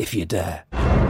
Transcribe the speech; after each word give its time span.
if 0.00 0.14
you 0.14 0.24
dare. 0.24 1.09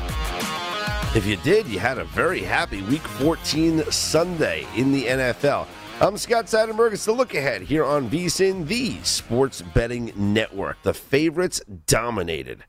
If 1.13 1.25
you 1.25 1.35
did, 1.35 1.67
you 1.67 1.77
had 1.77 1.97
a 1.97 2.05
very 2.05 2.41
happy 2.41 2.81
Week 2.83 3.01
14 3.01 3.83
Sunday 3.91 4.65
in 4.77 4.93
the 4.93 5.03
NFL. 5.03 5.67
I'm 5.99 6.15
Scott 6.15 6.45
Seidenberg. 6.45 6.93
It's 6.93 7.03
the 7.03 7.11
look 7.11 7.33
ahead 7.33 7.63
here 7.63 7.83
on 7.83 8.09
VSIN, 8.09 8.65
the 8.65 8.95
Sports 9.03 9.61
Betting 9.61 10.13
Network. 10.15 10.81
The 10.83 10.93
favorites 10.93 11.61
dominated 11.85 12.63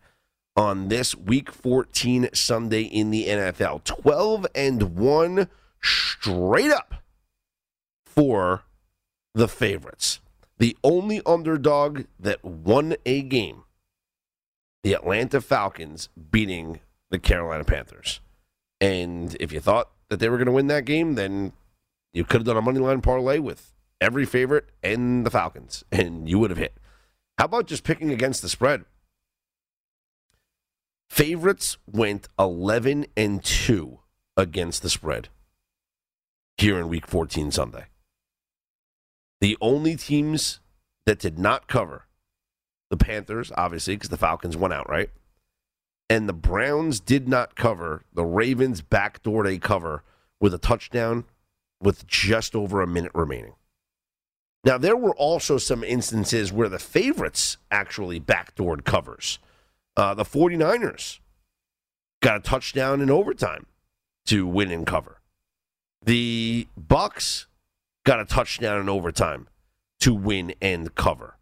on 0.57 0.89
this 0.89 1.15
Week 1.15 1.53
14 1.53 2.31
Sunday 2.35 2.83
in 2.83 3.13
the 3.13 3.29
NFL. 3.29 3.85
12 3.85 4.49
and 4.57 4.97
1 4.97 5.49
straight 5.81 6.73
up 6.73 6.95
for 8.05 8.65
the 9.35 9.47
favorites. 9.47 10.19
The 10.59 10.77
only 10.83 11.23
underdog 11.25 12.07
that 12.19 12.45
won 12.45 12.97
a 13.07 13.23
game, 13.23 13.63
the 14.83 14.95
Atlanta 14.95 15.41
Falcons 15.41 16.09
beating 16.33 16.81
the 17.11 17.21
Carolina 17.21 17.63
Panthers. 17.63 18.21
And 18.83 19.37
if 19.39 19.53
you 19.53 19.61
thought 19.61 19.91
that 20.11 20.19
they 20.19 20.29
were 20.29 20.37
going 20.37 20.47
to 20.47 20.53
win 20.53 20.67
that 20.67 20.85
game, 20.85 21.15
then 21.15 21.53
you 22.13 22.25
could 22.25 22.41
have 22.41 22.47
done 22.47 22.57
a 22.57 22.63
money 22.63 22.81
line 22.81 23.01
parlay 23.01 23.39
with 23.39 23.73
every 24.01 24.27
favorite 24.27 24.71
and 24.83 25.25
the 25.25 25.31
Falcons, 25.31 25.85
and 25.93 26.29
you 26.29 26.41
would 26.41 26.51
have 26.51 26.59
hit. 26.59 26.77
How 27.39 27.45
about 27.45 27.69
just 27.69 27.85
picking 27.85 28.11
against 28.11 28.43
the 28.43 28.49
spread? 28.49 28.85
Favorites 31.09 31.77
went 31.87 32.27
11 32.39 33.07
and 33.17 33.45
2 33.45 34.01
against 34.37 34.83
the 34.83 34.91
spread 34.91 35.29
here 36.57 36.79
in 36.79 36.89
week 36.89 37.07
14 37.07 37.53
Sunday. 37.53 37.85
The 39.41 39.57
only 39.61 39.95
teams 39.95 40.59
that 41.07 41.21
did 41.21 41.39
not 41.39 41.69
cover 41.69 42.07
the 42.91 42.97
Panthers, 42.97 43.53
obviously, 43.57 43.95
because 43.95 44.11
the 44.11 44.17
Falcons 44.17 44.57
went 44.57 44.75
out, 44.75 44.89
right? 44.89 45.11
And 46.13 46.29
the 46.29 46.35
Browns 46.35 47.01
did 47.01 47.27
not 47.27 47.57
cover. 47.57 48.05
The 48.13 48.27
Ravens 48.27 48.83
backdoored 48.83 49.51
a 49.51 49.59
cover 49.59 50.05
with 50.43 50.53
a 50.53 50.59
touchdown 50.59 51.25
with 51.81 52.07
just 52.07 52.55
over 52.55 52.83
a 52.83 52.87
minute 52.87 53.13
remaining. 53.15 53.55
Now, 54.63 54.77
there 54.77 54.95
were 54.95 55.17
also 55.17 55.57
some 55.57 55.83
instances 55.83 56.53
where 56.53 56.69
the 56.69 56.79
favorites 56.79 57.57
actually 57.71 58.21
backdoored 58.21 58.85
covers. 58.85 59.39
Uh, 59.97 60.13
the 60.13 60.25
49ers 60.25 61.21
got 62.21 62.37
a 62.37 62.41
touchdown 62.41 63.01
in 63.01 63.11
overtime 63.11 63.65
to 64.27 64.47
win 64.47 64.71
and 64.71 64.87
cover. 64.87 65.23
The 66.05 66.69
Bucs 66.79 67.47
got 68.05 68.21
a 68.21 68.27
touchdown 68.27 68.79
in 68.79 68.91
overtime 68.91 69.49
to 70.01 70.13
win 70.13 70.53
and 70.61 70.95
cover. 70.95 71.39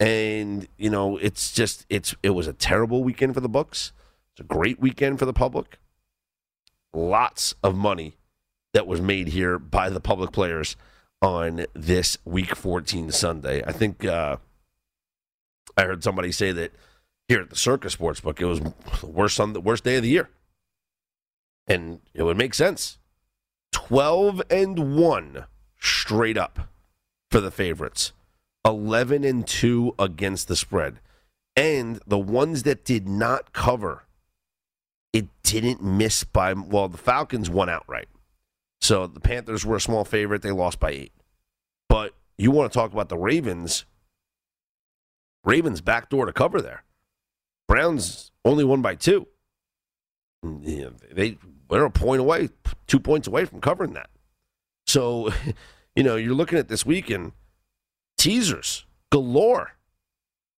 And 0.00 0.66
you 0.76 0.90
know, 0.90 1.16
it's 1.16 1.52
just 1.52 1.86
it's 1.88 2.14
it 2.22 2.30
was 2.30 2.46
a 2.46 2.52
terrible 2.52 3.04
weekend 3.04 3.34
for 3.34 3.40
the 3.40 3.48
books. 3.48 3.92
It's 4.32 4.40
a 4.40 4.44
great 4.44 4.80
weekend 4.80 5.18
for 5.18 5.26
the 5.26 5.32
public. 5.32 5.78
Lots 6.92 7.54
of 7.62 7.76
money 7.76 8.16
that 8.72 8.86
was 8.86 9.00
made 9.00 9.28
here 9.28 9.58
by 9.58 9.88
the 9.88 10.00
public 10.00 10.32
players 10.32 10.76
on 11.22 11.66
this 11.74 12.18
week 12.24 12.54
14 12.54 13.10
Sunday. 13.12 13.62
I 13.64 13.72
think 13.72 14.04
uh, 14.04 14.36
I 15.76 15.82
heard 15.84 16.04
somebody 16.04 16.32
say 16.32 16.52
that 16.52 16.72
here 17.28 17.40
at 17.40 17.50
the 17.50 17.56
Circa 17.56 17.88
Sportsbook, 17.88 18.40
it 18.40 18.46
was 18.46 18.60
the 18.60 19.06
worst 19.06 19.40
on 19.40 19.52
the 19.52 19.60
worst 19.60 19.84
day 19.84 19.96
of 19.96 20.02
the 20.02 20.08
year, 20.10 20.28
and 21.66 22.00
it 22.12 22.24
would 22.24 22.36
make 22.36 22.54
sense. 22.54 22.98
12 23.72 24.42
and 24.50 24.96
1 24.96 25.46
straight 25.78 26.36
up 26.36 26.68
for 27.30 27.40
the 27.40 27.50
favorites. 27.50 28.12
11 28.64 29.24
and 29.24 29.46
2 29.46 29.94
against 29.98 30.48
the 30.48 30.56
spread. 30.56 31.00
And 31.56 32.00
the 32.06 32.18
ones 32.18 32.64
that 32.64 32.84
did 32.84 33.08
not 33.08 33.52
cover, 33.52 34.04
it 35.12 35.26
didn't 35.42 35.82
miss 35.82 36.24
by 36.24 36.52
well, 36.52 36.88
the 36.88 36.98
Falcons 36.98 37.48
won 37.48 37.68
outright. 37.68 38.08
So 38.80 39.06
the 39.06 39.20
Panthers 39.20 39.64
were 39.64 39.76
a 39.76 39.80
small 39.80 40.04
favorite, 40.04 40.42
they 40.42 40.50
lost 40.50 40.80
by 40.80 40.90
8. 40.90 41.12
But 41.88 42.14
you 42.36 42.50
want 42.50 42.72
to 42.72 42.76
talk 42.78 42.92
about 42.92 43.08
the 43.08 43.16
Ravens? 43.16 43.84
Ravens 45.44 45.80
backdoor 45.80 46.26
to 46.26 46.32
cover 46.32 46.60
there. 46.60 46.84
Browns 47.68 48.32
only 48.44 48.64
won 48.64 48.82
by 48.82 48.94
2. 48.94 49.26
Yeah, 50.60 50.88
they 51.12 51.38
they're 51.70 51.84
a 51.84 51.90
point 51.90 52.20
away, 52.20 52.50
two 52.86 53.00
points 53.00 53.26
away 53.26 53.44
from 53.44 53.60
covering 53.60 53.94
that. 53.94 54.10
So, 54.86 55.32
you 55.96 56.02
know, 56.02 56.16
you're 56.16 56.34
looking 56.34 56.58
at 56.58 56.68
this 56.68 56.84
weekend, 56.84 57.32
teasers 58.24 58.86
galore. 59.12 59.72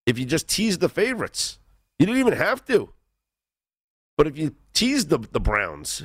If 0.07 0.19
you 0.19 0.25
just 0.25 0.47
tease 0.49 0.79
the 0.79 0.89
favorites, 0.89 1.59
You 1.99 2.07
didn't 2.07 2.21
even 2.21 2.35
have 2.35 2.65
to. 2.67 2.91
But 4.17 4.27
if 4.27 4.37
you 4.37 4.55
tease 4.73 5.07
the, 5.07 5.19
the 5.19 5.41
Browns, 5.41 6.03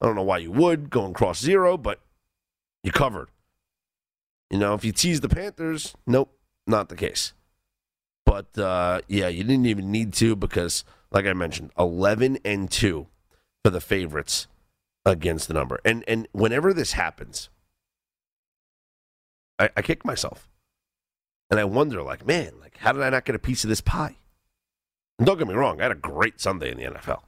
I 0.00 0.06
don't 0.06 0.16
know 0.16 0.22
why 0.22 0.38
you 0.38 0.50
would 0.50 0.90
going 0.90 1.12
cross 1.12 1.40
zero, 1.40 1.76
but 1.76 2.00
you 2.82 2.92
covered. 2.92 3.28
You 4.50 4.58
know, 4.58 4.74
if 4.74 4.84
you 4.84 4.92
tease 4.92 5.20
the 5.20 5.28
Panthers, 5.28 5.94
nope, 6.06 6.36
not 6.66 6.88
the 6.88 6.96
case. 6.96 7.32
But 8.26 8.56
uh, 8.58 9.00
yeah, 9.08 9.28
you 9.28 9.44
didn't 9.44 9.66
even 9.66 9.90
need 9.90 10.12
to 10.14 10.36
because, 10.36 10.84
like 11.10 11.26
I 11.26 11.32
mentioned, 11.32 11.70
eleven 11.78 12.38
and 12.44 12.70
two 12.70 13.06
for 13.64 13.70
the 13.70 13.80
favorites 13.80 14.46
against 15.04 15.48
the 15.48 15.54
number. 15.54 15.80
And 15.84 16.04
and 16.06 16.28
whenever 16.32 16.72
this 16.72 16.92
happens, 16.92 17.48
I, 19.58 19.70
I 19.76 19.82
kick 19.82 20.04
myself, 20.04 20.48
and 21.50 21.58
I 21.58 21.64
wonder, 21.64 22.02
like, 22.02 22.26
man, 22.26 22.52
like, 22.60 22.76
how 22.78 22.92
did 22.92 23.02
I 23.02 23.10
not 23.10 23.24
get 23.24 23.34
a 23.34 23.40
piece 23.40 23.64
of 23.64 23.68
this 23.68 23.80
pie? 23.80 24.16
And 25.18 25.26
don't 25.26 25.38
get 25.38 25.48
me 25.48 25.54
wrong, 25.54 25.80
I 25.80 25.84
had 25.84 25.92
a 25.92 25.96
great 25.96 26.40
Sunday 26.40 26.70
in 26.70 26.78
the 26.78 26.84
NFL, 26.84 27.22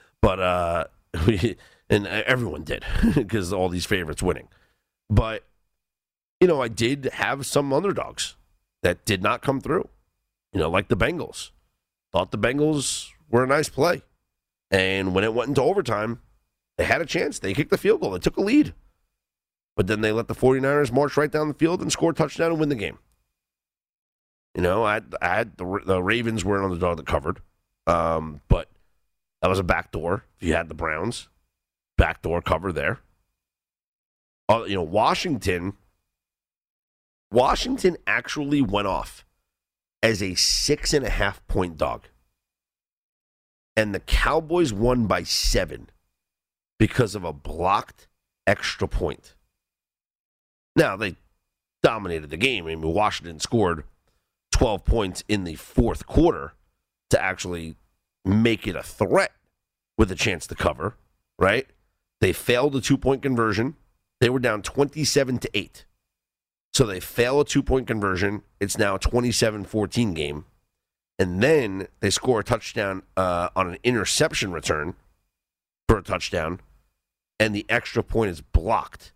but 0.22 0.40
uh, 0.40 0.84
we 1.26 1.56
and 1.88 2.06
everyone 2.06 2.62
did 2.62 2.84
because 3.14 3.52
all 3.52 3.68
these 3.68 3.86
favorites 3.86 4.22
winning. 4.22 4.48
But 5.08 5.44
you 6.40 6.48
know, 6.48 6.62
I 6.62 6.68
did 6.68 7.10
have 7.14 7.44
some 7.46 7.72
underdogs 7.72 8.36
that 8.82 9.04
did 9.04 9.22
not 9.22 9.42
come 9.42 9.60
through. 9.60 9.88
You 10.52 10.60
know, 10.60 10.70
like 10.70 10.88
the 10.88 10.96
Bengals. 10.96 11.50
Thought 12.12 12.30
the 12.30 12.38
Bengals 12.38 13.10
were 13.30 13.44
a 13.44 13.46
nice 13.46 13.68
play. 13.68 14.02
And 14.70 15.14
when 15.14 15.24
it 15.24 15.34
went 15.34 15.48
into 15.48 15.62
overtime, 15.62 16.20
they 16.78 16.84
had 16.84 17.00
a 17.00 17.06
chance. 17.06 17.38
They 17.38 17.54
kicked 17.54 17.70
the 17.70 17.78
field 17.78 18.00
goal. 18.00 18.12
They 18.12 18.18
took 18.18 18.36
a 18.36 18.40
lead. 18.40 18.74
But 19.76 19.86
then 19.86 20.00
they 20.00 20.12
let 20.12 20.28
the 20.28 20.34
49ers 20.34 20.92
march 20.92 21.16
right 21.16 21.30
down 21.30 21.48
the 21.48 21.54
field 21.54 21.82
and 21.82 21.92
score 21.92 22.10
a 22.10 22.14
touchdown 22.14 22.52
and 22.52 22.60
win 22.60 22.68
the 22.68 22.74
game. 22.74 22.98
You 24.54 24.62
know, 24.62 24.84
I 24.84 25.00
I 25.20 25.36
had 25.36 25.56
the, 25.56 25.80
the 25.84 26.02
Ravens 26.02 26.44
were 26.44 26.58
an 26.58 26.64
underdog 26.64 26.96
that 26.96 27.06
covered. 27.06 27.40
Um, 27.86 28.40
but 28.48 28.68
that 29.42 29.48
was 29.48 29.58
a 29.58 29.64
backdoor. 29.64 30.24
You 30.38 30.54
had 30.54 30.68
the 30.68 30.74
Browns, 30.74 31.28
backdoor 31.96 32.42
cover 32.42 32.72
there. 32.72 33.00
Uh, 34.48 34.64
you 34.66 34.74
know, 34.74 34.82
Washington 34.82 35.74
Washington 37.32 37.96
actually 38.06 38.60
went 38.60 38.88
off 38.88 39.24
as 40.02 40.22
a 40.22 40.34
six 40.34 40.92
and 40.92 41.06
a 41.06 41.10
half 41.10 41.46
point 41.46 41.76
dog. 41.76 42.06
And 43.76 43.94
the 43.94 44.00
Cowboys 44.00 44.72
won 44.72 45.06
by 45.06 45.22
seven 45.22 45.88
because 46.78 47.14
of 47.14 47.24
a 47.24 47.32
blocked 47.32 48.08
extra 48.46 48.88
point. 48.88 49.34
Now, 50.74 50.96
they 50.96 51.16
dominated 51.82 52.30
the 52.30 52.36
game. 52.36 52.64
I 52.66 52.74
mean, 52.74 52.82
Washington 52.82 53.38
scored 53.38 53.84
12 54.60 54.84
points 54.84 55.24
in 55.26 55.44
the 55.44 55.54
fourth 55.54 56.06
quarter 56.06 56.52
to 57.08 57.18
actually 57.18 57.76
make 58.26 58.66
it 58.66 58.76
a 58.76 58.82
threat 58.82 59.32
with 59.96 60.12
a 60.12 60.14
chance 60.14 60.46
to 60.46 60.54
cover, 60.54 60.98
right? 61.38 61.66
They 62.20 62.34
failed 62.34 62.76
a 62.76 62.82
two 62.82 62.98
point 62.98 63.22
conversion. 63.22 63.76
They 64.20 64.28
were 64.28 64.38
down 64.38 64.60
27 64.60 65.38
to 65.38 65.50
8. 65.54 65.86
So 66.74 66.84
they 66.84 67.00
fail 67.00 67.40
a 67.40 67.44
two 67.46 67.62
point 67.62 67.86
conversion. 67.86 68.42
It's 68.60 68.76
now 68.76 68.96
a 68.96 68.98
27 68.98 69.64
14 69.64 70.12
game. 70.12 70.44
And 71.18 71.42
then 71.42 71.88
they 72.00 72.10
score 72.10 72.40
a 72.40 72.44
touchdown 72.44 73.04
uh, 73.16 73.48
on 73.56 73.70
an 73.70 73.78
interception 73.82 74.52
return 74.52 74.94
for 75.88 75.96
a 75.96 76.02
touchdown. 76.02 76.60
And 77.38 77.54
the 77.54 77.64
extra 77.70 78.02
point 78.02 78.30
is 78.30 78.42
blocked. 78.42 79.14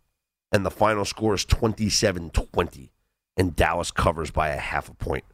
And 0.50 0.64
the 0.64 0.70
final 0.70 1.05
score 1.05 1.35
is 1.35 1.44
27 1.44 2.31
20. 2.31 2.93
And 3.37 3.55
Dallas 3.55 3.90
covers 3.90 4.31
by 4.31 4.49
a 4.49 4.56
half 4.56 4.88
a 4.88 4.94
point. 4.94 5.25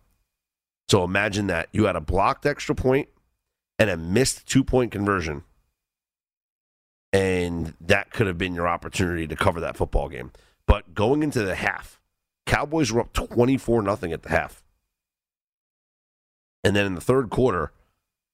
So 0.91 1.05
imagine 1.05 1.47
that. 1.47 1.69
You 1.71 1.85
had 1.85 1.95
a 1.95 2.01
blocked 2.01 2.45
extra 2.45 2.75
point 2.75 3.09
and 3.79 3.89
a 3.89 3.97
missed 3.97 4.49
two 4.49 4.65
point 4.65 4.91
conversion. 4.91 5.45
And 7.13 7.75
that 7.81 8.11
could 8.11 8.27
have 8.27 8.39
been 8.39 8.57
your 8.57 8.67
opportunity 8.67 9.29
to 9.29 9.37
cover 9.37 9.61
that 9.61 9.77
football 9.77 10.09
game. 10.09 10.33
But 10.67 10.93
going 10.93 11.23
into 11.23 11.45
the 11.45 11.55
half, 11.55 12.01
Cowboys 12.45 12.91
were 12.91 13.03
up 13.03 13.13
24 13.13 13.83
nothing 13.83 14.13
at 14.13 14.25
the 14.25 14.31
half. 14.31 14.65
And 16.65 16.75
then 16.75 16.87
in 16.87 16.97
the 16.97 17.01
third 17.01 17.31
quarter, 17.31 17.71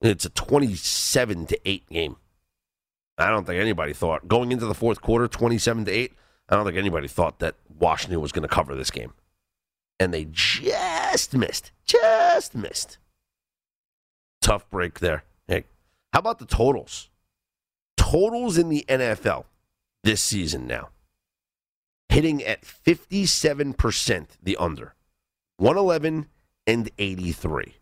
it's 0.00 0.25
a 0.25 0.31
27 0.31 1.47
to 1.47 1.61
8 1.69 1.91
game. 1.91 2.17
I 3.19 3.29
don't 3.29 3.44
think 3.44 3.61
anybody 3.61 3.93
thought 3.93 4.29
going 4.29 4.50
into 4.50 4.64
the 4.64 4.75
fourth 4.75 5.03
quarter 5.03 5.29
27 5.29 5.85
to 5.85 5.91
8, 5.91 6.12
I 6.49 6.56
don't 6.56 6.64
think 6.64 6.79
anybody 6.79 7.08
thought 7.08 7.38
that 7.41 7.56
Washington 7.79 8.23
was 8.23 8.32
going 8.32 8.49
to 8.49 8.55
cover 8.55 8.75
this 8.75 8.91
game. 8.91 9.12
And 9.98 10.12
they 10.12 10.26
just 10.31 11.34
missed. 11.34 11.72
Just 11.84 12.54
missed. 12.54 12.98
Tough 14.43 14.69
break 14.70 15.00
there. 15.00 15.25
Hey, 15.48 15.64
how 16.12 16.20
about 16.20 16.38
the 16.38 16.46
totals? 16.46 17.10
Totals 17.96 18.58
in 18.58 18.69
the 18.69 18.84
NFL 18.88 19.44
this 20.04 20.22
season 20.22 20.66
now 20.66 20.90
hitting 22.08 22.43
at 22.43 22.62
57% 22.62 24.26
the 24.43 24.56
under 24.56 24.94
111 25.58 26.26
and 26.66 26.90
83 26.98 27.75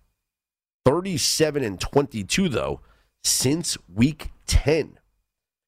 37 0.84 1.62
and 1.62 1.81
22 1.81 2.49
though 2.49 2.81
since 3.22 3.76
week 3.93 4.31
10 4.46 4.99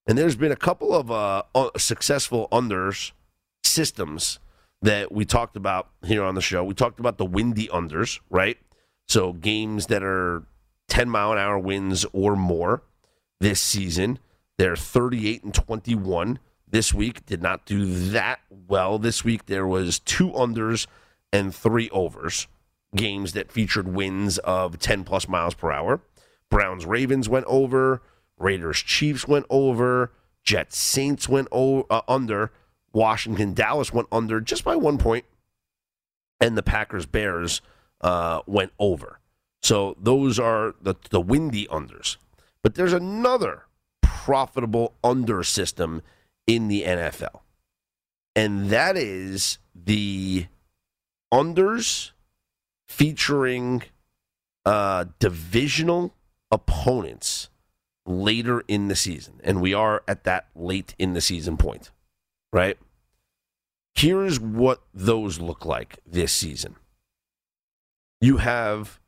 and 0.06 0.19
there's 0.19 0.37
been 0.37 0.50
a 0.50 0.56
couple 0.56 0.94
of 0.94 1.10
uh, 1.10 1.43
successful 1.76 2.48
unders 2.50 3.12
systems 3.62 4.38
that 4.82 5.11
we 5.11 5.25
talked 5.25 5.56
about 5.56 5.90
here 6.05 6.23
on 6.23 6.34
the 6.34 6.40
show 6.40 6.62
we 6.64 6.75
talked 6.75 7.00
about 7.00 7.19
the 7.19 7.25
windy 7.25 7.69
unders 7.69 8.20
right 8.31 8.58
so 9.08 9.32
games 9.32 9.87
that 9.87 10.02
are 10.02 10.44
10 10.88 11.08
mile 11.08 11.32
an 11.32 11.38
hour 11.38 11.58
winds 11.58 12.05
or 12.12 12.37
more 12.37 12.82
this 13.40 13.61
season 13.61 14.19
they're 14.58 14.76
38 14.76 15.44
and 15.44 15.55
21 15.55 16.38
this 16.69 16.93
week 16.93 17.25
did 17.26 17.43
not 17.43 17.64
do 17.64 17.87
that 18.11 18.40
well. 18.50 18.99
This 18.99 19.25
week 19.25 19.46
there 19.46 19.67
was 19.67 20.00
two 20.00 20.31
unders 20.31 20.87
and 21.32 21.55
three 21.55 21.88
overs. 21.90 22.49
Games 22.94 23.32
that 23.34 23.52
featured 23.52 23.88
winds 23.88 24.38
of 24.38 24.79
10 24.79 25.05
plus 25.05 25.29
miles 25.29 25.55
per 25.55 25.70
hour. 25.70 26.00
Browns 26.50 26.84
Ravens 26.84 27.29
went 27.29 27.46
over. 27.46 28.02
Raiders 28.38 28.79
Chiefs 28.79 29.29
went 29.29 29.46
over. 29.49 30.12
Jets 30.43 30.79
Saints 30.79 31.29
went 31.29 31.49
over, 31.50 31.84
uh, 31.90 32.02
under. 32.08 32.52
Washington 32.96 33.52
Dallas 33.52 33.93
went 33.93 34.08
under 34.10 34.40
just 34.40 34.64
by 34.64 34.75
one. 34.75 34.98
And 36.40 36.56
the 36.56 36.62
Packers 36.62 37.04
Bears 37.04 37.60
uh, 38.00 38.40
went 38.46 38.72
over. 38.78 39.20
So 39.62 39.96
those 40.00 40.38
are 40.38 40.75
the, 40.81 40.94
the 41.10 41.20
windy 41.20 41.66
unders. 41.66 42.16
But 42.62 42.75
there's 42.75 42.94
another 42.94 43.66
profitable 44.00 44.94
under 45.05 45.43
system 45.43 46.00
in 46.46 46.69
the 46.69 46.84
NFL. 46.84 47.41
And 48.34 48.70
that 48.70 48.96
is 48.96 49.58
the 49.74 50.46
unders 51.32 52.12
featuring 52.88 53.82
uh, 54.65 55.05
divisional 55.19 56.15
opponents 56.50 57.50
later 58.06 58.62
in 58.69 58.88
the 58.88 58.96
season. 58.96 59.41
And 59.44 59.60
we 59.60 59.74
are 59.74 60.03
at 60.08 60.24
that 60.24 60.48
late 60.55 60.94
in 60.98 61.12
the 61.12 61.20
season 61.20 61.58
point, 61.58 61.91
right? 62.53 62.79
Here's 63.96 64.38
what 64.38 64.82
those 64.93 65.41
look 65.41 65.65
like 65.65 65.98
this 66.06 66.32
season 66.32 66.76
you 68.20 68.38
have 68.38 69.00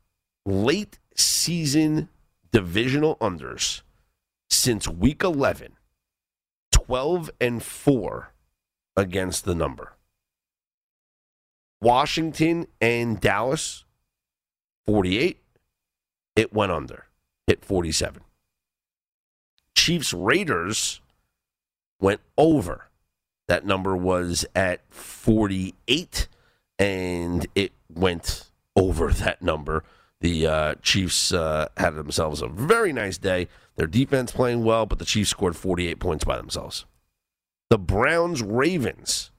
late 0.45 0.99
season 1.15 2.09
divisional 2.51 3.15
unders 3.17 3.81
since 4.49 4.87
week 4.87 5.23
11 5.23 5.73
12 6.71 7.29
and 7.39 7.61
4 7.61 8.33
against 8.95 9.45
the 9.45 9.55
number. 9.55 9.93
Washington 11.81 12.67
and 12.81 13.19
Dallas 13.21 13.85
48 14.87 15.39
it 16.35 16.53
went 16.53 16.71
under. 16.71 17.05
Hit 17.47 17.65
47. 17.65 18.21
Chiefs 19.75 20.13
Raiders 20.13 21.01
went 21.99 22.21
over. 22.37 22.88
That 23.49 23.65
number 23.65 23.97
was 23.97 24.45
at 24.53 24.81
48 24.93 26.27
and 26.77 27.47
it 27.55 27.71
went 27.91 28.47
over 28.75 29.11
that 29.11 29.41
number. 29.41 29.83
The 30.21 30.45
uh, 30.45 30.75
Chiefs 30.83 31.33
uh, 31.33 31.69
had 31.75 31.95
themselves 31.95 32.43
a 32.43 32.47
very 32.47 32.93
nice 32.93 33.17
day. 33.17 33.47
Their 33.75 33.87
defense 33.87 34.31
playing 34.31 34.65
well, 34.65 34.85
but 34.85 34.99
the 34.99 35.05
Chiefs 35.05 35.31
scored 35.31 35.55
48 35.55 35.99
points 35.99 36.23
by 36.23 36.37
themselves. 36.37 36.85
The 37.71 37.79
Browns 37.79 38.43
Ravens, 38.43 39.31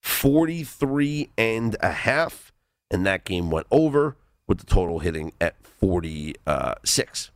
43 0.00 1.28
and 1.36 1.76
a 1.80 1.90
half, 1.90 2.52
and 2.90 3.04
that 3.04 3.24
game 3.24 3.50
went 3.50 3.66
over 3.70 4.16
with 4.48 4.56
the 4.56 4.66
total 4.66 5.00
hitting 5.00 5.34
at 5.38 5.54
46. 5.66 7.30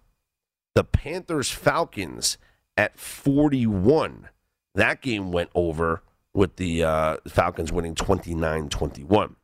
The 0.75 0.85
Panthers 0.85 1.51
Falcons 1.51 2.39
at 2.79 2.99
41. 2.99 4.31
That 4.75 5.03
game 5.03 5.31
went 5.31 5.51
over 5.55 6.03
with 6.35 6.57
the 6.57 6.85
uh, 6.85 7.17
Falcons 7.29 7.73
winning 7.73 7.95
29 7.95 8.69
21. 8.69 9.37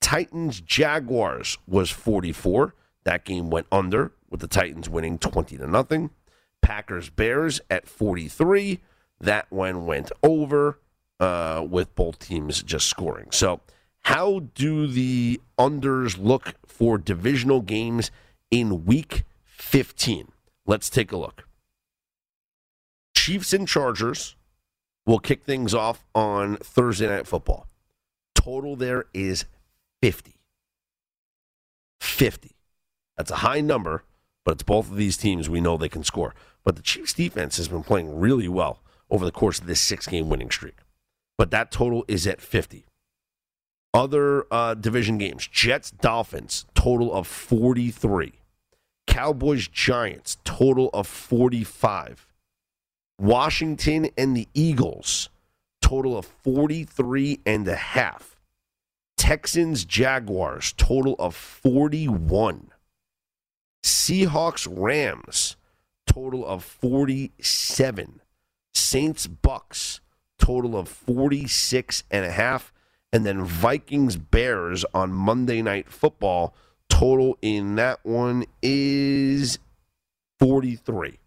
Titans 0.00 0.60
Jaguars 0.60 1.58
was 1.66 1.90
44. 1.90 2.74
That 3.04 3.24
game 3.24 3.50
went 3.50 3.66
under 3.72 4.12
with 4.30 4.40
the 4.40 4.46
Titans 4.46 4.88
winning 4.88 5.18
20 5.18 5.56
to 5.56 5.66
nothing. 5.66 6.10
Packers 6.62 7.10
Bears 7.10 7.60
at 7.70 7.88
43. 7.88 8.80
That 9.20 9.50
one 9.50 9.86
went 9.86 10.12
over 10.22 10.78
uh, 11.18 11.64
with 11.68 11.94
both 11.94 12.18
teams 12.18 12.62
just 12.62 12.86
scoring. 12.86 13.28
So, 13.30 13.60
how 14.02 14.40
do 14.54 14.86
the 14.86 15.40
unders 15.58 16.16
look 16.18 16.54
for 16.64 16.98
divisional 16.98 17.60
games 17.60 18.10
in 18.50 18.84
week 18.84 19.24
15? 19.44 20.28
Let's 20.66 20.90
take 20.90 21.10
a 21.10 21.16
look. 21.16 21.48
Chiefs 23.16 23.52
and 23.52 23.66
Chargers 23.66 24.36
will 25.06 25.18
kick 25.18 25.44
things 25.44 25.72
off 25.72 26.04
on 26.14 26.56
Thursday 26.56 27.08
Night 27.08 27.26
Football. 27.26 27.68
Total 28.34 28.76
there 28.76 29.06
is 29.14 29.46
50. 30.02 30.34
50. 32.00 32.50
That's 33.16 33.30
a 33.30 33.36
high 33.36 33.60
number, 33.60 34.04
but 34.44 34.52
it's 34.52 34.62
both 34.62 34.90
of 34.90 34.96
these 34.96 35.16
teams 35.16 35.48
we 35.48 35.60
know 35.60 35.76
they 35.76 35.88
can 35.88 36.04
score. 36.04 36.34
But 36.64 36.76
the 36.76 36.82
Chiefs 36.82 37.14
defense 37.14 37.56
has 37.56 37.68
been 37.68 37.82
playing 37.82 38.18
really 38.18 38.48
well 38.48 38.82
over 39.08 39.24
the 39.24 39.32
course 39.32 39.60
of 39.60 39.66
this 39.66 39.80
six 39.80 40.06
game 40.06 40.28
winning 40.28 40.50
streak. 40.50 40.76
But 41.38 41.50
that 41.52 41.70
total 41.70 42.04
is 42.08 42.26
at 42.26 42.40
50. 42.40 42.86
Other 43.94 44.46
uh, 44.50 44.74
division 44.74 45.16
games 45.16 45.46
Jets, 45.46 45.90
Dolphins, 45.90 46.66
total 46.74 47.12
of 47.14 47.26
43. 47.26 48.32
Cowboys, 49.06 49.68
Giants, 49.68 50.36
total 50.44 50.90
of 50.92 51.06
45. 51.06 52.26
Washington 53.18 54.10
and 54.16 54.36
the 54.36 54.48
Eagles, 54.54 55.30
total 55.80 56.18
of 56.18 56.26
43 56.26 57.40
and 57.46 57.66
a 57.66 57.76
half. 57.76 58.36
Texans, 59.16 59.84
Jaguars, 59.84 60.72
total 60.76 61.16
of 61.18 61.34
41. 61.34 62.70
Seahawks, 63.82 64.68
Rams, 64.70 65.56
total 66.06 66.46
of 66.46 66.62
47. 66.62 68.20
Saints, 68.74 69.26
Bucs, 69.26 70.00
total 70.38 70.76
of 70.76 70.88
46 70.88 72.04
and 72.10 72.24
a 72.24 72.30
half. 72.30 72.72
And 73.12 73.24
then 73.24 73.44
Vikings, 73.44 74.16
Bears 74.16 74.84
on 74.92 75.12
Monday 75.12 75.62
Night 75.62 75.88
Football, 75.90 76.54
total 76.88 77.38
in 77.40 77.76
that 77.76 78.04
one 78.04 78.44
is 78.60 79.58
43. 80.38 81.18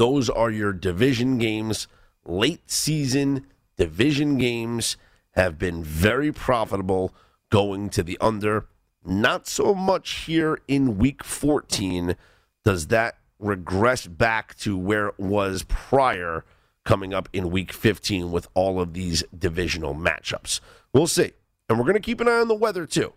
Those 0.00 0.30
are 0.30 0.50
your 0.50 0.72
division 0.72 1.36
games. 1.36 1.86
Late 2.24 2.70
season 2.70 3.44
division 3.76 4.38
games 4.38 4.96
have 5.32 5.58
been 5.58 5.84
very 5.84 6.32
profitable 6.32 7.14
going 7.50 7.90
to 7.90 8.02
the 8.02 8.16
under. 8.18 8.66
Not 9.04 9.46
so 9.46 9.74
much 9.74 10.10
here 10.24 10.58
in 10.66 10.96
week 10.96 11.22
14. 11.22 12.16
Does 12.64 12.86
that 12.86 13.18
regress 13.38 14.06
back 14.06 14.54
to 14.60 14.74
where 14.78 15.08
it 15.08 15.20
was 15.20 15.64
prior 15.64 16.46
coming 16.86 17.12
up 17.12 17.28
in 17.34 17.50
week 17.50 17.70
15 17.70 18.32
with 18.32 18.48
all 18.54 18.80
of 18.80 18.94
these 18.94 19.22
divisional 19.38 19.94
matchups? 19.94 20.60
We'll 20.94 21.08
see. 21.08 21.32
And 21.68 21.78
we're 21.78 21.84
going 21.84 21.92
to 21.92 22.00
keep 22.00 22.22
an 22.22 22.28
eye 22.28 22.40
on 22.40 22.48
the 22.48 22.54
weather 22.54 22.86
too, 22.86 23.12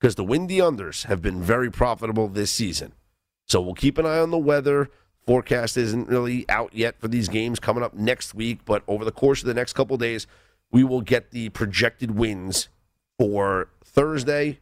because 0.00 0.14
the 0.14 0.22
windy 0.22 0.58
unders 0.58 1.06
have 1.06 1.20
been 1.20 1.42
very 1.42 1.68
profitable 1.68 2.28
this 2.28 2.52
season. 2.52 2.92
So 3.48 3.60
we'll 3.60 3.74
keep 3.74 3.98
an 3.98 4.06
eye 4.06 4.20
on 4.20 4.30
the 4.30 4.38
weather. 4.38 4.88
Forecast 5.26 5.76
isn't 5.76 6.08
really 6.08 6.44
out 6.48 6.74
yet 6.74 6.98
for 6.98 7.08
these 7.08 7.28
games 7.28 7.60
coming 7.60 7.84
up 7.84 7.94
next 7.94 8.34
week, 8.34 8.60
but 8.64 8.82
over 8.88 9.04
the 9.04 9.12
course 9.12 9.40
of 9.40 9.46
the 9.46 9.54
next 9.54 9.74
couple 9.74 9.96
days, 9.96 10.26
we 10.70 10.82
will 10.82 11.00
get 11.00 11.30
the 11.30 11.50
projected 11.50 12.12
wins 12.12 12.68
for 13.18 13.68
Thursday. 13.84 14.58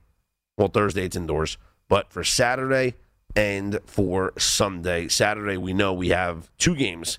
Well, 0.59 0.69
Thursday 0.69 1.07
it's 1.07 1.17
indoors, 1.17 1.57
but 1.89 2.13
for 2.13 2.25
Saturday 2.25 2.95
and 3.35 3.79
for 3.87 4.33
Sunday. 4.37 5.09
Saturday, 5.09 5.57
we 5.57 5.73
know 5.73 5.93
we 5.93 6.09
have 6.09 6.51
two 6.59 6.75
games 6.75 7.19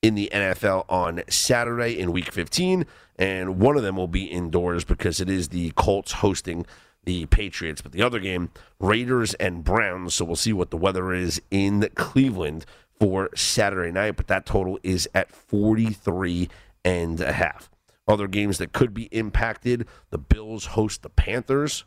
in 0.00 0.14
the 0.16 0.28
NFL 0.32 0.84
on 0.88 1.22
Saturday 1.28 1.98
in 1.98 2.10
week 2.10 2.32
15, 2.32 2.86
and 3.16 3.60
one 3.60 3.76
of 3.76 3.84
them 3.84 3.96
will 3.96 4.08
be 4.08 4.24
indoors 4.24 4.84
because 4.84 5.20
it 5.20 5.30
is 5.30 5.50
the 5.50 5.70
Colts 5.76 6.12
hosting 6.12 6.66
the 7.04 7.26
Patriots. 7.26 7.80
But 7.80 7.92
the 7.92 8.02
other 8.02 8.20
game, 8.20 8.50
Raiders 8.78 9.34
and 9.34 9.64
Browns. 9.64 10.14
So 10.14 10.24
we'll 10.24 10.36
see 10.36 10.52
what 10.52 10.70
the 10.70 10.76
weather 10.76 11.12
is 11.12 11.40
in 11.50 11.88
Cleveland 11.94 12.66
for 12.98 13.30
Saturday 13.34 13.92
night. 13.92 14.16
But 14.16 14.28
that 14.28 14.46
total 14.46 14.78
is 14.82 15.08
at 15.14 15.30
43 15.30 16.48
and 16.84 17.20
a 17.20 17.32
half. 17.32 17.70
Other 18.08 18.26
games 18.26 18.58
that 18.58 18.72
could 18.72 18.92
be 18.92 19.04
impacted 19.04 19.86
the 20.10 20.18
Bills 20.18 20.66
host 20.66 21.02
the 21.02 21.08
Panthers. 21.08 21.84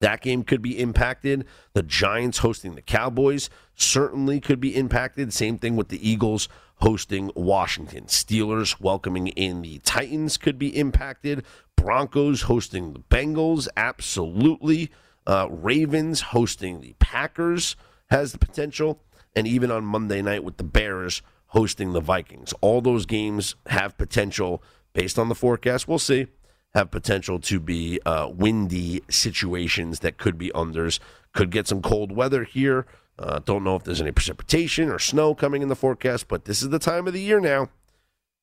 That 0.00 0.20
game 0.20 0.42
could 0.42 0.62
be 0.62 0.80
impacted. 0.80 1.46
The 1.74 1.84
Giants 1.84 2.38
hosting 2.38 2.74
the 2.74 2.82
Cowboys 2.82 3.48
certainly 3.76 4.40
could 4.40 4.60
be 4.60 4.74
impacted. 4.74 5.32
Same 5.32 5.58
thing 5.58 5.76
with 5.76 5.90
the 5.90 6.08
Eagles 6.08 6.48
hosting 6.76 7.30
Washington. 7.36 8.06
Steelers 8.06 8.80
welcoming 8.80 9.28
in 9.28 9.62
the 9.62 9.78
Titans 9.78 10.36
could 10.36 10.58
be 10.58 10.76
impacted. 10.76 11.44
Broncos 11.82 12.42
hosting 12.42 12.92
the 12.92 13.00
Bengals, 13.00 13.66
absolutely. 13.76 14.90
Uh, 15.26 15.48
Ravens 15.50 16.20
hosting 16.20 16.80
the 16.80 16.94
Packers 17.00 17.74
has 18.08 18.30
the 18.30 18.38
potential. 18.38 19.00
And 19.34 19.48
even 19.48 19.72
on 19.72 19.84
Monday 19.84 20.22
night 20.22 20.44
with 20.44 20.58
the 20.58 20.64
Bears 20.64 21.22
hosting 21.48 21.92
the 21.92 22.00
Vikings. 22.00 22.54
All 22.60 22.80
those 22.80 23.04
games 23.04 23.56
have 23.66 23.98
potential 23.98 24.62
based 24.92 25.18
on 25.18 25.28
the 25.28 25.34
forecast. 25.34 25.88
We'll 25.88 25.98
see. 25.98 26.28
Have 26.72 26.92
potential 26.92 27.40
to 27.40 27.58
be 27.58 28.00
uh, 28.06 28.30
windy 28.32 29.02
situations 29.10 30.00
that 30.00 30.18
could 30.18 30.38
be 30.38 30.50
unders. 30.50 31.00
Could 31.34 31.50
get 31.50 31.66
some 31.66 31.82
cold 31.82 32.12
weather 32.12 32.44
here. 32.44 32.86
Uh, 33.18 33.40
don't 33.40 33.64
know 33.64 33.74
if 33.74 33.82
there's 33.82 34.00
any 34.00 34.12
precipitation 34.12 34.88
or 34.88 35.00
snow 35.00 35.34
coming 35.34 35.62
in 35.62 35.68
the 35.68 35.76
forecast, 35.76 36.28
but 36.28 36.44
this 36.44 36.62
is 36.62 36.70
the 36.70 36.78
time 36.78 37.08
of 37.08 37.12
the 37.12 37.20
year 37.20 37.40
now. 37.40 37.70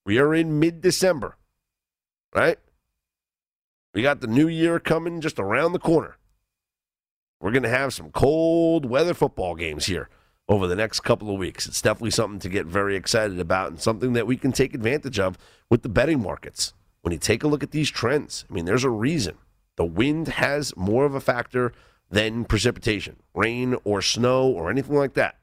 We 0.06 0.20
are 0.20 0.36
in 0.36 0.60
mid 0.60 0.82
December, 0.82 1.38
right? 2.36 2.60
We 3.94 4.02
got 4.02 4.22
the 4.22 4.28
new 4.28 4.48
year 4.48 4.80
coming 4.80 5.22
just 5.22 5.40
around 5.40 5.74
the 5.74 5.80
corner. 5.80 6.18
We're 7.42 7.52
going 7.52 7.64
to 7.64 7.70
have 7.70 7.94
some 7.94 8.12
cold 8.12 8.86
weather 8.86 9.14
football 9.14 9.56
games 9.56 9.86
here 9.86 10.10
over 10.48 10.68
the 10.68 10.76
next 10.76 11.02
couple 11.02 11.32
of 11.32 11.40
weeks. 11.40 11.68
It's 11.68 11.82
definitely 11.82 12.12
something 12.12 12.40
to 12.40 12.50
get 12.50 12.66
very 12.66 12.96
excited 12.96 13.40
about 13.40 13.70
and 13.70 13.80
something 13.80 14.14
that 14.14 14.28
we 14.28 14.38
can 14.38 14.52
take 14.52 14.74
advantage 14.74 15.20
of 15.20 15.38
with 15.70 15.82
the 15.82 15.90
betting 15.90 16.22
markets. 16.22 16.74
When 17.02 17.14
you 17.14 17.18
take 17.18 17.44
a 17.44 17.48
look 17.48 17.64
at 17.64 17.72
these 17.72 17.90
trends, 17.90 18.46
I 18.50 18.54
mean, 18.54 18.66
there's 18.66 18.84
a 18.84 18.90
reason. 18.90 19.38
The 19.78 19.86
wind 19.86 20.28
has 20.28 20.76
more 20.76 21.06
of 21.06 21.16
a 21.16 21.22
factor 21.22 21.72
than 22.10 22.44
precipitation, 22.46 23.18
rain 23.34 23.76
or 23.84 24.02
snow 24.02 24.48
or 24.48 24.70
anything 24.70 24.96
like 24.96 25.14
that. 25.14 25.38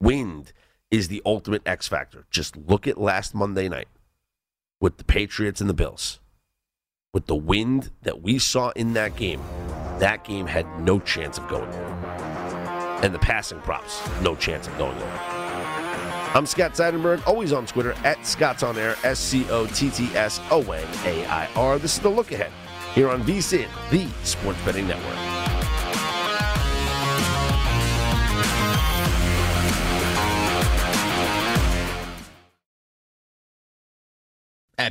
Wind 0.00 0.52
is 0.90 1.08
the 1.08 1.22
ultimate 1.24 1.62
X 1.64 1.86
factor. 1.86 2.26
Just 2.30 2.56
look 2.56 2.88
at 2.88 2.98
last 2.98 3.34
Monday 3.34 3.68
night 3.68 3.88
with 4.80 4.96
the 4.96 5.04
Patriots 5.04 5.60
and 5.60 5.70
the 5.70 5.74
Bills. 5.74 6.18
With 7.14 7.26
the 7.26 7.36
wind 7.36 7.90
that 8.04 8.22
we 8.22 8.38
saw 8.38 8.70
in 8.70 8.94
that 8.94 9.16
game, 9.16 9.42
that 9.98 10.24
game 10.24 10.46
had 10.46 10.66
no 10.80 10.98
chance 10.98 11.36
of 11.36 11.46
going 11.46 11.68
over. 11.68 11.94
And 13.02 13.14
the 13.14 13.18
passing 13.18 13.60
props, 13.60 14.00
no 14.22 14.34
chance 14.34 14.66
of 14.66 14.78
going 14.78 14.96
over. 14.96 15.18
I'm 16.34 16.46
Scott 16.46 16.72
Seidenberg, 16.72 17.26
always 17.26 17.52
on 17.52 17.66
Twitter 17.66 17.92
at 18.04 18.26
Scott's 18.26 18.62
On 18.62 18.78
Air, 18.78 18.96
S 19.04 19.18
C 19.18 19.44
O 19.50 19.66
T 19.66 19.90
T 19.90 20.06
S 20.16 20.40
O 20.50 20.62
N 20.62 20.88
A 21.04 21.26
I 21.26 21.50
R. 21.54 21.78
This 21.78 21.96
is 21.96 22.00
the 22.00 22.08
look 22.08 22.32
ahead 22.32 22.50
here 22.94 23.10
on 23.10 23.22
VSIN, 23.24 23.68
the 23.90 24.08
Sports 24.24 24.64
Betting 24.64 24.88
Network. 24.88 25.31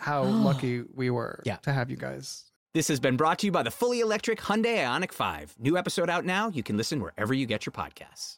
how 0.00 0.22
lucky 0.48 0.82
we 0.94 1.10
were 1.10 1.42
Yeah. 1.44 1.56
to 1.56 1.72
have 1.72 1.90
you 1.90 1.96
guys. 1.96 2.44
This 2.74 2.88
has 2.88 3.00
been 3.00 3.16
brought 3.16 3.38
to 3.40 3.46
you 3.46 3.52
by 3.52 3.62
the 3.64 3.70
fully 3.70 4.00
electric 4.00 4.40
Hyundai 4.40 4.78
IONIQ 4.84 5.12
5. 5.12 5.56
New 5.58 5.76
episode 5.76 6.08
out 6.08 6.24
now. 6.24 6.48
You 6.48 6.62
can 6.62 6.76
listen 6.76 7.00
wherever 7.00 7.34
you 7.34 7.44
get 7.46 7.66
your 7.66 7.72
podcasts. 7.72 8.36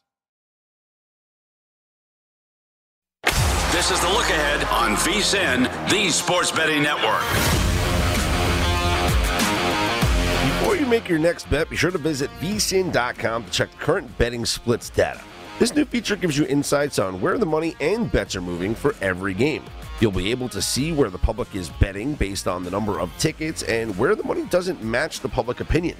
This 3.71 3.89
is 3.91 3.99
the 4.01 4.07
look 4.09 4.25
ahead 4.29 4.63
on 4.65 4.95
VSIN, 4.97 5.89
the 5.89 6.09
Sports 6.09 6.51
Betting 6.51 6.83
Network. 6.83 7.21
Before 10.59 10.75
you 10.75 10.85
make 10.85 11.09
your 11.09 11.19
next 11.19 11.49
bet, 11.49 11.69
be 11.69 11.75
sure 11.75 11.91
to 11.91 11.97
visit 11.97 12.29
vsin.com 12.39 13.43
to 13.45 13.51
check 13.51 13.69
current 13.79 14.15
betting 14.17 14.45
splits 14.45 14.89
data. 14.89 15.21
This 15.59 15.75
new 15.75 15.85
feature 15.85 16.15
gives 16.15 16.37
you 16.37 16.45
insights 16.45 16.99
on 16.99 17.19
where 17.21 17.37
the 17.37 17.45
money 17.45 17.75
and 17.81 18.11
bets 18.11 18.35
are 18.35 18.41
moving 18.41 18.73
for 18.73 18.95
every 19.01 19.33
game. 19.33 19.63
You'll 19.99 20.11
be 20.11 20.31
able 20.31 20.49
to 20.49 20.61
see 20.61 20.91
where 20.91 21.09
the 21.09 21.17
public 21.17 21.55
is 21.55 21.69
betting 21.69 22.15
based 22.15 22.47
on 22.47 22.63
the 22.63 22.71
number 22.71 22.99
of 22.99 23.15
tickets 23.17 23.63
and 23.63 23.97
where 23.97 24.15
the 24.15 24.23
money 24.23 24.45
doesn't 24.45 24.83
match 24.83 25.19
the 25.19 25.29
public 25.29 25.59
opinion. 25.59 25.97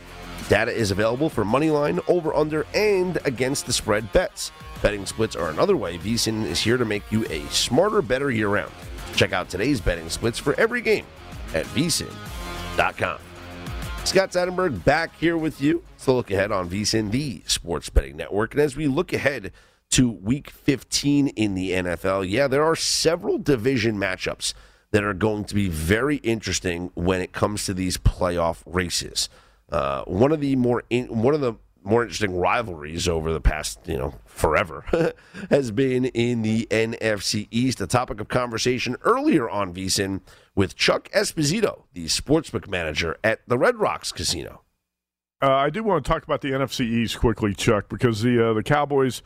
Data 0.49 0.71
is 0.71 0.91
available 0.91 1.29
for 1.29 1.45
moneyline, 1.45 2.03
over 2.09 2.33
under, 2.33 2.65
and 2.73 3.17
against 3.25 3.65
the 3.65 3.73
spread 3.73 4.11
bets. 4.11 4.51
Betting 4.81 5.05
splits 5.05 5.35
are 5.35 5.49
another 5.49 5.77
way 5.77 5.97
VSIN 5.97 6.45
is 6.45 6.59
here 6.59 6.77
to 6.77 6.85
make 6.85 7.09
you 7.11 7.25
a 7.29 7.45
smarter, 7.47 8.01
better 8.01 8.29
year 8.29 8.49
round. 8.49 8.73
Check 9.15 9.31
out 9.31 9.47
today's 9.47 9.79
betting 9.79 10.09
splits 10.09 10.39
for 10.39 10.53
every 10.59 10.81
game 10.81 11.05
at 11.53 11.65
vsin.com. 11.67 13.19
Scott 14.03 14.31
Seidenberg 14.31 14.83
back 14.83 15.17
here 15.17 15.37
with 15.37 15.61
you. 15.61 15.81
It's 15.95 16.05
the 16.05 16.11
look 16.11 16.29
ahead 16.29 16.51
on 16.51 16.69
VSIN, 16.69 17.11
the 17.11 17.41
Sports 17.45 17.89
Betting 17.89 18.17
Network. 18.17 18.53
And 18.53 18.61
as 18.61 18.75
we 18.75 18.87
look 18.87 19.13
ahead 19.13 19.53
to 19.93 20.09
week 20.09 20.49
15 20.49 21.27
in 21.27 21.53
the 21.53 21.69
NFL, 21.69 22.27
yeah, 22.27 22.47
there 22.47 22.63
are 22.63 22.75
several 22.75 23.37
division 23.37 23.95
matchups 23.95 24.55
that 24.89 25.03
are 25.03 25.13
going 25.13 25.43
to 25.45 25.53
be 25.53 25.69
very 25.69 26.17
interesting 26.17 26.89
when 26.95 27.21
it 27.21 27.31
comes 27.31 27.65
to 27.65 27.75
these 27.75 27.97
playoff 27.97 28.63
races. 28.65 29.29
Uh, 29.71 30.03
one 30.05 30.31
of 30.31 30.39
the 30.39 30.55
more 30.55 30.83
in, 30.89 31.21
one 31.21 31.35
of 31.35 31.41
the 31.41 31.53
more 31.83 32.01
interesting 32.01 32.35
rivalries 32.35 33.07
over 33.07 33.31
the 33.31 33.41
past, 33.41 33.79
you 33.85 33.97
know, 33.97 34.15
forever 34.25 34.83
has 35.51 35.69
been 35.69 36.05
in 36.05 36.41
the 36.41 36.67
NFC 36.71 37.47
East. 37.51 37.79
A 37.79 37.85
topic 37.85 38.19
of 38.19 38.29
conversation 38.29 38.95
earlier 39.03 39.47
on 39.47 39.75
VSIN 39.75 40.21
with 40.55 40.75
Chuck 40.75 41.07
Esposito, 41.09 41.83
the 41.93 42.05
sportsbook 42.05 42.67
manager 42.67 43.17
at 43.23 43.41
the 43.47 43.59
Red 43.59 43.75
Rocks 43.75 44.11
Casino. 44.11 44.61
Uh, 45.39 45.51
I 45.51 45.69
do 45.69 45.83
want 45.83 46.03
to 46.03 46.09
talk 46.09 46.23
about 46.23 46.41
the 46.41 46.51
NFC 46.51 46.81
East 46.81 47.19
quickly, 47.19 47.53
Chuck, 47.53 47.89
because 47.89 48.23
the 48.23 48.49
uh, 48.49 48.53
the 48.53 48.63
Cowboys 48.63 49.21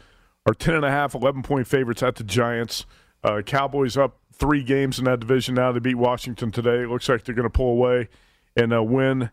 are 0.47 0.53
10 0.53 0.75
and 0.75 0.86
a 0.86 0.89
half, 0.89 1.13
11 1.13 1.43
point 1.43 1.67
favorites 1.67 2.01
at 2.01 2.15
the 2.15 2.23
Giants. 2.23 2.86
Uh, 3.23 3.41
Cowboys 3.41 3.97
up 3.97 4.17
three 4.33 4.63
games 4.63 4.97
in 4.97 5.05
that 5.05 5.19
division 5.19 5.55
now. 5.55 5.71
They 5.71 5.79
beat 5.79 5.95
Washington 5.95 6.51
today. 6.51 6.83
It 6.83 6.89
looks 6.89 7.10
like 7.10 7.25
they're 7.25 7.36
going 7.36 7.43
to 7.43 7.49
pull 7.49 7.71
away 7.71 8.07
and 8.55 8.73
uh, 8.73 8.81
win 8.81 9.29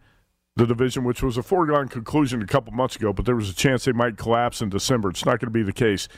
the 0.57 0.66
division, 0.66 1.05
which 1.05 1.22
was 1.22 1.37
a 1.37 1.42
foregone 1.42 1.88
conclusion 1.88 2.42
a 2.42 2.46
couple 2.46 2.72
months 2.72 2.96
ago, 2.96 3.12
but 3.12 3.24
there 3.24 3.37
was 3.37 3.48
a 3.48 3.55
chance 3.55 3.85
they 3.85 3.92
might 3.92 4.16
collapse 4.16 4.61
in 4.61 4.68
December. 4.68 5.11
It's 5.11 5.24
not 5.24 5.40
going 5.40 5.46
to 5.46 5.50
be 5.50 5.62
the 5.62 5.72
case. 5.72 6.09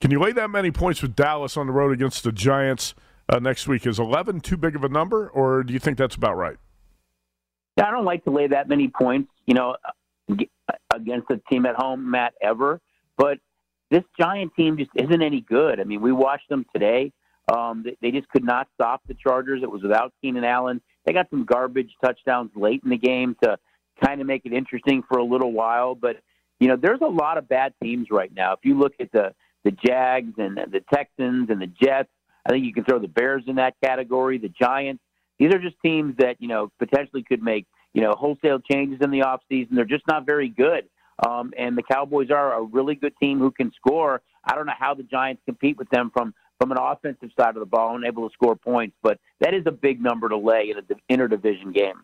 Can 0.00 0.10
you 0.10 0.20
lay 0.20 0.32
that 0.32 0.50
many 0.50 0.70
points 0.70 1.02
with 1.02 1.16
Dallas 1.16 1.56
on 1.56 1.66
the 1.66 1.72
road 1.72 1.92
against 1.92 2.22
the 2.22 2.32
Giants 2.32 2.94
uh, 3.28 3.38
next 3.38 3.66
week? 3.66 3.86
Is 3.86 3.98
11 3.98 4.40
too 4.40 4.56
big 4.56 4.76
of 4.76 4.84
a 4.84 4.88
number, 4.88 5.28
or 5.28 5.62
do 5.62 5.72
you 5.72 5.78
think 5.78 5.98
that's 5.98 6.14
about 6.14 6.36
right? 6.36 6.56
I 7.78 7.90
don't 7.90 8.04
like 8.04 8.24
to 8.24 8.30
lay 8.30 8.46
that 8.48 8.68
many 8.68 8.88
points, 8.88 9.30
you 9.46 9.54
know, 9.54 9.76
against 10.92 11.30
a 11.30 11.40
team 11.50 11.66
at 11.66 11.76
home, 11.76 12.10
Matt, 12.10 12.34
ever. 12.42 12.80
But 13.16 13.38
this 13.90 14.02
Giant 14.18 14.52
team 14.54 14.76
just 14.76 14.90
isn't 14.94 15.22
any 15.22 15.40
good. 15.40 15.80
I 15.80 15.84
mean, 15.84 16.00
we 16.00 16.12
watched 16.12 16.48
them 16.48 16.66
today. 16.72 17.12
Um, 17.52 17.84
they, 17.84 17.96
they 18.02 18.10
just 18.10 18.28
could 18.28 18.44
not 18.44 18.68
stop 18.74 19.02
the 19.06 19.14
Chargers. 19.14 19.62
It 19.62 19.70
was 19.70 19.82
without 19.82 20.12
Keenan 20.20 20.44
Allen. 20.44 20.80
They 21.04 21.12
got 21.12 21.30
some 21.30 21.44
garbage 21.44 21.92
touchdowns 22.04 22.50
late 22.56 22.82
in 22.82 22.90
the 22.90 22.98
game 22.98 23.36
to 23.42 23.58
kind 24.04 24.20
of 24.20 24.26
make 24.26 24.42
it 24.44 24.52
interesting 24.52 25.02
for 25.08 25.18
a 25.18 25.24
little 25.24 25.52
while. 25.52 25.94
But 25.94 26.16
you 26.58 26.68
know, 26.68 26.76
there's 26.76 27.00
a 27.02 27.06
lot 27.06 27.38
of 27.38 27.48
bad 27.48 27.74
teams 27.82 28.08
right 28.10 28.32
now. 28.34 28.52
If 28.52 28.60
you 28.62 28.78
look 28.78 28.94
at 29.00 29.12
the 29.12 29.34
the 29.64 29.70
Jags 29.72 30.34
and 30.38 30.56
the 30.56 30.82
Texans 30.92 31.50
and 31.50 31.60
the 31.60 31.66
Jets, 31.66 32.08
I 32.46 32.50
think 32.50 32.64
you 32.64 32.72
can 32.72 32.84
throw 32.84 33.00
the 33.00 33.08
Bears 33.08 33.42
in 33.46 33.56
that 33.56 33.74
category. 33.82 34.38
The 34.38 34.48
Giants. 34.48 35.02
These 35.38 35.52
are 35.52 35.58
just 35.58 35.76
teams 35.84 36.16
that 36.18 36.36
you 36.40 36.48
know 36.48 36.70
potentially 36.78 37.22
could 37.22 37.42
make 37.42 37.66
you 37.92 38.02
know 38.02 38.12
wholesale 38.12 38.58
changes 38.60 39.00
in 39.02 39.10
the 39.10 39.20
offseason. 39.20 39.68
They're 39.72 39.84
just 39.84 40.06
not 40.08 40.26
very 40.26 40.48
good. 40.48 40.88
Um, 41.24 41.52
and 41.56 41.76
the 41.76 41.82
Cowboys 41.82 42.30
are 42.30 42.54
a 42.54 42.62
really 42.62 42.94
good 42.94 43.14
team 43.20 43.38
who 43.38 43.50
can 43.50 43.72
score. 43.72 44.20
I 44.44 44.54
don't 44.54 44.66
know 44.66 44.72
how 44.78 44.94
the 44.94 45.02
Giants 45.02 45.42
compete 45.46 45.78
with 45.78 45.88
them 45.90 46.10
from 46.12 46.34
from 46.58 46.72
an 46.72 46.78
offensive 46.80 47.28
side 47.38 47.50
of 47.50 47.60
the 47.60 47.66
ball 47.66 47.96
and 47.96 48.04
able 48.06 48.26
to 48.26 48.32
score 48.32 48.56
points, 48.56 48.96
but 49.02 49.18
that 49.40 49.52
is 49.52 49.64
a 49.66 49.70
big 49.70 50.02
number 50.02 50.26
to 50.28 50.38
lay 50.38 50.70
in 50.70 50.78
an 50.78 50.86
interdivision 51.10 51.74
game. 51.74 52.02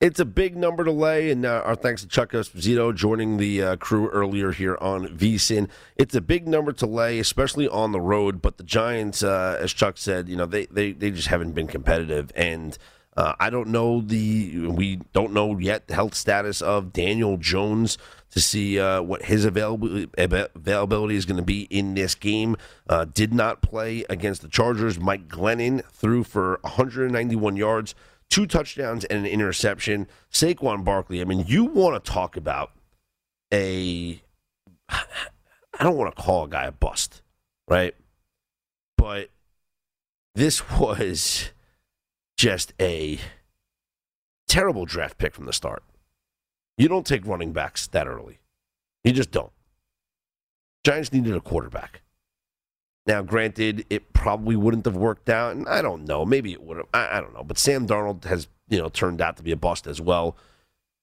It's 0.00 0.18
a 0.18 0.24
big 0.24 0.56
number 0.56 0.82
to 0.82 0.90
lay, 0.90 1.30
and 1.30 1.46
uh, 1.46 1.62
our 1.64 1.76
thanks 1.76 2.02
to 2.02 2.08
Chuck 2.08 2.32
Esposito 2.32 2.92
joining 2.92 3.36
the 3.36 3.62
uh, 3.62 3.76
crew 3.76 4.08
earlier 4.08 4.50
here 4.50 4.76
on 4.80 5.06
VSIN. 5.06 5.68
It's 5.94 6.14
a 6.16 6.20
big 6.20 6.48
number 6.48 6.72
to 6.72 6.86
lay, 6.86 7.20
especially 7.20 7.68
on 7.68 7.92
the 7.92 8.00
road. 8.00 8.42
But 8.42 8.56
the 8.56 8.64
Giants, 8.64 9.22
uh, 9.22 9.58
as 9.60 9.72
Chuck 9.72 9.98
said, 9.98 10.28
you 10.28 10.34
know 10.34 10.46
they, 10.46 10.66
they, 10.66 10.90
they 10.90 11.12
just 11.12 11.28
haven't 11.28 11.52
been 11.52 11.68
competitive, 11.68 12.32
and 12.34 12.76
uh, 13.16 13.34
I 13.38 13.50
don't 13.50 13.68
know 13.68 14.00
the 14.00 14.68
we 14.68 14.96
don't 15.12 15.32
know 15.32 15.58
yet 15.58 15.88
the 15.88 15.94
health 15.94 16.14
status 16.14 16.62
of 16.62 16.92
Daniel 16.92 17.36
Jones 17.36 17.98
to 18.30 18.40
see 18.40 18.80
uh, 18.80 19.02
what 19.02 19.24
his 19.24 19.44
availability 19.44 21.16
is 21.16 21.26
going 21.26 21.36
to 21.36 21.42
be 21.42 21.62
in 21.64 21.94
this 21.94 22.14
game. 22.14 22.56
Uh, 22.88 23.04
did 23.04 23.34
not 23.34 23.60
play 23.60 24.04
against 24.08 24.40
the 24.40 24.48
Chargers. 24.48 24.98
Mike 24.98 25.28
Glennon 25.28 25.84
threw 25.92 26.24
for 26.24 26.58
191 26.62 27.56
yards 27.56 27.94
two 28.32 28.46
touchdowns 28.46 29.04
and 29.04 29.18
an 29.18 29.26
interception. 29.26 30.08
Saquon 30.32 30.84
Barkley, 30.84 31.20
I 31.20 31.24
mean, 31.24 31.44
you 31.46 31.66
want 31.66 32.02
to 32.02 32.10
talk 32.10 32.36
about 32.36 32.72
a. 33.52 34.22
I 34.88 35.84
don't 35.84 35.96
want 35.96 36.14
to 36.16 36.22
call 36.22 36.44
a 36.44 36.48
guy 36.48 36.64
a 36.64 36.72
bust, 36.72 37.20
right? 37.68 37.94
But 38.96 39.28
this 40.34 40.68
was 40.78 41.50
just 42.42 42.72
a 42.80 43.20
terrible 44.48 44.84
draft 44.84 45.16
pick 45.16 45.32
from 45.32 45.44
the 45.44 45.52
start. 45.52 45.84
You 46.76 46.88
don't 46.88 47.06
take 47.06 47.24
running 47.24 47.52
backs 47.52 47.86
that 47.86 48.08
early. 48.08 48.40
You 49.04 49.12
just 49.12 49.30
don't. 49.30 49.52
Giants 50.82 51.12
needed 51.12 51.36
a 51.36 51.40
quarterback. 51.40 52.02
Now, 53.06 53.22
granted, 53.22 53.86
it 53.88 54.12
probably 54.12 54.56
wouldn't 54.56 54.86
have 54.86 54.96
worked 54.96 55.28
out, 55.28 55.54
and 55.54 55.68
I 55.68 55.82
don't 55.82 56.04
know. 56.04 56.24
Maybe 56.24 56.50
it 56.50 56.64
would 56.64 56.78
have. 56.78 56.86
I, 56.92 57.18
I 57.18 57.20
don't 57.20 57.32
know. 57.32 57.44
But 57.44 57.58
Sam 57.58 57.86
Darnold 57.86 58.24
has, 58.24 58.48
you 58.68 58.78
know, 58.78 58.88
turned 58.88 59.20
out 59.20 59.36
to 59.36 59.44
be 59.44 59.52
a 59.52 59.56
bust 59.56 59.86
as 59.86 60.00
well, 60.00 60.36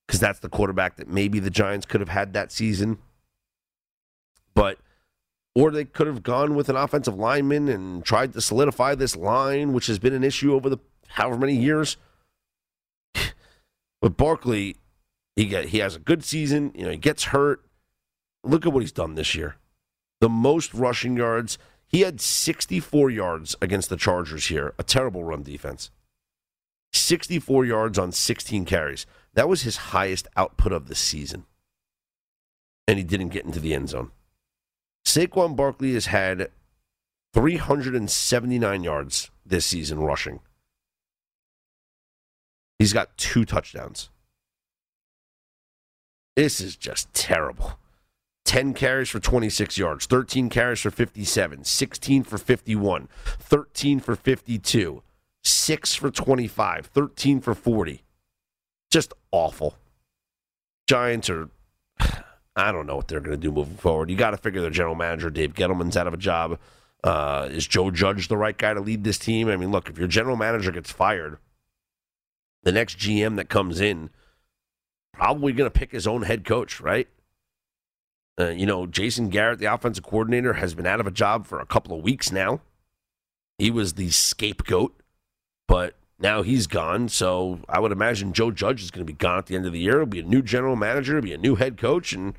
because 0.08 0.20
that's 0.20 0.40
the 0.40 0.50
quarterback 0.50 0.98
that 0.98 1.08
maybe 1.08 1.40
the 1.40 1.50
Giants 1.50 1.86
could 1.86 2.02
have 2.02 2.10
had 2.10 2.34
that 2.34 2.52
season. 2.52 2.98
But, 4.54 4.78
or 5.56 5.72
they 5.72 5.86
could 5.86 6.08
have 6.08 6.22
gone 6.22 6.56
with 6.56 6.68
an 6.68 6.76
offensive 6.76 7.18
lineman 7.18 7.70
and 7.70 8.04
tried 8.04 8.34
to 8.34 8.42
solidify 8.42 8.96
this 8.96 9.16
line, 9.16 9.72
which 9.72 9.88
has 9.88 10.00
been 10.00 10.14
an 10.14 10.26
issue 10.26 10.54
over 10.54 10.70
the 10.70 10.80
however 11.10 11.38
many 11.38 11.56
years. 11.56 11.98
but 14.02 14.18
Barkley, 14.18 14.78
he 15.36 15.46
get 15.46 15.66
he 15.66 15.80
has 15.80 15.96
a 15.96 16.00
good 16.00 16.24
season. 16.24 16.72
You 16.76 16.86
know, 16.86 16.92
he 16.92 16.98
gets 16.98 17.26
hurt. 17.26 17.64
Look 18.44 18.66
at 18.66 18.74
what 18.74 18.82
he's 18.82 18.92
done 18.92 19.16
this 19.16 19.36
year. 19.36 19.56
The 20.22 20.30
most 20.30 20.74
rushing 20.74 21.18
yards. 21.18 21.58
He 21.88 22.02
had 22.02 22.22
64 22.22 23.10
yards 23.10 23.56
against 23.64 23.90
the 23.90 23.98
Chargers 23.98 24.48
here, 24.48 24.76
a 24.78 24.84
terrible 24.84 25.24
run 25.24 25.42
defense. 25.42 25.90
64 26.94 27.66
yards 27.66 27.98
on 27.98 28.12
16 28.12 28.66
carries. 28.66 29.08
That 29.34 29.50
was 29.50 29.64
his 29.64 29.78
highest 29.78 30.28
output 30.36 30.72
of 30.72 30.88
the 30.88 30.94
season. 30.94 31.46
And 32.88 33.00
he 33.00 33.04
didn't 33.04 33.30
get 33.30 33.46
into 33.46 33.60
the 33.60 33.74
end 33.74 33.90
zone. 33.90 34.12
Saquon 35.06 35.56
Barkley 35.56 35.94
has 35.94 36.08
had 36.08 36.52
379 37.34 38.84
yards 38.84 39.32
this 39.46 39.66
season 39.66 40.00
rushing. 40.00 40.40
He's 42.80 42.94
got 42.94 43.16
two 43.18 43.44
touchdowns. 43.44 44.10
This 46.38 46.62
is 46.62 46.78
just 46.78 47.14
terrible. 47.14 47.78
10 48.46 48.74
carries 48.74 49.10
for 49.10 49.20
26 49.20 49.78
yards, 49.78 50.06
13 50.06 50.50
carries 50.50 50.80
for 50.80 50.90
57, 50.90 51.66
16 51.66 52.24
for 52.24 52.38
51, 52.38 53.10
13 53.26 54.00
for 54.00 54.16
52, 54.16 55.04
6 55.44 55.96
for 55.96 56.10
25, 56.10 56.86
13 56.88 57.42
for 57.42 57.54
40. 57.54 58.04
Just 58.90 59.14
awful. 59.32 59.76
Giants 60.88 61.30
are, 61.30 61.50
I 62.56 62.72
don't 62.72 62.88
know 62.88 62.96
what 62.96 63.08
they're 63.08 63.20
going 63.20 63.32
to 63.32 63.38
do 63.38 63.52
moving 63.52 63.78
forward. 63.78 64.10
You 64.10 64.16
got 64.16 64.32
to 64.32 64.38
figure 64.38 64.62
their 64.62 64.72
general 64.72 64.96
manager, 64.96 65.30
Dave 65.30 65.54
Gettleman's 65.54 65.98
out 65.98 66.08
of 66.08 66.14
a 66.14 66.18
job. 66.18 66.58
Uh, 67.04 67.50
is 67.52 67.68
Joe 67.68 67.92
Judge 67.92 68.30
the 68.30 68.38
right 68.38 68.58
guy 68.58 68.74
to 68.74 68.82
lead 68.82 69.04
this 69.04 69.20
team? 69.20 69.50
I 69.50 69.58
mean, 69.58 69.72
look, 69.72 69.90
if 69.90 70.00
your 70.00 70.08
general 70.08 70.38
manager 70.38 70.72
gets 70.72 70.92
fired, 70.92 71.38
the 72.64 72.72
next 72.72 72.98
GM 72.98 73.36
that 73.38 73.50
comes 73.50 73.80
in 73.80 74.10
probably 75.14 75.54
going 75.54 75.70
to 75.70 75.80
pick 75.80 75.92
his 75.92 76.08
own 76.08 76.24
head 76.24 76.46
coach, 76.46 76.80
right? 76.80 77.08
Uh, 78.40 78.50
you 78.50 78.66
know, 78.66 78.86
Jason 78.86 79.30
Garrett, 79.30 79.60
the 79.60 79.66
offensive 79.66 80.04
coordinator, 80.04 80.54
has 80.54 80.74
been 80.74 80.86
out 80.86 81.02
of 81.02 81.08
a 81.08 81.12
job 81.12 81.46
for 81.46 81.60
a 81.60 81.66
couple 81.66 81.98
of 81.98 82.04
weeks 82.04 82.32
now. 82.32 82.62
He 83.58 83.70
was 83.70 83.94
the 83.94 84.10
scapegoat, 84.12 84.96
but 85.68 85.96
now 86.18 86.42
he's 86.42 86.66
gone. 86.66 87.10
So 87.10 87.60
I 87.68 87.80
would 87.80 87.92
imagine 87.92 88.32
Joe 88.32 88.52
Judge 88.52 88.82
is 88.82 88.92
going 88.92 89.06
to 89.06 89.12
be 89.12 89.18
gone 89.18 89.40
at 89.40 89.48
the 89.48 89.56
end 89.56 89.66
of 89.66 89.74
the 89.74 89.80
year. 89.80 89.96
It'll 89.96 90.06
be 90.06 90.22
a 90.22 90.24
new 90.24 90.42
general 90.42 90.78
manager, 90.78 91.18
it'll 91.18 91.28
be 91.28 91.34
a 91.34 91.38
new 91.38 91.56
head 91.56 91.78
coach, 91.78 92.14
and 92.14 92.34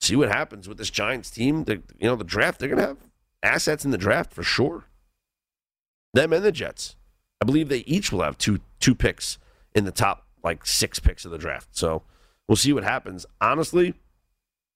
see 0.00 0.14
what 0.14 0.28
happens 0.28 0.68
with 0.68 0.78
this 0.78 0.90
Giants 0.90 1.30
team. 1.30 1.64
The, 1.64 1.82
you 1.98 2.08
know, 2.08 2.14
the 2.14 2.22
draft, 2.22 2.60
they're 2.60 2.68
going 2.68 2.80
to 2.80 2.86
have 2.86 2.98
assets 3.42 3.84
in 3.84 3.90
the 3.90 3.98
draft 3.98 4.32
for 4.32 4.44
sure. 4.44 4.84
Them 6.14 6.32
and 6.32 6.44
the 6.44 6.52
Jets. 6.52 6.94
I 7.40 7.44
believe 7.44 7.68
they 7.68 7.78
each 7.80 8.12
will 8.12 8.22
have 8.22 8.38
two 8.38 8.60
two 8.80 8.94
picks 8.94 9.38
in 9.74 9.84
the 9.84 9.92
top 9.92 10.26
like 10.42 10.64
six 10.64 10.98
picks 10.98 11.24
of 11.24 11.30
the 11.30 11.38
draft. 11.38 11.68
So 11.72 12.02
we'll 12.48 12.56
see 12.56 12.72
what 12.72 12.84
happens. 12.84 13.26
Honestly, 13.40 13.94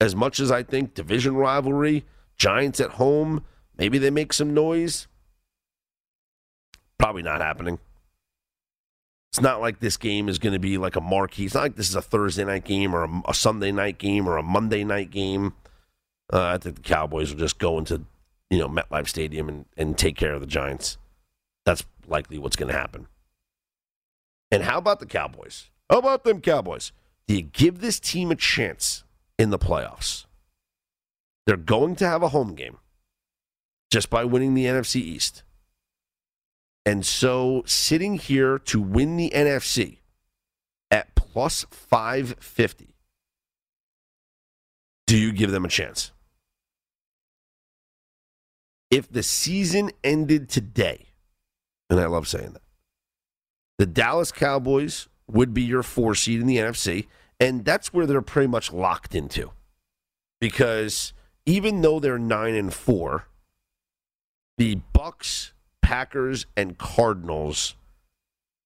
as 0.00 0.16
much 0.16 0.40
as 0.40 0.50
I 0.50 0.62
think 0.62 0.94
division 0.94 1.36
rivalry, 1.36 2.04
Giants 2.36 2.80
at 2.80 2.92
home, 2.92 3.44
maybe 3.76 3.98
they 3.98 4.10
make 4.10 4.32
some 4.32 4.52
noise. 4.52 5.06
Probably 6.98 7.22
not 7.22 7.40
happening. 7.40 7.78
It's 9.30 9.40
not 9.40 9.60
like 9.60 9.78
this 9.78 9.96
game 9.96 10.28
is 10.28 10.40
going 10.40 10.54
to 10.54 10.58
be 10.58 10.76
like 10.76 10.96
a 10.96 11.00
marquee. 11.00 11.44
It's 11.44 11.54
not 11.54 11.62
like 11.62 11.76
this 11.76 11.88
is 11.88 11.94
a 11.94 12.02
Thursday 12.02 12.44
night 12.44 12.64
game 12.64 12.94
or 12.94 13.04
a, 13.04 13.22
a 13.28 13.34
Sunday 13.34 13.70
night 13.70 13.98
game 13.98 14.28
or 14.28 14.36
a 14.36 14.42
Monday 14.42 14.82
night 14.82 15.10
game. 15.10 15.54
Uh, 16.32 16.46
I 16.46 16.58
think 16.58 16.76
the 16.76 16.82
Cowboys 16.82 17.30
will 17.32 17.38
just 17.38 17.58
go 17.58 17.78
into, 17.78 18.02
you 18.50 18.58
know, 18.58 18.68
MetLife 18.68 19.06
Stadium 19.06 19.48
and, 19.48 19.66
and 19.76 19.96
take 19.96 20.16
care 20.16 20.34
of 20.34 20.40
the 20.40 20.46
Giants. 20.48 20.98
Likely 22.10 22.38
what's 22.38 22.56
going 22.56 22.70
to 22.70 22.78
happen. 22.78 23.06
And 24.50 24.64
how 24.64 24.78
about 24.78 24.98
the 24.98 25.06
Cowboys? 25.06 25.70
How 25.88 25.98
about 25.98 26.24
them 26.24 26.40
Cowboys? 26.40 26.92
Do 27.26 27.36
you 27.36 27.42
give 27.42 27.80
this 27.80 28.00
team 28.00 28.30
a 28.30 28.36
chance 28.36 29.04
in 29.38 29.50
the 29.50 29.58
playoffs? 29.58 30.26
They're 31.46 31.56
going 31.56 31.96
to 31.96 32.08
have 32.08 32.22
a 32.22 32.28
home 32.28 32.54
game 32.54 32.78
just 33.90 34.10
by 34.10 34.24
winning 34.24 34.54
the 34.54 34.66
NFC 34.66 34.96
East. 34.96 35.44
And 36.84 37.06
so 37.06 37.62
sitting 37.66 38.18
here 38.18 38.58
to 38.58 38.80
win 38.80 39.16
the 39.16 39.30
NFC 39.30 39.98
at 40.90 41.14
plus 41.14 41.64
550, 41.70 42.96
do 45.06 45.16
you 45.16 45.32
give 45.32 45.50
them 45.50 45.64
a 45.64 45.68
chance? 45.68 46.10
If 48.90 49.10
the 49.10 49.22
season 49.22 49.92
ended 50.02 50.48
today, 50.48 51.09
and 51.90 52.00
I 52.00 52.06
love 52.06 52.28
saying 52.28 52.52
that, 52.52 52.62
the 53.78 53.86
Dallas 53.86 54.32
Cowboys 54.32 55.08
would 55.26 55.52
be 55.52 55.62
your 55.62 55.82
four 55.82 56.14
seed 56.14 56.40
in 56.40 56.46
the 56.46 56.56
NFC, 56.56 57.06
and 57.38 57.64
that's 57.64 57.92
where 57.92 58.06
they're 58.06 58.22
pretty 58.22 58.48
much 58.48 58.72
locked 58.72 59.14
into. 59.14 59.50
Because 60.40 61.12
even 61.44 61.82
though 61.82 62.00
they're 62.00 62.18
nine 62.18 62.54
and 62.54 62.72
four, 62.72 63.26
the 64.56 64.78
Bucs, 64.94 65.52
Packers, 65.82 66.46
and 66.56 66.78
Cardinals 66.78 67.74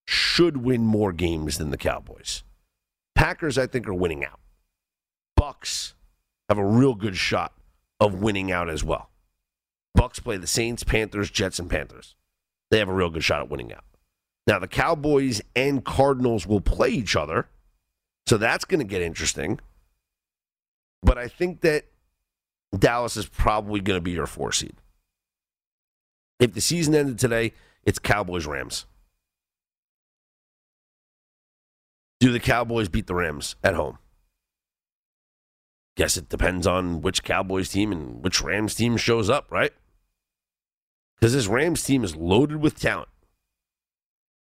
should 0.05 0.57
win 0.57 0.81
more 0.81 1.11
games 1.11 1.57
than 1.57 1.71
the 1.71 1.77
Cowboys. 1.77 2.43
Packers, 3.15 3.57
I 3.57 3.65
think, 3.65 3.87
are 3.87 3.93
winning 3.93 4.23
out. 4.23 4.39
Bucs 5.39 5.93
have 6.49 6.57
a 6.57 6.65
real 6.65 6.93
good 6.93 7.17
shot 7.17 7.53
of 7.99 8.15
winning 8.15 8.51
out 8.51 8.69
as 8.69 8.83
well. 8.83 9.09
Bucs 9.97 10.21
play 10.21 10.37
the 10.37 10.47
Saints, 10.47 10.83
Panthers, 10.83 11.31
Jets, 11.31 11.59
and 11.59 11.69
Panthers. 11.69 12.15
They 12.71 12.79
have 12.79 12.89
a 12.89 12.93
real 12.93 13.09
good 13.09 13.23
shot 13.23 13.41
at 13.41 13.49
winning 13.49 13.73
out. 13.73 13.83
Now, 14.47 14.59
the 14.59 14.67
Cowboys 14.67 15.41
and 15.55 15.83
Cardinals 15.83 16.45
will 16.45 16.61
play 16.61 16.89
each 16.89 17.15
other, 17.15 17.47
so 18.27 18.37
that's 18.37 18.65
going 18.65 18.79
to 18.79 18.85
get 18.85 19.01
interesting. 19.01 19.59
But 21.01 21.17
I 21.17 21.27
think 21.27 21.61
that 21.61 21.85
Dallas 22.77 23.17
is 23.17 23.27
probably 23.27 23.79
going 23.79 23.97
to 23.97 24.01
be 24.01 24.11
your 24.11 24.27
four 24.27 24.51
seed. 24.51 24.75
If 26.39 26.53
the 26.53 26.61
season 26.61 26.95
ended 26.95 27.17
today, 27.17 27.53
it's 27.83 27.99
Cowboys 27.99 28.45
Rams. 28.45 28.85
Do 32.19 32.31
the 32.31 32.39
Cowboys 32.39 32.89
beat 32.89 33.07
the 33.07 33.15
Rams 33.15 33.55
at 33.63 33.75
home? 33.75 33.99
Guess 35.95 36.17
it 36.17 36.29
depends 36.29 36.67
on 36.67 37.01
which 37.01 37.23
Cowboys 37.23 37.69
team 37.69 37.91
and 37.91 38.23
which 38.23 38.41
Rams 38.41 38.75
team 38.75 38.97
shows 38.97 39.29
up, 39.29 39.51
right? 39.51 39.71
Because 41.15 41.33
this 41.33 41.47
Rams 41.47 41.83
team 41.83 42.03
is 42.03 42.15
loaded 42.15 42.57
with 42.57 42.79
talent. 42.79 43.09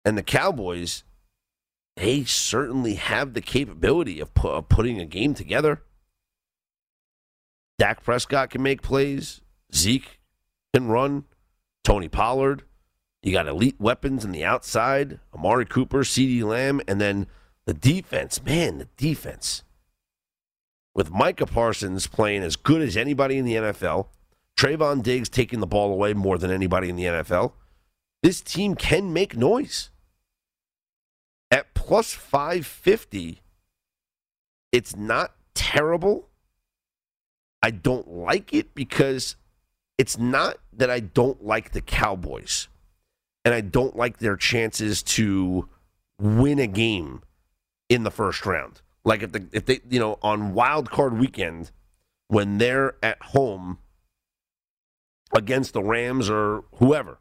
And 0.04 0.18
the 0.18 0.24
Cowboys, 0.24 1.04
they 1.96 2.24
certainly 2.24 2.96
have 2.96 3.34
the 3.34 3.42
capability 3.42 4.20
of, 4.20 4.34
pu- 4.34 4.50
of 4.50 4.70
putting 4.70 5.00
a 5.00 5.06
game 5.06 5.34
together. 5.34 5.82
Dak 7.78 8.04
Prescott 8.04 8.50
can 8.50 8.64
make 8.64 8.82
plays. 8.82 9.42
Zeke 9.74 10.20
can 10.74 10.88
run. 10.88 11.26
Tony 11.84 12.08
Pollard. 12.08 12.64
You 13.22 13.32
got 13.32 13.48
elite 13.48 13.80
weapons 13.80 14.24
in 14.24 14.32
the 14.32 14.46
outside. 14.46 15.20
Amari 15.34 15.66
Cooper, 15.66 16.00
CeeDee 16.00 16.44
Lamb, 16.44 16.82
and 16.88 17.00
then 17.00 17.28
the 17.66 17.74
defense. 17.74 18.44
Man, 18.44 18.78
the 18.78 18.88
defense. 18.98 19.64
With 20.96 21.12
Micah 21.12 21.46
Parsons 21.46 22.08
playing 22.08 22.44
as 22.44 22.56
good 22.56 22.82
as 22.82 22.98
anybody 22.98 23.38
in 23.38 23.46
the 23.46 23.56
NFL, 23.56 24.08
Trevon 24.58 25.04
Diggs 25.04 25.30
taking 25.30 25.60
the 25.60 25.68
ball 25.68 25.92
away 25.92 26.14
more 26.14 26.38
than 26.38 26.52
anybody 26.52 26.90
in 26.90 26.96
the 26.96 27.04
NFL, 27.04 27.54
this 28.24 28.42
team 28.42 28.76
can 28.76 29.14
make 29.14 29.38
noise. 29.38 29.92
At 31.52 31.74
plus 31.76 32.14
550, 32.14 33.42
it's 34.72 34.96
not 34.96 35.34
terrible. 35.54 36.28
I 37.62 37.72
don't 37.72 38.10
like 38.10 38.54
it 38.54 38.74
because 38.74 39.36
it's 39.98 40.18
not 40.18 40.58
that 40.74 40.90
I 40.90 41.00
don't 41.00 41.44
like 41.46 41.72
the 41.72 41.82
Cowboys 41.82 42.68
and 43.46 43.54
I 43.54 43.62
don't 43.62 43.96
like 43.96 44.18
their 44.18 44.36
chances 44.36 45.02
to 45.04 45.70
win 46.20 46.60
a 46.60 46.68
game 46.68 47.22
in 47.90 48.04
the 48.04 48.12
first 48.12 48.46
round. 48.46 48.82
Like 49.06 49.24
if 49.24 49.32
the 49.32 49.48
if 49.52 49.66
they 49.66 49.80
you 49.90 50.00
know 50.00 50.20
on 50.22 50.54
wild 50.54 50.92
card 50.92 51.18
weekend 51.18 51.72
when 52.28 52.58
they're 52.58 52.96
at 53.02 53.22
home 53.22 53.78
against 55.36 55.74
the 55.74 55.84
Rams 55.84 56.30
or 56.30 56.64
whoever, 56.76 57.20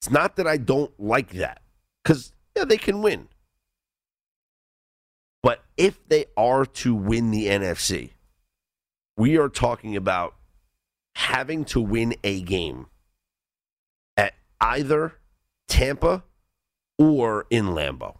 It's 0.00 0.10
not 0.10 0.36
that 0.36 0.46
I 0.46 0.56
don't 0.56 0.92
like 0.98 1.32
that, 1.32 1.60
because 2.02 2.32
yeah, 2.56 2.64
they 2.64 2.78
can 2.78 3.02
win. 3.02 3.28
But 5.42 5.64
if 5.76 6.06
they 6.08 6.26
are 6.36 6.64
to 6.66 6.94
win 6.94 7.30
the 7.30 7.46
NFC, 7.46 8.12
we 9.16 9.36
are 9.38 9.48
talking 9.48 9.96
about 9.96 10.34
having 11.14 11.64
to 11.66 11.80
win 11.80 12.14
a 12.24 12.40
game 12.40 12.86
at 14.16 14.34
either 14.60 15.14
Tampa 15.68 16.24
or 16.98 17.46
in 17.50 17.66
Lambeau. 17.66 18.16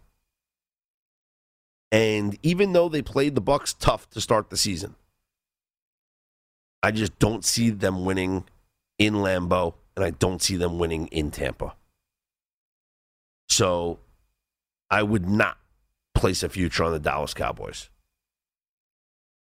And 1.91 2.37
even 2.41 2.73
though 2.73 2.89
they 2.89 3.01
played 3.01 3.35
the 3.35 3.41
Bucs 3.41 3.75
tough 3.77 4.09
to 4.11 4.21
start 4.21 4.49
the 4.49 4.57
season, 4.57 4.95
I 6.83 6.91
just 6.91 7.17
don't 7.19 7.45
see 7.45 7.69
them 7.69 8.05
winning 8.05 8.45
in 8.97 9.15
Lambeau 9.15 9.75
and 9.95 10.05
I 10.05 10.11
don't 10.11 10.41
see 10.41 10.55
them 10.55 10.79
winning 10.79 11.07
in 11.07 11.31
Tampa. 11.31 11.75
So 13.49 13.99
I 14.89 15.03
would 15.03 15.27
not 15.27 15.57
place 16.15 16.43
a 16.43 16.49
future 16.49 16.83
on 16.83 16.91
the 16.91 16.99
Dallas 16.99 17.33
Cowboys. 17.33 17.89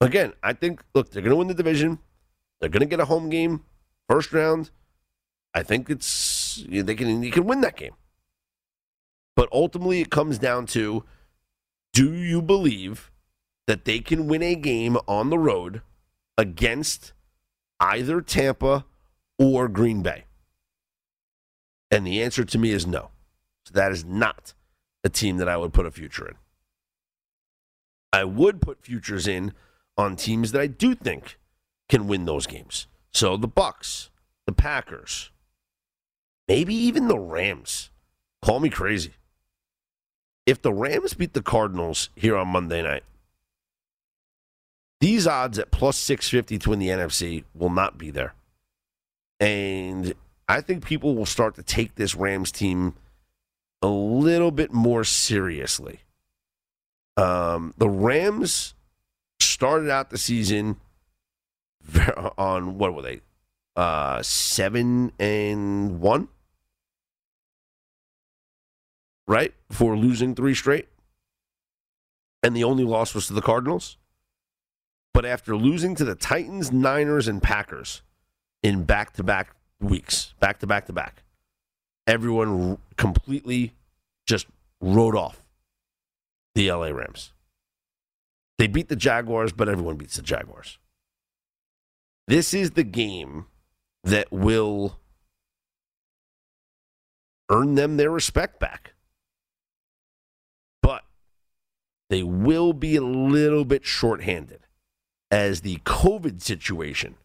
Again, 0.00 0.32
I 0.42 0.52
think 0.52 0.82
look, 0.94 1.11
they're 1.11 1.22
going 1.22 1.30
to 1.30 1.37
win 1.37 1.48
the 1.48 1.54
division. 1.54 1.98
They're 2.61 2.70
going 2.70 2.80
to 2.80 2.87
get 2.87 3.00
a 3.00 3.04
home 3.04 3.28
game 3.28 3.64
first 4.08 4.32
round. 4.32 4.70
I 5.54 5.62
think 5.62 5.90
it's 5.90 6.64
they 6.68 6.94
can 6.94 7.22
you 7.22 7.30
can 7.30 7.44
win 7.44 7.61
that 7.61 7.76
game. 7.76 7.94
But 9.37 9.48
ultimately 9.52 10.00
it 10.00 10.11
comes 10.11 10.38
down 10.38 10.66
to 10.66 11.04
do 11.92 12.12
you 12.12 12.42
believe 12.42 13.11
that 13.66 13.85
they 13.85 14.00
can 14.00 14.26
win 14.26 14.42
a 14.42 14.54
game 14.54 14.96
on 15.06 15.30
the 15.30 15.38
road 15.38 15.82
against 16.37 17.12
either 17.81 18.21
Tampa 18.21 18.85
or 19.38 19.68
Green 19.68 20.03
Bay? 20.03 20.25
And 21.90 22.07
the 22.07 22.23
answer 22.23 22.45
to 22.45 22.59
me 22.59 22.71
is 22.71 22.87
no. 22.87 23.11
So 23.66 23.75
that 23.75 23.92
is 23.92 24.05
not 24.05 24.55
a 25.05 25.09
team 25.09 25.37
that 25.37 25.49
I 25.49 25.57
would 25.57 25.73
put 25.73 25.87
a 25.87 25.90
future 25.90 26.27
in. 26.27 26.35
I 28.12 28.25
would 28.25 28.61
put 28.61 28.83
futures 28.83 29.27
in 29.27 29.53
on 29.97 30.16
teams 30.16 30.53
that 30.53 30.61
I 30.61 30.66
do 30.66 30.95
think 30.95 31.38
can 31.88 32.07
win 32.07 32.25
those 32.25 32.47
games. 32.47 32.87
So 33.12 33.37
the 33.37 33.49
Bucs, 33.49 34.11
the 34.47 34.53
Packers, 34.53 35.31
maybe 36.49 36.75
even 36.75 37.09
the 37.09 37.18
Rams. 37.18 37.90
Call 38.42 38.61
me 38.61 38.71
crazy. 38.71 39.12
If 40.47 40.61
the 40.61 40.73
Rams 40.73 41.14
beat 41.14 41.35
the 41.35 41.42
Cardinals 41.42 42.11
here 42.16 42.37
on 42.37 42.49
Monday 42.49 42.83
night, 42.83 43.05
these 45.02 45.26
odds 45.26 45.58
at 45.58 45.72
plus 45.72 45.98
650 45.98 46.58
to 46.58 46.70
win 46.70 46.78
the 46.78 46.86
NFC 46.86 47.42
will 47.56 47.70
not 47.70 47.98
be 47.98 48.12
there. 48.12 48.34
And 49.40 50.14
I 50.48 50.60
think 50.60 50.86
people 50.86 51.16
will 51.16 51.26
start 51.26 51.56
to 51.56 51.62
take 51.64 51.96
this 51.96 52.14
Rams 52.14 52.52
team 52.52 52.94
a 53.82 53.88
little 53.88 54.52
bit 54.52 54.72
more 54.72 55.02
seriously. 55.02 56.02
Um, 57.16 57.74
the 57.78 57.88
Rams 57.88 58.74
started 59.40 59.90
out 59.90 60.10
the 60.10 60.18
season 60.18 60.76
on 62.38 62.78
what 62.78 62.94
were 62.94 63.02
they? 63.02 63.22
Uh, 63.74 64.22
seven 64.22 65.10
and 65.18 65.98
one, 66.00 66.28
right? 69.26 69.52
For 69.68 69.96
losing 69.96 70.36
three 70.36 70.54
straight, 70.54 70.86
and 72.40 72.54
the 72.54 72.62
only 72.62 72.84
loss 72.84 73.16
was 73.16 73.26
to 73.26 73.32
the 73.32 73.42
Cardinals. 73.42 73.96
But 75.14 75.27
after 75.27 75.57
losing 75.57 75.94
to 75.96 76.05
the 76.05 76.14
Titans, 76.14 76.72
Niners, 76.72 77.29
and 77.29 77.42
Packers 77.42 78.03
in 78.62 78.85
back-to-back 78.85 79.55
weeks, 79.81 80.35
back 80.40 80.59
to 80.61 80.66
back 80.66 80.87
to 80.87 80.92
back, 80.92 81.22
everyone 82.07 82.79
completely 82.96 83.75
just 84.27 84.46
wrote 84.81 85.14
off 85.14 85.42
the 86.55 86.70
LA 86.70 86.88
Rams. 86.88 87.33
They 88.59 88.66
beat 88.66 88.88
the 88.88 88.96
Jaguars, 88.96 89.53
but 89.53 89.68
everyone 89.68 89.96
beats 89.96 90.16
the 90.16 90.22
Jaguars. 90.22 90.79
This 92.29 92.55
is 92.55 92.72
the 92.72 92.85
game 92.85 93.46
that 94.05 94.31
will 94.31 94.98
earn 97.51 97.75
them 97.75 97.96
their 97.96 98.11
respect 98.11 98.59
back. 98.59 98.94
But 100.81 101.05
they 102.09 102.22
will 102.22 102.72
be 102.72 102.96
a 102.96 103.03
little 103.03 103.64
bit 103.64 103.85
shorthanded 103.85 104.61
as 105.33 105.62
the 105.62 105.77
COVID 105.79 106.42
situation 106.42 107.16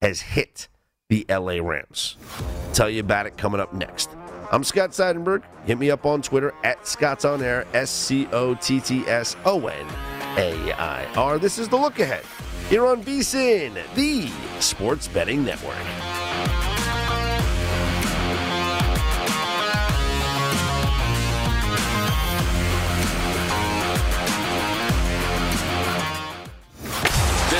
has 0.00 0.22
hit 0.22 0.68
the 1.10 1.26
LA 1.28 1.58
Rams. 1.60 2.16
Tell 2.72 2.88
you 2.88 3.00
about 3.00 3.26
it 3.26 3.36
coming 3.36 3.60
up 3.60 3.72
next. 3.74 4.10
I'm 4.50 4.64
Scott 4.64 4.90
Seidenberg. 4.90 5.42
Hit 5.66 5.78
me 5.78 5.90
up 5.90 6.06
on 6.06 6.22
Twitter 6.22 6.54
at 6.64 6.86
Scott's 6.86 7.26
On 7.26 7.42
Air, 7.42 7.66
S 7.74 7.90
C 7.90 8.26
O 8.32 8.54
T 8.54 8.80
T 8.80 9.06
S 9.06 9.36
O 9.44 9.66
N 9.66 9.86
A 10.38 10.72
I 10.72 11.04
R. 11.16 11.38
This 11.38 11.58
is 11.58 11.68
the 11.68 11.76
look 11.76 12.00
ahead 12.00 12.24
here 12.70 12.86
on 12.86 13.02
VSIN, 13.02 13.74
the 13.94 14.28
Sports 14.60 15.06
Betting 15.08 15.44
Network. 15.44 15.76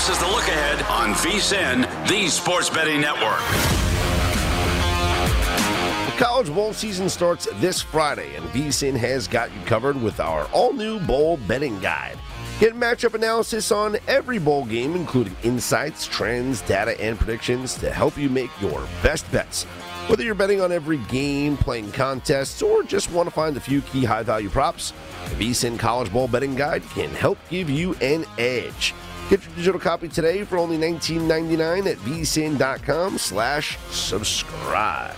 This 0.09 0.17
is 0.17 0.25
the 0.25 0.31
look 0.31 0.49
ahead 0.49 0.83
on 0.85 1.13
VSIN, 1.17 2.09
the 2.09 2.29
Sports 2.29 2.71
Betting 2.71 2.99
Network. 2.99 3.41
The 6.07 6.25
College 6.25 6.47
Bowl 6.47 6.73
season 6.73 7.11
starts 7.11 7.47
this 7.57 7.83
Friday, 7.83 8.35
and 8.35 8.47
VSIN 8.47 8.97
has 8.97 9.29
got 9.29 9.55
you 9.55 9.61
covered 9.67 10.01
with 10.01 10.19
our 10.19 10.47
all 10.47 10.73
new 10.73 10.99
bowl 11.01 11.37
betting 11.47 11.79
guide. 11.81 12.19
Get 12.59 12.75
matchup 12.75 13.13
analysis 13.13 13.71
on 13.71 13.99
every 14.09 14.39
bowl 14.39 14.65
game, 14.65 14.97
including 14.97 15.37
insights, 15.43 16.07
trends, 16.07 16.63
data, 16.63 16.99
and 16.99 17.19
predictions 17.19 17.75
to 17.75 17.91
help 17.91 18.17
you 18.17 18.31
make 18.31 18.51
your 18.63 18.89
best 19.03 19.31
bets. 19.31 19.65
Whether 20.07 20.25
you're 20.25 20.35
betting 20.35 20.63
on 20.63 20.73
every 20.73 20.97
game, 21.11 21.59
playing 21.59 21.93
contests, 21.93 22.63
or 22.63 22.83
just 22.83 23.13
want 23.13 23.29
to 23.29 23.35
find 23.35 23.59
a 23.59 23.61
few 23.61 23.83
key 23.83 24.07
high 24.07 24.23
value 24.23 24.49
props, 24.49 24.95
the 25.29 25.35
VSIN 25.35 25.79
College 25.79 26.11
Bowl 26.11 26.29
Betting 26.29 26.55
Guide 26.55 26.83
can 26.95 27.11
help 27.11 27.37
give 27.51 27.69
you 27.69 27.93
an 27.97 28.25
edge. 28.39 28.95
Get 29.29 29.45
your 29.45 29.57
digital 29.57 29.81
copy 29.81 30.09
today 30.09 30.43
for 30.45 30.57
only 30.57 30.79
$19.99 30.79 31.87
at 31.87 31.99
vsin.com 31.99 33.19
slash 33.19 33.77
subscribe. 33.91 35.15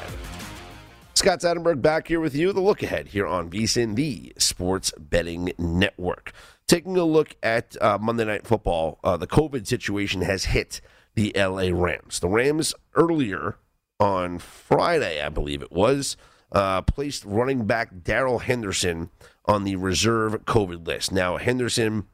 Scott 1.14 1.40
Seidenberg 1.40 1.80
back 1.80 2.08
here 2.08 2.18
with 2.18 2.34
you. 2.34 2.52
The 2.52 2.60
look 2.60 2.82
ahead 2.82 3.08
here 3.08 3.26
on 3.26 3.50
VSIN, 3.50 3.94
the 3.94 4.32
Sports 4.36 4.92
Betting 4.98 5.52
Network. 5.58 6.32
Taking 6.66 6.96
a 6.96 7.04
look 7.04 7.36
at 7.40 7.76
uh, 7.80 7.98
Monday 8.00 8.24
Night 8.24 8.46
Football, 8.48 8.98
uh, 9.04 9.16
the 9.16 9.28
COVID 9.28 9.66
situation 9.66 10.22
has 10.22 10.46
hit 10.46 10.80
the 11.14 11.32
LA 11.36 11.68
Rams. 11.72 12.18
The 12.18 12.28
Rams 12.28 12.74
earlier 12.94 13.58
on 14.00 14.38
Friday, 14.40 15.22
I 15.22 15.28
believe 15.28 15.62
it 15.62 15.70
was, 15.70 16.16
uh, 16.50 16.82
placed 16.82 17.24
running 17.24 17.64
back 17.64 18.02
Darrell 18.02 18.40
Henderson 18.40 19.10
on 19.44 19.62
the 19.62 19.76
reserve 19.76 20.44
COVID 20.46 20.84
list. 20.86 21.12
Now, 21.12 21.36
Henderson 21.36 22.06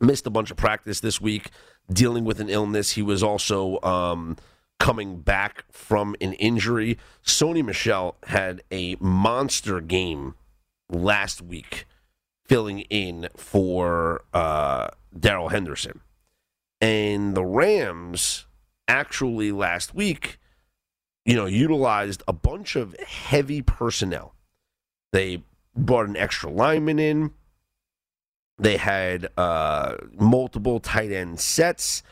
missed 0.00 0.26
a 0.26 0.30
bunch 0.30 0.50
of 0.50 0.56
practice 0.56 1.00
this 1.00 1.20
week 1.20 1.50
dealing 1.92 2.24
with 2.24 2.40
an 2.40 2.48
illness. 2.48 2.92
He 2.92 3.02
was 3.02 3.22
also 3.22 3.80
um, 3.82 4.36
coming 4.78 5.20
back 5.20 5.64
from 5.70 6.16
an 6.20 6.32
injury. 6.34 6.98
Sony 7.24 7.64
Michel 7.64 8.16
had 8.24 8.62
a 8.70 8.96
monster 9.00 9.80
game 9.80 10.34
last 10.88 11.42
week 11.42 11.86
filling 12.46 12.80
in 12.80 13.28
for 13.36 14.24
uh, 14.32 14.88
Darrell 15.18 15.48
Henderson. 15.48 16.00
And 16.80 17.34
the 17.34 17.44
Rams 17.44 18.46
actually 18.88 19.52
last 19.52 19.94
week, 19.94 20.38
you 21.24 21.34
know, 21.34 21.46
utilized 21.46 22.22
a 22.28 22.32
bunch 22.32 22.76
of 22.76 22.94
heavy 23.00 23.62
personnel. 23.62 24.34
They 25.12 25.42
brought 25.74 26.08
an 26.08 26.16
extra 26.16 26.50
lineman 26.50 26.98
in. 26.98 27.32
They 28.64 28.78
had 28.78 29.28
uh, 29.36 29.96
multiple 30.18 30.80
tight 30.80 31.12
end 31.12 31.38
sets, 31.38 32.02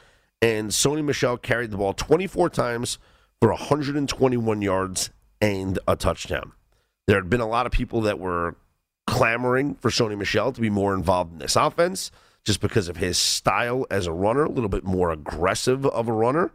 and 0.42 0.68
Sony 0.68 1.02
Michel 1.02 1.38
carried 1.38 1.70
the 1.70 1.78
ball 1.78 1.94
24 1.94 2.50
times 2.50 2.98
for 3.40 3.48
121 3.48 4.60
yards 4.60 5.08
and 5.40 5.78
a 5.88 5.96
touchdown. 5.96 6.52
There 7.06 7.16
had 7.16 7.30
been 7.30 7.40
a 7.40 7.48
lot 7.48 7.64
of 7.64 7.72
people 7.72 8.02
that 8.02 8.18
were 8.18 8.56
clamoring 9.06 9.76
for 9.76 9.88
Sony 9.88 10.18
Michel 10.18 10.52
to 10.52 10.60
be 10.60 10.68
more 10.68 10.92
involved 10.92 11.32
in 11.32 11.38
this 11.38 11.56
offense 11.56 12.10
just 12.44 12.60
because 12.60 12.90
of 12.90 12.98
his 12.98 13.16
style 13.16 13.86
as 13.90 14.06
a 14.06 14.12
runner, 14.12 14.44
a 14.44 14.50
little 14.50 14.68
bit 14.68 14.84
more 14.84 15.10
aggressive 15.10 15.86
of 15.86 16.06
a 16.06 16.12
runner. 16.12 16.50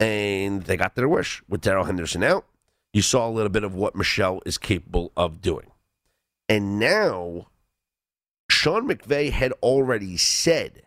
And 0.00 0.62
they 0.62 0.78
got 0.78 0.94
their 0.94 1.10
wish 1.10 1.42
with 1.46 1.60
Darrell 1.60 1.84
Henderson 1.84 2.22
out. 2.22 2.46
You 2.94 3.02
saw 3.02 3.28
a 3.28 3.30
little 3.30 3.50
bit 3.50 3.64
of 3.64 3.74
what 3.74 3.94
Michel 3.94 4.40
is 4.46 4.56
capable 4.56 5.12
of 5.14 5.42
doing. 5.42 5.70
And 6.48 6.78
now, 6.78 7.48
Sean 8.52 8.86
McVay 8.86 9.30
had 9.30 9.52
already 9.62 10.16
said 10.16 10.82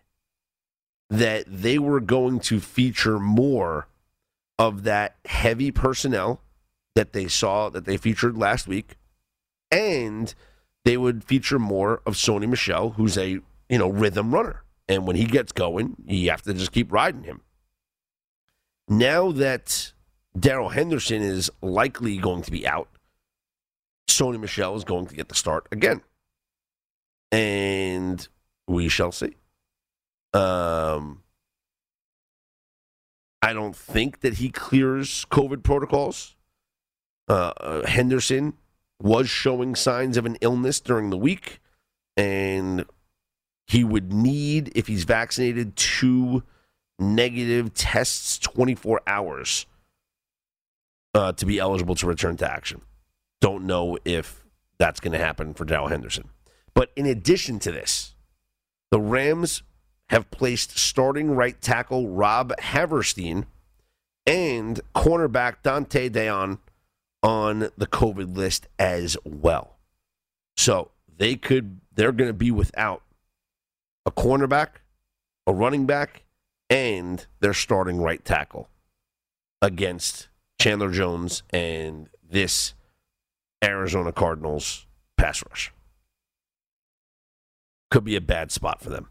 that 1.09 1.45
they 1.47 1.79
were 1.79 1.99
going 1.99 2.39
to 2.39 2.59
feature 2.59 3.19
more 3.19 3.87
of 4.57 4.83
that 4.83 5.17
heavy 5.25 5.71
personnel 5.71 6.41
that 6.93 7.11
they 7.11 7.27
saw 7.27 7.69
that 7.69 7.85
they 7.85 7.97
featured 7.97 8.37
last 8.37 8.67
week, 8.67 8.95
and 9.71 10.33
they 10.85 10.95
would 10.95 11.23
feature 11.23 11.59
more 11.59 12.01
of 12.05 12.13
Sony 12.13 12.47
Michel, 12.47 12.91
who's 12.91 13.17
a 13.17 13.29
you 13.67 13.77
know 13.77 13.89
rhythm 13.89 14.33
runner, 14.33 14.63
and 14.87 15.05
when 15.05 15.15
he 15.15 15.25
gets 15.25 15.51
going, 15.51 15.95
you 16.05 16.29
have 16.29 16.43
to 16.43 16.53
just 16.53 16.71
keep 16.71 16.91
riding 16.91 17.23
him. 17.23 17.41
Now 18.87 19.31
that 19.31 19.91
Darrell 20.39 20.69
Henderson 20.69 21.21
is 21.21 21.51
likely 21.61 22.17
going 22.17 22.43
to 22.43 22.51
be 22.51 22.65
out, 22.65 22.89
Sony 24.07 24.39
Michel 24.39 24.75
is 24.75 24.83
going 24.83 25.07
to 25.07 25.15
get 25.15 25.27
the 25.27 25.35
start 25.35 25.67
again, 25.71 26.01
and 27.35 28.29
we 28.65 28.87
shall 28.87 29.11
see. 29.11 29.35
Um, 30.33 31.21
I 33.41 33.51
don't 33.51 33.75
think 33.75 34.21
that 34.21 34.35
he 34.35 34.49
clears 34.49 35.25
COVID 35.29 35.61
protocols. 35.61 36.37
Uh, 37.27 37.51
uh, 37.57 37.85
Henderson 37.85 38.53
was 39.01 39.29
showing 39.29 39.75
signs 39.75 40.15
of 40.15 40.25
an 40.25 40.37
illness 40.39 40.79
during 40.79 41.09
the 41.09 41.17
week, 41.17 41.59
and 42.15 42.85
he 43.67 43.83
would 43.83 44.13
need, 44.13 44.71
if 44.73 44.87
he's 44.87 45.03
vaccinated, 45.03 45.75
two 45.75 46.41
negative 46.97 47.73
tests 47.73 48.37
24 48.37 49.01
hours 49.05 49.65
uh, 51.13 51.33
to 51.33 51.45
be 51.45 51.59
eligible 51.59 51.95
to 51.95 52.07
return 52.07 52.37
to 52.37 52.49
action. 52.49 52.79
Don't 53.41 53.65
know 53.65 53.97
if 54.05 54.45
that's 54.77 55.01
going 55.01 55.11
to 55.11 55.19
happen 55.19 55.53
for 55.53 55.65
Darrell 55.65 55.89
Henderson. 55.89 56.29
But 56.75 56.91
in 56.95 57.05
addition 57.05 57.57
to 57.59 57.71
this, 57.71 58.13
the 58.91 58.99
Rams 58.99 59.63
have 60.09 60.29
placed 60.29 60.77
starting 60.77 61.31
right 61.31 61.59
tackle 61.59 62.09
Rob 62.09 62.53
Havenstein 62.59 63.45
and 64.27 64.79
cornerback 64.93 65.63
Dont'e 65.63 66.09
Deayon 66.11 66.59
on 67.23 67.69
the 67.77 67.87
COVID 67.87 68.35
list 68.35 68.67
as 68.77 69.17
well. 69.23 69.77
So 70.57 70.91
they 71.17 71.35
could 71.35 71.79
they're 71.95 72.11
going 72.11 72.29
to 72.29 72.33
be 72.33 72.51
without 72.51 73.01
a 74.05 74.11
cornerback, 74.11 74.81
a 75.47 75.53
running 75.53 75.85
back, 75.85 76.23
and 76.69 77.25
their 77.39 77.53
starting 77.53 78.01
right 78.01 78.23
tackle 78.23 78.69
against 79.61 80.27
Chandler 80.59 80.91
Jones 80.91 81.41
and 81.51 82.09
this 82.27 82.73
Arizona 83.63 84.11
Cardinals 84.11 84.85
pass 85.17 85.43
rush. 85.49 85.71
Could 87.91 88.03
be 88.03 88.15
a 88.15 88.21
bad 88.21 88.51
spot 88.51 88.81
for 88.81 88.89
them. 88.89 89.09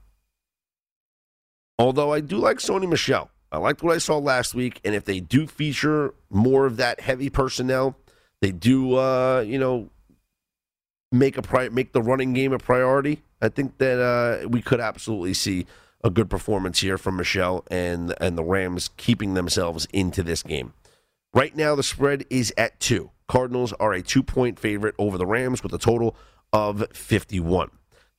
Although 1.79 2.13
I 2.13 2.21
do 2.21 2.37
like 2.37 2.59
Sony 2.59 2.89
Michel. 2.89 3.31
I 3.51 3.59
liked 3.59 3.83
what 3.83 3.95
I 3.95 3.99
saw 3.99 4.19
last 4.19 4.55
week, 4.55 4.81
and 4.85 4.95
if 4.95 5.05
they 5.05 5.21
do 5.21 5.47
feature 5.47 6.15
more 6.29 6.67
of 6.67 6.77
that 6.79 7.01
heavy 7.01 7.31
personnel, 7.31 7.97
they 8.41 8.51
do, 8.51 8.97
uh, 8.97 9.45
you 9.47 9.59
know, 9.59 9.91
make 11.13 11.37
a 11.37 11.43
pri- 11.43 11.69
make 11.69 11.93
the 11.93 12.03
running 12.03 12.33
game 12.33 12.53
a 12.53 12.59
priority. 12.59 13.23
I 13.41 13.49
think 13.49 13.79
that 13.79 14.01
uh, 14.01 14.49
we 14.49 14.61
could 14.61 14.81
absolutely 14.81 15.35
see 15.35 15.67
a 16.03 16.11
good 16.11 16.29
performance 16.29 16.81
here 16.81 16.99
from 16.99 17.17
Michel 17.17 17.65
and 17.71 18.15
and 18.21 18.37
the 18.37 18.45
Rams 18.45 18.91
keeping 18.97 19.35
themselves 19.35 19.87
into 19.93 20.23
this 20.23 20.43
game. 20.43 20.75
Right 21.33 21.55
now, 21.57 21.75
the 21.75 21.83
spread 21.83 22.25
is 22.31 22.53
at 22.59 22.79
two. 22.81 23.11
Cardinals 23.29 23.73
are 23.75 23.93
a 23.93 24.03
two 24.03 24.23
point 24.23 24.59
favorite 24.59 24.95
over 24.99 25.17
the 25.17 25.27
Rams 25.27 25.63
with 25.63 25.73
a 25.73 25.79
total 25.79 26.17
of 26.53 26.85
51. 26.93 27.71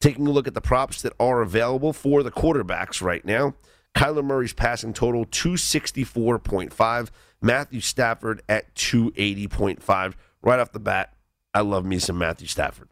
Taking 0.02 0.28
a 0.28 0.32
look 0.32 0.48
at 0.48 0.54
the 0.54 0.62
props 0.62 1.02
that 1.02 1.14
are 1.20 1.42
available 1.42 1.94
for 1.94 2.22
the 2.22 2.32
quarterbacks 2.32 3.02
right 3.02 3.26
now. 3.26 3.56
Kyler 3.96 4.24
Murray's 4.24 4.54
passing 4.54 4.94
total 4.94 5.26
264.5. 5.26 7.10
Matthew 7.42 7.82
Stafford 7.82 8.42
at 8.50 8.74
280.5. 8.76 10.14
Right 10.42 10.60
off 10.60 10.72
the 10.72 10.80
bat, 10.80 11.14
I 11.54 11.62
love 11.62 11.86
me 11.86 12.00
some 12.00 12.18
Matthew 12.18 12.48
Stafford. 12.48 12.90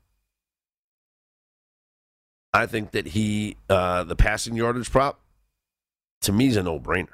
I 2.53 2.65
think 2.67 2.91
that 2.91 3.07
he, 3.07 3.57
uh, 3.69 4.03
the 4.03 4.15
passing 4.15 4.55
yardage 4.55 4.91
prop, 4.91 5.19
to 6.21 6.31
me 6.31 6.47
is 6.47 6.55
a 6.55 6.63
no 6.63 6.79
brainer. 6.79 7.07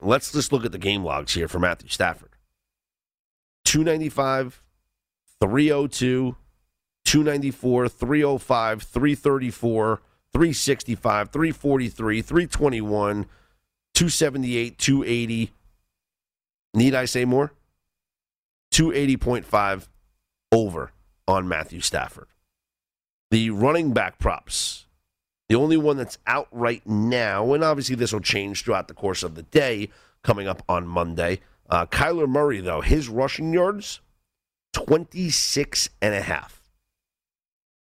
Let's 0.00 0.32
just 0.32 0.52
look 0.52 0.64
at 0.64 0.72
the 0.72 0.78
game 0.78 1.04
logs 1.04 1.34
here 1.34 1.48
for 1.48 1.58
Matthew 1.58 1.88
Stafford 1.88 2.30
295, 3.64 4.62
302, 5.40 6.36
294, 7.08 7.88
305, 7.88 8.82
334, 8.82 10.00
365, 10.30 11.30
343, 11.30 12.20
321, 12.20 13.26
278, 13.94 14.76
280. 14.76 15.52
Need 16.74 16.94
I 16.94 17.06
say 17.06 17.24
more? 17.24 17.54
280.5 18.74 19.88
over 20.52 20.92
on 21.26 21.48
Matthew 21.48 21.80
Stafford. 21.80 22.28
The 23.30 23.48
running 23.48 23.94
back 23.94 24.18
props. 24.18 24.84
The 25.48 25.54
only 25.54 25.78
one 25.78 25.96
that's 25.96 26.18
out 26.26 26.48
right 26.52 26.86
now, 26.86 27.54
and 27.54 27.64
obviously 27.64 27.96
this 27.96 28.12
will 28.12 28.20
change 28.20 28.64
throughout 28.64 28.88
the 28.88 28.92
course 28.92 29.22
of 29.22 29.34
the 29.34 29.44
day 29.44 29.88
coming 30.22 30.46
up 30.46 30.62
on 30.68 30.86
Monday. 30.86 31.40
Uh, 31.70 31.86
Kyler 31.86 32.28
Murray, 32.28 32.60
though, 32.60 32.82
his 32.82 33.08
rushing 33.08 33.54
yards, 33.54 34.00
26 34.74 35.88
and 36.02 36.14
a 36.14 36.20
half. 36.20 36.57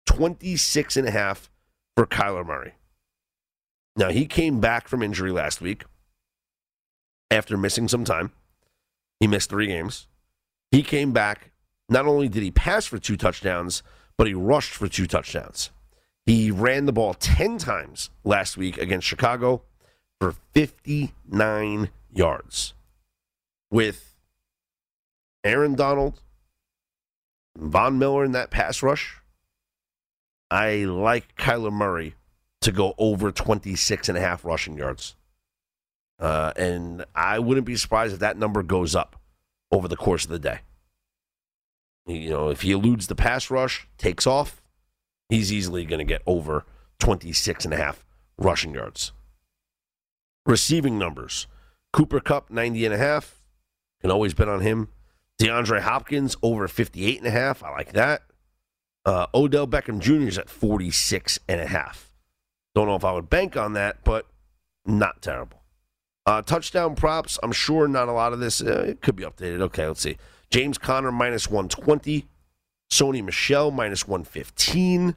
26 0.07 0.97
and 0.97 1.09
a 1.09 1.11
half 1.11 1.51
for 1.97 2.07
Kyler 2.07 2.45
Murray. 2.45 2.75
Now, 3.97 4.11
he 4.11 4.27
came 4.27 4.61
back 4.61 4.89
from 4.89 5.03
injury 5.03 5.31
last 5.31 5.61
week 5.61 5.85
after 7.31 7.57
missing 7.57 7.89
some 7.89 8.05
time. 8.05 8.33
He 9.21 9.27
missed 9.27 9.51
three 9.51 9.67
games. 9.67 10.09
He 10.71 10.83
came 10.83 11.13
back. 11.13 11.53
Not 11.89 12.07
only 12.07 12.29
did 12.29 12.43
he 12.43 12.51
pass 12.51 12.87
for 12.87 12.99
two 12.99 13.17
touchdowns, 13.17 13.83
but 14.17 14.27
he 14.27 14.35
rushed 14.35 14.73
for 14.73 14.89
two 14.89 15.07
touchdowns. 15.07 15.71
He 16.27 16.51
ran 16.51 16.87
the 16.87 16.93
ball 16.93 17.15
10 17.15 17.59
times 17.59 18.11
last 18.25 18.57
week 18.57 18.79
against 18.79 19.07
Chicago 19.07 19.63
for 20.21 20.35
59 20.53 21.91
yards. 22.13 22.75
With 23.71 24.17
Aaron 25.45 25.75
Donald, 25.75 26.23
Von 27.57 27.99
Miller 27.99 28.25
in 28.25 28.33
that 28.33 28.51
pass 28.51 28.83
rush, 28.83 29.21
I 30.51 30.85
like 30.85 31.37
Kyler 31.37 31.73
Murray 31.73 32.15
to 32.61 32.73
go 32.73 32.95
over 32.99 33.31
26 33.31 34.09
and 34.09 34.19
a 34.19 34.21
half 34.21 34.45
rushing 34.45 34.77
yards. 34.77 35.17
Uh, 36.19 36.53
and 36.57 37.05
I 37.15 37.39
wouldn't 37.39 37.67
be 37.67 37.77
surprised 37.77 38.15
if 38.15 38.21
that 38.21 38.39
number 38.39 38.63
goes 38.63 38.95
up 38.95 39.21
over 39.73 39.89
the 39.89 39.97
course 39.97 40.25
of 40.25 40.31
the 40.31 40.39
day. 40.39 40.61
You 42.07 42.31
know, 42.31 42.49
if 42.49 42.63
he 42.63 42.73
eludes 42.73 43.07
the 43.07 43.15
pass 43.15 43.51
rush, 43.51 43.89
takes 43.99 44.27
off, 44.27 44.63
he's 45.29 45.53
easily 45.53 45.85
going 45.85 45.99
to 45.99 46.05
get 46.05 46.23
over 46.27 46.65
26 47.01 47.65
and 47.65 47.75
a 47.75 47.77
half 47.77 48.05
rushing 48.39 48.75
yards. 48.75 49.13
Receiving 50.47 50.99
numbers. 50.99 51.47
Cooper 51.93 52.21
Kupp 52.21 52.51
90 52.51 52.85
and 52.85 52.95
a 52.95 52.99
half. 52.99 53.43
Can 54.01 54.11
always 54.11 54.35
bet 54.35 54.49
on 54.49 54.61
him. 54.61 54.89
DeAndre 55.41 55.81
Hopkins 55.81 56.37
over 56.43 56.69
58 56.69 57.19
and 57.19 57.27
a 57.27 57.31
half. 57.31 57.63
I 57.63 57.71
like 57.71 57.93
that. 57.93 58.23
Uh, 59.05 59.27
Odell 59.35 59.67
Beckham 59.67 59.99
Jr. 60.01 60.29
is 60.29 60.39
at 60.39 60.49
46 60.49 61.39
and 61.49 61.61
a 61.61 61.67
half. 61.67 62.11
Don't 62.75 62.87
know 62.89 62.97
if 62.97 63.05
I 63.05 63.13
would 63.13 63.29
bank 63.29 63.57
on 63.57 63.75
that, 63.75 64.03
but 64.03 64.27
not 64.85 65.23
terrible. 65.23 65.63
Uh, 66.27 66.41
touchdown 66.43 66.95
props. 66.95 67.39
I'm 67.43 67.53
sure 67.53 67.87
not 67.87 68.09
a 68.09 68.13
lot 68.13 68.33
of 68.33 68.41
this. 68.41 68.63
Uh, 68.63 68.85
it 68.89 69.03
could 69.03 69.15
be 69.15 69.25
updated. 69.25 69.61
Okay, 69.61 69.87
let's 69.87 70.01
see. 70.01 70.17
James 70.51 70.79
Conner 70.79 71.13
minus 71.13 71.51
120. 71.51 72.27
Sony 72.91 73.23
Michel 73.23 73.71
minus 73.71 74.09
115. 74.09 75.17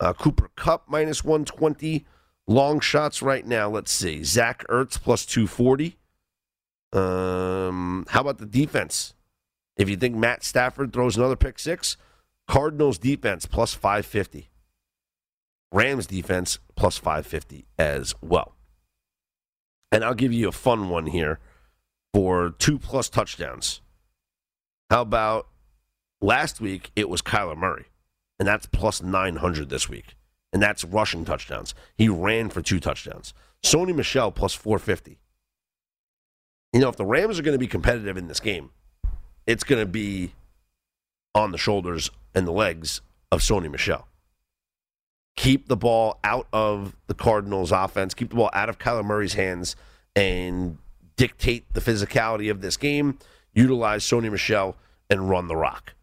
Uh, 0.00 0.12
Cooper 0.12 0.50
Kupp 0.54 0.88
minus 0.88 1.24
120. 1.24 2.06
Long 2.46 2.80
shots 2.80 3.20
right 3.20 3.46
now. 3.46 3.68
Let's 3.68 3.90
see. 3.90 4.22
Zach 4.22 4.64
Ertz 4.68 5.00
plus 5.00 5.26
240. 5.26 5.96
Um, 6.92 8.06
how 8.10 8.20
about 8.20 8.38
the 8.38 8.46
defense? 8.46 9.14
If 9.76 9.88
you 9.88 9.96
think 9.96 10.14
Matt 10.14 10.44
Stafford 10.44 10.92
throws 10.92 11.16
another 11.16 11.36
pick 11.36 11.58
six, 11.58 11.96
Cardinals 12.48 12.98
defense 12.98 13.46
plus 13.46 13.74
550. 13.74 14.48
Rams 15.70 16.06
defense 16.06 16.58
plus 16.74 16.96
550 16.96 17.66
as 17.78 18.14
well. 18.22 18.54
And 19.92 20.02
I'll 20.02 20.14
give 20.14 20.32
you 20.32 20.48
a 20.48 20.52
fun 20.52 20.88
one 20.88 21.06
here 21.06 21.38
for 22.14 22.50
two 22.58 22.78
plus 22.78 23.10
touchdowns. 23.10 23.82
How 24.90 25.02
about 25.02 25.46
last 26.22 26.60
week 26.60 26.90
it 26.96 27.10
was 27.10 27.20
Kyler 27.20 27.56
Murray, 27.56 27.86
and 28.38 28.48
that's 28.48 28.66
plus 28.66 29.02
900 29.02 29.68
this 29.68 29.88
week. 29.88 30.16
And 30.50 30.62
that's 30.62 30.82
rushing 30.82 31.26
touchdowns. 31.26 31.74
He 31.94 32.08
ran 32.08 32.48
for 32.48 32.62
two 32.62 32.80
touchdowns. 32.80 33.34
Sony 33.62 33.94
Michel 33.94 34.32
plus 34.32 34.54
450. 34.54 35.18
You 36.72 36.80
know, 36.80 36.88
if 36.88 36.96
the 36.96 37.04
Rams 37.04 37.38
are 37.38 37.42
going 37.42 37.54
to 37.54 37.58
be 37.58 37.66
competitive 37.66 38.16
in 38.16 38.28
this 38.28 38.40
game, 38.40 38.70
it's 39.46 39.64
going 39.64 39.82
to 39.82 39.90
be 39.90 40.32
on 41.34 41.52
the 41.52 41.58
shoulders 41.58 42.10
and 42.38 42.46
the 42.46 42.52
legs 42.52 43.02
of 43.32 43.40
Sony 43.40 43.68
Michel. 43.70 44.06
Keep 45.36 45.68
the 45.68 45.76
ball 45.76 46.18
out 46.22 46.46
of 46.52 46.96
the 47.08 47.14
Cardinals' 47.14 47.72
offense, 47.72 48.14
keep 48.14 48.30
the 48.30 48.36
ball 48.36 48.50
out 48.52 48.68
of 48.68 48.78
Kyler 48.78 49.04
Murray's 49.04 49.34
hands, 49.34 49.74
and 50.14 50.78
dictate 51.16 51.72
the 51.74 51.80
physicality 51.80 52.48
of 52.50 52.60
this 52.60 52.76
game. 52.76 53.18
utilize 53.52 54.04
Sony 54.04 54.30
Michel 54.30 54.76
and 55.10 55.28
run 55.28 55.48
the 55.48 55.56
rock. 55.56 55.94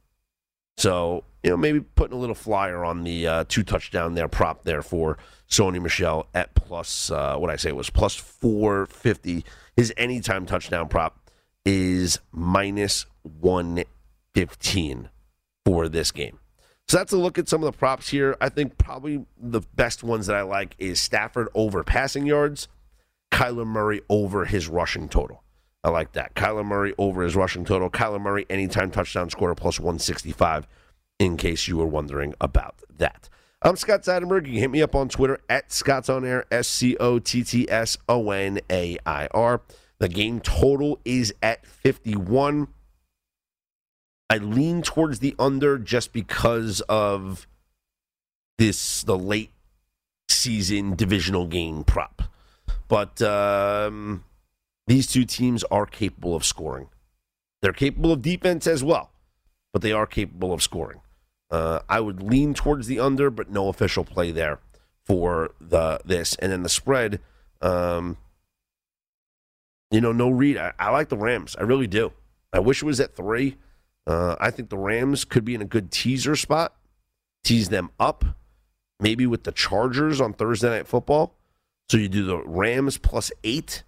So, 0.78 1.24
you 1.42 1.50
know, 1.50 1.58
maybe 1.58 1.80
putting 1.80 2.18
a 2.18 2.20
little 2.20 2.36
flyer 2.36 2.84
on 2.84 3.06
the 3.06 3.28
uh, 3.28 3.44
two 3.48 3.64
touchdown 3.64 4.16
there 4.16 4.28
prop 4.28 4.64
there 4.64 4.82
for 4.82 5.18
Sony 5.50 5.82
Michel 5.82 6.28
at 6.34 6.54
plus, 6.54 7.10
uh, 7.12 7.38
what 7.38 7.50
I 7.50 7.56
say 7.56 7.70
it 7.70 7.78
was 7.78 7.90
plus 7.90 8.16
450. 8.16 9.46
His 9.78 9.94
anytime 9.96 10.46
touchdown 10.46 10.90
prop 10.90 11.30
is 11.64 12.20
minus 12.34 13.06
115 13.24 15.10
for 15.66 15.90
this 15.90 16.12
game. 16.12 16.40
So 16.88 16.98
that's 16.98 17.12
a 17.12 17.18
look 17.18 17.40
at 17.40 17.50
some 17.50 17.64
of 17.64 17.72
the 17.72 17.78
props 17.78 18.10
here. 18.10 18.38
I 18.40 18.50
think 18.50 18.78
probably 18.78 19.26
the 19.38 19.62
best 19.74 20.04
ones 20.04 20.28
that 20.28 20.36
I 20.36 20.44
like 20.44 20.76
is 20.78 21.02
Stafford 21.02 21.50
over 21.56 21.84
passing 21.84 22.28
yards, 22.28 22.68
Kyler 23.32 23.66
Murray 23.66 24.02
over 24.08 24.46
his 24.46 24.68
rushing 24.68 25.10
total. 25.10 25.44
I 25.84 25.90
like 25.90 26.14
that. 26.14 26.36
Kyler 26.36 26.66
Murray 26.66 26.94
over 26.98 27.24
his 27.24 27.36
rushing 27.36 27.66
total. 27.66 27.90
Kyler 27.90 28.22
Murray 28.22 28.46
anytime 28.50 28.92
touchdown 28.92 29.30
scorer 29.30 29.56
plus 29.56 29.80
165 29.80 30.68
in 31.20 31.38
case 31.38 31.68
you 31.68 31.78
were 31.78 31.88
wondering 31.88 32.36
about 32.40 32.76
that. 32.98 33.30
I'm 33.62 33.78
Scott 33.78 34.04
Seidenberg. 34.04 34.46
You 34.46 34.54
can 34.54 34.62
hit 34.62 34.72
me 34.72 34.82
up 34.84 34.94
on 34.94 35.10
Twitter 35.10 35.40
at 35.50 35.72
Scott's 35.72 36.08
On 36.08 36.24
Air, 36.24 36.46
S 36.52 36.68
C 36.68 36.96
O 36.98 37.18
T 37.18 37.44
T 37.44 37.68
S 37.68 37.98
O 38.08 38.30
N 38.30 38.60
A 38.70 38.98
I 39.08 39.28
R. 39.32 39.62
The 39.98 40.10
game 40.10 40.40
total 40.40 41.00
is 41.04 41.34
at 41.42 41.66
51. 41.66 42.68
I 44.30 44.38
lean 44.38 44.82
towards 44.82 45.20
the 45.20 45.36
under 45.38 45.78
just 45.78 46.12
because 46.14 46.82
of 46.82 47.48
this 48.58 49.04
the 49.04 49.18
late 49.18 49.52
season 50.28 50.96
divisional 50.96 51.48
game 51.48 51.84
prop. 51.84 52.24
But 52.88 53.22
um, 53.22 54.24
these 54.88 55.08
two 55.08 55.26
teams 55.26 55.64
are 55.66 55.86
capable 55.86 56.36
of 56.36 56.46
scoring. 56.46 56.90
They're 57.62 57.74
capable 57.74 58.12
of 58.12 58.22
defense 58.22 58.68
as 58.68 58.84
well, 58.84 59.12
but 59.74 59.82
they 59.82 59.92
are 59.92 60.06
capable 60.06 60.54
of 60.54 60.62
scoring. 60.62 61.02
Uh, 61.50 61.80
I 61.88 62.00
would 62.00 62.22
lean 62.22 62.54
towards 62.54 62.88
the 62.88 63.00
under, 63.00 63.30
but 63.30 63.50
no 63.50 63.70
official 63.70 64.04
play 64.04 64.32
there 64.32 64.60
for 65.04 65.52
the 65.60 66.00
this. 66.04 66.36
And 66.36 66.52
then 66.52 66.64
the 66.64 66.70
spread, 66.70 67.22
um, 67.62 68.18
you 69.92 70.02
know, 70.02 70.12
no 70.12 70.30
read. 70.30 70.58
I, 70.58 70.74
I 70.78 70.90
like 70.92 71.10
the 71.10 71.18
Rams. 71.18 71.56
I 71.58 71.64
really 71.64 71.88
do. 71.88 72.12
I 72.52 72.60
wish 72.60 72.82
it 72.82 72.86
was 72.86 73.00
at 73.00 73.16
three. 73.16 73.58
Uh, 74.08 74.36
I 74.40 74.52
think 74.52 74.70
the 74.70 74.78
Rams 74.78 75.26
could 75.26 75.46
be 75.46 75.56
in 75.56 75.62
a 75.62 75.66
good 75.66 75.92
teaser 75.92 76.36
spot, 76.36 76.76
tease 77.44 77.70
them 77.70 77.90
up, 78.00 78.24
maybe 79.00 79.26
with 79.26 79.44
the 79.44 79.52
Chargers 79.52 80.22
on 80.22 80.34
Thursday 80.34 80.70
Night 80.70 80.88
Football. 80.88 81.34
So 81.90 81.98
you 81.98 82.08
do 82.08 82.26
the 82.26 82.38
Rams 82.38 82.98
plus 82.98 83.32
eight, 83.44 83.84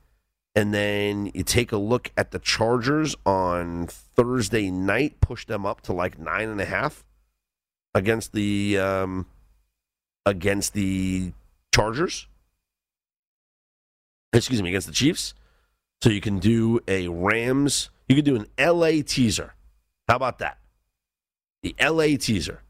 and 0.55 0.73
then 0.73 1.31
you 1.33 1.43
take 1.43 1.71
a 1.71 1.77
look 1.77 2.11
at 2.17 2.31
the 2.31 2.39
Chargers 2.39 3.15
on 3.25 3.87
Thursday 3.87 4.71
night, 4.71 5.19
push 5.21 5.45
them 5.45 5.65
up 5.65 5.81
to 5.81 5.93
like 5.93 6.17
nine 6.17 6.49
and 6.49 6.61
a 6.61 6.65
half 6.65 7.03
against 7.93 8.33
the 8.33 8.77
um, 8.77 9.25
against 10.25 10.73
the 10.73 11.33
Chargers. 11.73 12.27
Excuse 14.33 14.61
me, 14.61 14.69
against 14.69 14.87
the 14.87 14.93
Chiefs. 14.93 15.33
So 16.01 16.09
you 16.09 16.21
can 16.21 16.39
do 16.39 16.79
a 16.87 17.07
Rams. 17.07 17.89
You 18.07 18.15
can 18.15 18.25
do 18.25 18.35
an 18.35 18.47
LA 18.59 19.01
teaser. 19.05 19.53
How 20.07 20.15
about 20.15 20.39
that? 20.39 20.57
The 21.63 21.75
LA 21.81 22.17
teaser. 22.17 22.63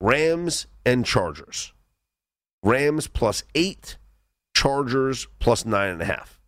Rams 0.00 0.66
and 0.84 1.04
Chargers. 1.04 1.72
Rams 2.62 3.06
plus 3.06 3.42
eight, 3.54 3.96
Chargers 4.54 5.26
plus 5.38 5.64
nine 5.64 5.90
and 5.90 6.02
a 6.02 6.06
half. 6.06 6.40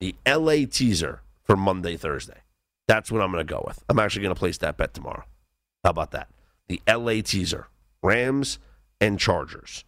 The 0.00 0.14
LA 0.26 0.66
teaser 0.70 1.22
for 1.44 1.56
Monday, 1.56 1.96
Thursday. 1.96 2.42
That's 2.86 3.10
what 3.10 3.20
I'm 3.20 3.32
going 3.32 3.46
to 3.46 3.52
go 3.52 3.62
with. 3.66 3.82
I'm 3.88 3.98
actually 3.98 4.22
going 4.22 4.34
to 4.34 4.38
place 4.38 4.58
that 4.58 4.76
bet 4.76 4.94
tomorrow. 4.94 5.24
How 5.84 5.90
about 5.90 6.12
that? 6.12 6.28
The 6.68 6.80
LA 6.88 7.20
teaser. 7.22 7.68
Rams 8.02 8.58
and 9.00 9.18
Chargers. 9.18 9.84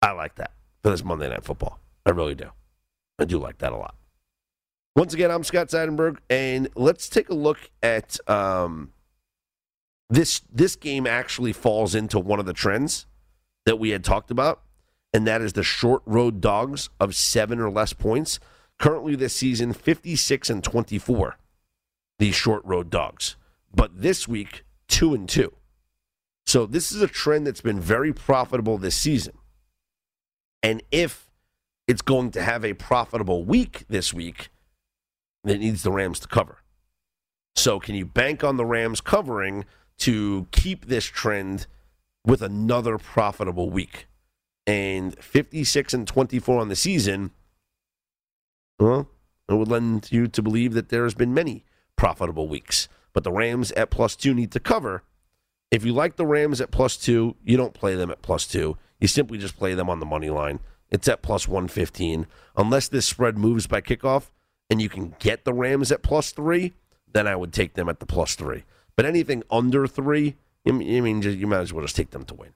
I 0.00 0.12
like 0.12 0.36
that 0.36 0.52
for 0.82 0.90
this 0.90 1.04
Monday 1.04 1.28
Night 1.28 1.44
Football. 1.44 1.78
I 2.06 2.10
really 2.10 2.34
do. 2.34 2.50
I 3.18 3.24
do 3.24 3.38
like 3.38 3.58
that 3.58 3.72
a 3.72 3.76
lot. 3.76 3.94
Once 4.98 5.14
again, 5.14 5.30
I'm 5.30 5.44
Scott 5.44 5.68
Seidenberg, 5.68 6.16
and 6.28 6.68
let's 6.74 7.08
take 7.08 7.28
a 7.28 7.34
look 7.34 7.70
at 7.84 8.18
um, 8.28 8.90
this. 10.10 10.42
This 10.52 10.74
game 10.74 11.06
actually 11.06 11.52
falls 11.52 11.94
into 11.94 12.18
one 12.18 12.40
of 12.40 12.46
the 12.46 12.52
trends 12.52 13.06
that 13.64 13.78
we 13.78 13.90
had 13.90 14.02
talked 14.02 14.32
about, 14.32 14.60
and 15.14 15.24
that 15.24 15.40
is 15.40 15.52
the 15.52 15.62
short 15.62 16.02
road 16.04 16.40
dogs 16.40 16.90
of 16.98 17.14
seven 17.14 17.60
or 17.60 17.70
less 17.70 17.92
points. 17.92 18.40
Currently, 18.80 19.14
this 19.14 19.34
season, 19.34 19.72
56 19.72 20.50
and 20.50 20.64
24, 20.64 21.36
these 22.18 22.34
short 22.34 22.64
road 22.64 22.90
dogs. 22.90 23.36
But 23.72 24.02
this 24.02 24.26
week, 24.26 24.64
two 24.88 25.14
and 25.14 25.28
two. 25.28 25.54
So 26.44 26.66
this 26.66 26.90
is 26.90 27.00
a 27.02 27.06
trend 27.06 27.46
that's 27.46 27.60
been 27.60 27.78
very 27.78 28.12
profitable 28.12 28.78
this 28.78 28.96
season. 28.96 29.38
And 30.60 30.82
if 30.90 31.30
it's 31.86 32.02
going 32.02 32.32
to 32.32 32.42
have 32.42 32.64
a 32.64 32.74
profitable 32.74 33.44
week 33.44 33.84
this 33.88 34.12
week, 34.12 34.48
it 35.50 35.58
needs 35.58 35.82
the 35.82 35.92
Rams 35.92 36.20
to 36.20 36.28
cover. 36.28 36.58
So, 37.54 37.80
can 37.80 37.94
you 37.94 38.06
bank 38.06 38.44
on 38.44 38.56
the 38.56 38.64
Rams 38.64 39.00
covering 39.00 39.64
to 39.98 40.46
keep 40.52 40.86
this 40.86 41.04
trend 41.04 41.66
with 42.24 42.42
another 42.42 42.98
profitable 42.98 43.70
week? 43.70 44.06
And 44.66 45.18
56 45.18 45.94
and 45.94 46.06
24 46.06 46.60
on 46.60 46.68
the 46.68 46.76
season, 46.76 47.30
well, 48.78 49.08
it 49.48 49.54
would 49.54 49.68
lend 49.68 50.12
you 50.12 50.28
to 50.28 50.42
believe 50.42 50.74
that 50.74 50.90
there 50.90 51.04
has 51.04 51.14
been 51.14 51.32
many 51.34 51.64
profitable 51.96 52.48
weeks. 52.48 52.88
But 53.12 53.24
the 53.24 53.32
Rams 53.32 53.72
at 53.72 53.90
plus 53.90 54.14
two 54.14 54.34
need 54.34 54.52
to 54.52 54.60
cover. 54.60 55.02
If 55.70 55.84
you 55.84 55.92
like 55.92 56.16
the 56.16 56.26
Rams 56.26 56.60
at 56.60 56.70
plus 56.70 56.96
two, 56.96 57.36
you 57.44 57.56
don't 57.56 57.74
play 57.74 57.94
them 57.94 58.10
at 58.10 58.22
plus 58.22 58.46
two. 58.46 58.76
You 59.00 59.08
simply 59.08 59.38
just 59.38 59.56
play 59.56 59.74
them 59.74 59.88
on 59.88 60.00
the 60.00 60.06
money 60.06 60.30
line. 60.30 60.60
It's 60.90 61.08
at 61.08 61.22
plus 61.22 61.46
115. 61.46 62.26
Unless 62.56 62.88
this 62.88 63.06
spread 63.06 63.36
moves 63.36 63.66
by 63.66 63.80
kickoff, 63.80 64.30
and 64.70 64.80
you 64.82 64.88
can 64.88 65.14
get 65.18 65.44
the 65.44 65.52
Rams 65.52 65.90
at 65.92 66.02
plus 66.02 66.32
three, 66.32 66.74
then 67.12 67.26
I 67.26 67.36
would 67.36 67.52
take 67.52 67.74
them 67.74 67.88
at 67.88 68.00
the 68.00 68.06
plus 68.06 68.34
three. 68.34 68.64
But 68.96 69.06
anything 69.06 69.42
under 69.50 69.86
three, 69.86 70.36
you 70.64 70.72
mean 70.72 71.22
you 71.22 71.46
might 71.46 71.60
as 71.60 71.72
well 71.72 71.84
just 71.84 71.96
take 71.96 72.10
them 72.10 72.24
to 72.24 72.34
win. 72.34 72.50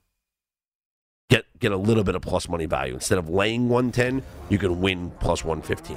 Get 1.31 1.47
get 1.61 1.73
a 1.73 1.77
little 1.77 2.05
bit 2.05 2.15
of 2.15 2.23
plus 2.23 2.49
money 2.49 2.67
value 2.67 2.95
instead 2.95 3.19
of 3.19 3.29
laying 3.29 3.69
110. 3.69 4.23
You 4.51 4.59
can 4.59 4.81
win 4.81 5.11
plus 5.21 5.45
115. 5.45 5.97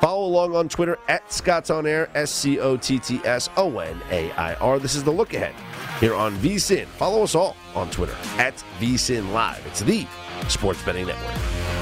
Follow 0.00 0.26
along 0.26 0.56
on 0.56 0.68
Twitter 0.68 0.98
at 1.06 1.32
Scott's 1.32 1.70
On 1.70 1.86
Air, 1.86 2.10
S 2.16 2.32
C 2.32 2.58
O 2.58 2.76
T 2.76 2.98
T 2.98 3.20
S 3.24 3.48
O 3.56 3.78
N 3.78 4.00
A 4.10 4.32
I 4.32 4.54
R. 4.54 4.80
This 4.80 4.96
is 4.96 5.04
the 5.04 5.12
look 5.12 5.32
ahead 5.32 5.54
here 6.00 6.14
on 6.14 6.34
VSIN. 6.38 6.86
Follow 6.86 7.22
us 7.22 7.36
all 7.36 7.54
on 7.76 7.88
Twitter 7.90 8.16
at 8.38 8.56
VSIN 8.80 9.32
Live. 9.32 9.64
It's 9.66 9.80
the 9.80 10.04
Sports 10.48 10.82
Betting 10.82 11.06
Network. 11.06 11.81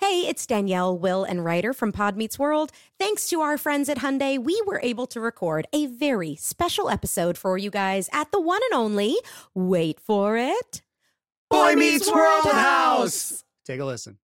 Hey, 0.00 0.26
it's 0.26 0.46
Danielle, 0.46 0.96
Will, 0.96 1.24
and 1.24 1.44
Ryder 1.44 1.74
from 1.74 1.92
Pod 1.92 2.16
Meets 2.16 2.38
World. 2.38 2.72
Thanks 2.98 3.28
to 3.28 3.42
our 3.42 3.58
friends 3.58 3.86
at 3.90 3.98
Hyundai, 3.98 4.42
we 4.42 4.60
were 4.66 4.80
able 4.82 5.06
to 5.08 5.20
record 5.20 5.66
a 5.74 5.84
very 5.84 6.36
special 6.36 6.88
episode 6.88 7.36
for 7.36 7.58
you 7.58 7.70
guys 7.70 8.08
at 8.10 8.32
the 8.32 8.40
one 8.40 8.62
and 8.70 8.80
only, 8.80 9.14
wait 9.54 10.00
for 10.00 10.38
it, 10.38 10.80
Boy 11.50 11.74
Meets 11.74 12.10
World 12.10 12.46
House. 12.46 13.44
Take 13.66 13.80
a 13.80 13.84
listen. 13.84 14.16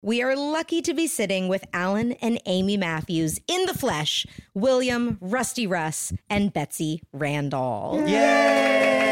We 0.00 0.22
are 0.22 0.34
lucky 0.34 0.80
to 0.80 0.94
be 0.94 1.06
sitting 1.06 1.46
with 1.46 1.66
Alan 1.74 2.12
and 2.12 2.40
Amy 2.46 2.78
Matthews 2.78 3.38
in 3.46 3.66
the 3.66 3.74
flesh, 3.74 4.26
William, 4.54 5.18
Rusty 5.20 5.66
Russ, 5.66 6.14
and 6.30 6.54
Betsy 6.54 7.02
Randall. 7.12 7.98
Thank 7.98 9.11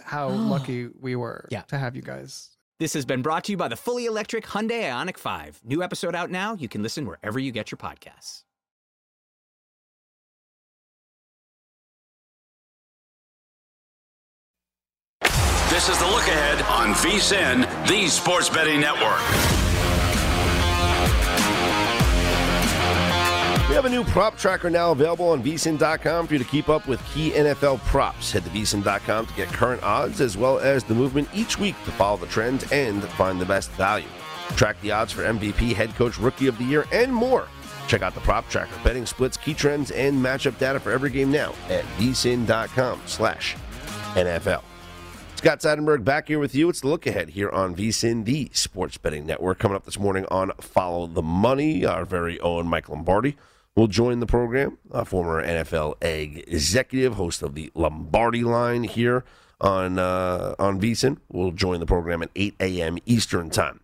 how 0.03 0.29
lucky 0.53 0.89
we 0.99 1.15
were 1.15 1.47
Yeah. 1.51 1.61
to 1.63 1.77
have 1.77 1.95
you 1.95 2.01
guys. 2.01 2.49
This 2.79 2.93
has 2.93 3.05
been 3.05 3.21
brought 3.21 3.43
to 3.45 3.51
you 3.51 3.57
by 3.57 3.67
the 3.67 3.75
fully 3.75 4.05
electric 4.07 4.45
Hyundai 4.45 4.83
IONIQ 4.91 5.17
5. 5.17 5.61
New 5.63 5.83
episode 5.83 6.15
out 6.15 6.31
now. 6.31 6.55
You 6.55 6.67
can 6.67 6.81
listen 6.81 7.05
wherever 7.05 7.37
you 7.39 7.51
get 7.51 7.69
your 7.71 7.77
podcasts. 7.77 8.43
This 15.69 15.87
is 15.87 15.97
the 15.99 16.05
look 16.05 16.27
ahead 16.27 16.61
on 16.63 16.93
VSIN, 16.95 17.87
the 17.87 18.07
Sports 18.07 18.49
Betting 18.49 18.81
Network. 18.81 19.21
We 23.71 23.75
have 23.75 23.85
a 23.85 23.89
new 23.89 24.03
prop 24.03 24.37
tracker 24.37 24.69
now 24.69 24.91
available 24.91 25.29
on 25.29 25.41
vsin.com 25.41 26.27
for 26.27 26.33
you 26.33 26.39
to 26.39 26.45
keep 26.45 26.67
up 26.67 26.89
with 26.89 27.01
key 27.05 27.31
NFL 27.31 27.79
props. 27.85 28.29
Head 28.29 28.43
to 28.43 28.49
vsin.com 28.49 29.27
to 29.27 29.33
get 29.33 29.47
current 29.47 29.81
odds 29.81 30.19
as 30.19 30.35
well 30.35 30.59
as 30.59 30.83
the 30.83 30.93
movement 30.93 31.29
each 31.33 31.57
week 31.57 31.81
to 31.85 31.91
follow 31.91 32.17
the 32.17 32.25
trends 32.25 32.69
and 32.73 33.01
find 33.01 33.39
the 33.39 33.45
best 33.45 33.71
value. 33.71 34.09
Track 34.57 34.75
the 34.81 34.91
odds 34.91 35.13
for 35.13 35.23
MVP, 35.23 35.73
head 35.73 35.95
coach, 35.95 36.19
rookie 36.19 36.47
of 36.47 36.57
the 36.57 36.65
year, 36.65 36.85
and 36.91 37.13
more. 37.13 37.47
Check 37.87 38.01
out 38.01 38.13
the 38.13 38.19
prop 38.19 38.49
tracker, 38.49 38.75
betting 38.83 39.05
splits, 39.05 39.37
key 39.37 39.53
trends, 39.53 39.91
and 39.91 40.17
matchup 40.17 40.59
data 40.59 40.77
for 40.77 40.91
every 40.91 41.09
game 41.09 41.31
now 41.31 41.53
at 41.69 41.85
vsin.com 41.97 42.99
slash 43.05 43.55
NFL. 44.15 44.63
Scott 45.35 45.61
Seidenberg 45.61 46.03
back 46.03 46.27
here 46.27 46.39
with 46.39 46.53
you. 46.53 46.67
It's 46.67 46.81
the 46.81 46.89
look 46.89 47.07
ahead 47.07 47.29
here 47.29 47.49
on 47.49 47.73
VSIN, 47.73 48.25
the 48.25 48.49
sports 48.51 48.97
betting 48.97 49.25
network. 49.25 49.59
Coming 49.59 49.77
up 49.77 49.85
this 49.85 49.97
morning 49.97 50.25
on 50.29 50.51
Follow 50.59 51.07
the 51.07 51.21
Money, 51.21 51.85
our 51.85 52.03
very 52.03 52.37
own 52.41 52.67
Mike 52.67 52.89
Lombardi 52.89 53.37
will 53.81 53.87
join 53.87 54.19
the 54.19 54.27
program. 54.27 54.77
A 54.91 55.03
former 55.03 55.43
NFL 55.43 55.95
egg 56.03 56.43
executive, 56.45 57.15
host 57.15 57.41
of 57.41 57.55
the 57.55 57.71
Lombardi 57.73 58.43
line 58.43 58.83
here 58.83 59.25
on 59.59 59.97
uh, 59.97 60.53
on 60.59 60.79
VSIN, 60.79 61.17
will 61.31 61.51
join 61.51 61.79
the 61.79 61.87
program 61.87 62.21
at 62.21 62.29
8 62.35 62.55
a.m. 62.59 62.99
Eastern 63.07 63.49
time. 63.49 63.79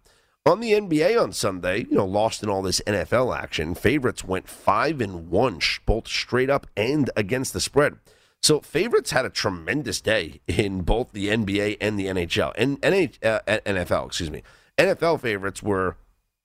On 0.45 0.59
the 0.59 0.73
NBA 0.73 1.19
on 1.19 1.33
Sunday, 1.33 1.79
you 1.89 1.97
know, 1.97 2.05
lost 2.05 2.43
in 2.43 2.47
all 2.47 2.61
this 2.61 2.79
NFL 2.85 3.35
action, 3.35 3.73
favorites 3.73 4.23
went 4.23 4.47
five 4.47 5.01
and 5.01 5.31
one, 5.31 5.59
both 5.87 6.07
straight 6.07 6.51
up 6.51 6.67
and 6.77 7.09
against 7.17 7.53
the 7.53 7.59
spread. 7.59 7.95
So 8.43 8.61
favorites 8.61 9.09
had 9.09 9.25
a 9.25 9.31
tremendous 9.31 9.99
day 9.99 10.41
in 10.47 10.81
both 10.81 11.11
the 11.11 11.29
NBA 11.29 11.77
and 11.81 11.99
the 11.99 12.05
NHL 12.05 12.53
and 12.55 12.79
NH, 12.81 13.25
uh, 13.25 13.39
NFL. 13.65 14.05
Excuse 14.05 14.29
me. 14.29 14.43
NFL 14.77 15.21
favorites 15.21 15.63
were 15.63 15.97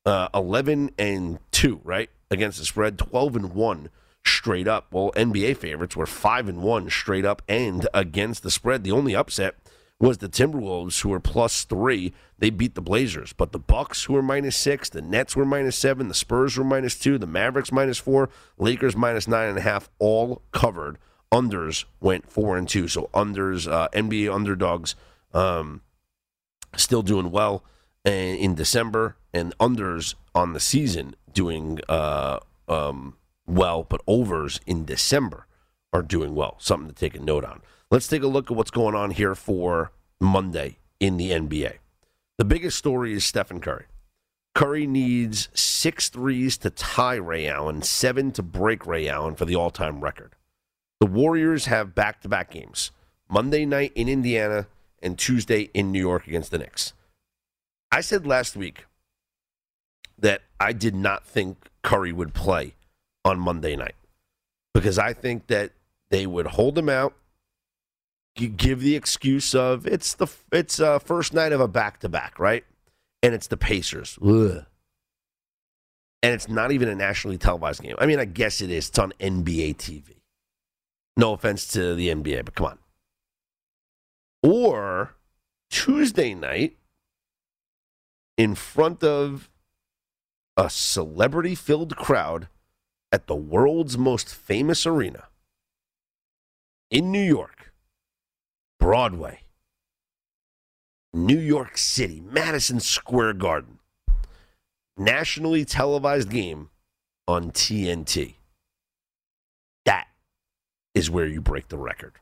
uh, 0.07 0.29
eleven 0.33 0.91
and 0.99 1.39
two, 1.51 1.83
right, 1.85 2.09
against 2.33 2.59
the 2.59 2.65
spread, 2.65 2.99
twelve 2.99 3.37
and 3.37 3.53
one 3.53 3.91
straight 4.25 4.69
up. 4.69 4.87
Well, 4.91 5.13
NBA 5.17 5.57
favorites 5.57 5.97
were 5.97 6.07
five 6.07 6.49
and 6.49 6.63
one 6.63 6.89
straight 6.91 7.25
up 7.25 7.43
and 7.49 7.87
against 7.93 8.43
the 8.43 8.51
spread. 8.51 8.85
The 8.85 8.93
only 8.93 9.15
upset 9.15 9.57
was 9.99 10.19
the 10.19 10.29
Timberwolves, 10.29 11.01
who 11.01 11.11
were 11.11 11.21
plus 11.21 11.65
three. 11.65 12.13
They 12.39 12.51
beat 12.51 12.75
the 12.75 12.83
Blazers, 12.83 13.33
but 13.33 13.53
the 13.53 13.59
Bucks, 13.59 14.05
who 14.05 14.15
were 14.15 14.23
minus 14.23 14.57
six, 14.57 14.89
the 14.89 15.01
Nets 15.01 15.37
were 15.37 15.45
minus 15.45 15.79
seven, 15.79 16.09
the 16.09 16.15
Spurs 16.15 16.59
were 16.59 16.65
minus 16.65 16.99
two, 16.99 17.19
the 17.19 17.27
Mavericks 17.27 17.71
minus 17.71 17.99
four, 17.99 18.29
Lakers 18.59 18.97
minus 18.97 19.29
nine 19.29 19.49
and 19.49 19.59
a 19.59 19.63
half, 19.63 19.89
all 20.01 20.43
covered. 20.51 20.99
Unders 21.33 21.85
went 22.01 22.29
four 22.31 22.57
and 22.57 22.69
two, 22.69 22.89
so 22.89 23.09
unders, 23.15 23.71
uh, 23.71 23.89
NBA 23.95 24.35
underdogs, 24.35 24.97
um, 25.33 25.83
still 26.77 27.03
doing 27.03 27.31
well 27.31 27.65
in 28.05 28.57
December, 28.57 29.17
and 29.33 29.57
unders 29.59 30.17
on 30.35 30.53
the 30.53 30.61
season 30.61 31.15
doing 31.33 31.81
uh, 31.89 32.41
um, 32.69 33.17
well, 33.47 33.85
but 33.89 34.01
overs 34.07 34.61
in 34.67 34.85
December 34.85 35.47
are 35.93 36.03
doing 36.03 36.35
well. 36.35 36.57
Something 36.59 36.89
to 36.89 36.95
take 36.95 37.15
a 37.15 37.21
note 37.21 37.45
on. 37.45 37.63
Let's 37.91 38.09
take 38.09 38.23
a 38.23 38.29
look 38.29 38.51
at 38.51 38.57
what's 38.57 38.71
going 38.71 38.95
on 38.95 39.11
here 39.11 39.35
for 39.35 39.93
Monday 40.21 40.79
in 41.01 41.17
the 41.17 41.31
NBA. 41.31 41.75
The 42.39 42.45
biggest 42.45 42.79
story 42.79 43.13
is 43.13 43.25
Stephen 43.25 43.61
Curry. 43.61 43.85
Curry 44.55 44.87
needs 44.87 45.49
six 45.55 46.09
threes 46.09 46.59
to 46.59 46.71
tie 46.71 47.15
Ray 47.15 47.49
Allen, 47.49 47.83
seven 47.83 48.33
to 48.33 48.43
break 48.43 48.87
Ray 48.87 49.09
Allen 49.09 49.35
for 49.35 49.45
the 49.45 49.57
all 49.57 49.71
time 49.71 50.01
record. 50.01 50.35
The 51.01 51.07
Warriors 51.07 51.67
have 51.67 51.95
back 51.95 52.21
to 52.23 52.29
back 52.29 52.51
games 52.51 52.91
Monday 53.29 53.67
night 53.67 53.93
in 53.95 54.09
Indiana 54.09 54.67
and 55.03 55.19
Tuesday 55.19 55.71
in 55.75 55.91
New 55.91 55.99
York 55.99 56.27
against 56.27 56.51
the 56.51 56.59
Knicks. 56.59 56.93
I 57.91 58.01
said 58.01 58.27
last 58.27 58.57
week 58.57 58.85
that 60.23 60.43
I 60.59 60.73
did 60.73 60.95
not 60.95 61.27
think 61.27 61.69
Curry 61.83 62.13
would 62.13 62.33
play 62.33 62.75
on 63.25 63.39
Monday 63.39 63.77
night 63.77 63.95
because 64.73 64.99
I 64.99 65.13
think 65.13 65.49
that 65.49 65.73
they 66.11 66.27
would 66.27 66.47
hold 66.47 66.79
him 66.79 66.89
out, 66.89 67.15
give 68.35 68.81
the 68.81 68.97
excuse 68.97 69.55
of 69.55 69.87
it's 69.87 70.15
the 70.15 70.29
it's 70.51 70.81
uh, 70.81 70.99
first 70.99 71.35
night 71.35 71.53
of 71.53 71.61
a 71.61 71.69
back 71.69 72.01
to 72.01 72.09
back, 72.09 72.39
right? 72.39 72.65
And 73.23 73.35
it's 73.35 73.47
the 73.47 73.57
Pacers. 73.57 74.19
Ugh. 74.23 74.65
And 76.25 76.35
it's 76.35 76.49
not 76.49 76.71
even 76.71 76.89
a 76.89 76.95
nationally 76.95 77.39
televised 77.39 77.83
game. 77.83 77.97
I 77.99 78.07
mean, 78.07 78.21
I 78.21 78.25
guess 78.25 78.61
it 78.61 78.71
is. 78.71 78.89
It's 78.89 78.99
on 78.99 79.13
NBA 79.21 79.77
TV. 79.77 80.21
No 81.17 81.33
offense 81.33 81.67
to 81.69 81.95
the 81.95 82.09
NBA, 82.09 82.45
but 82.45 82.55
come 82.55 82.67
on. 82.67 82.79
Or 84.43 85.15
Tuesday 85.71 86.35
night 86.35 86.77
in 88.37 88.55
front 88.55 89.03
of 89.03 89.51
a 90.57 90.69
celebrity 90.69 91.55
filled 91.55 91.97
crowd 91.97 92.49
at 93.11 93.27
the 93.27 93.37
world's 93.37 93.97
most 93.97 94.35
famous 94.35 94.87
arena 94.87 95.25
in 96.91 97.11
New 97.11 97.23
York, 97.23 97.73
Broadway, 98.79 99.41
New 101.15 101.39
York 101.39 101.77
City, 101.77 102.21
Madison 102.21 102.81
Square 102.81 103.35
Garden. 103.35 103.79
Nationally 104.99 105.65
televised 105.65 106.29
game 106.29 106.69
on 107.27 107.51
TNT. 107.51 108.35
That 109.87 110.07
is 110.95 111.11
where 111.11 111.27
you 111.27 111.41
break 111.41 111.69
the 111.69 111.79
record. 111.79 112.13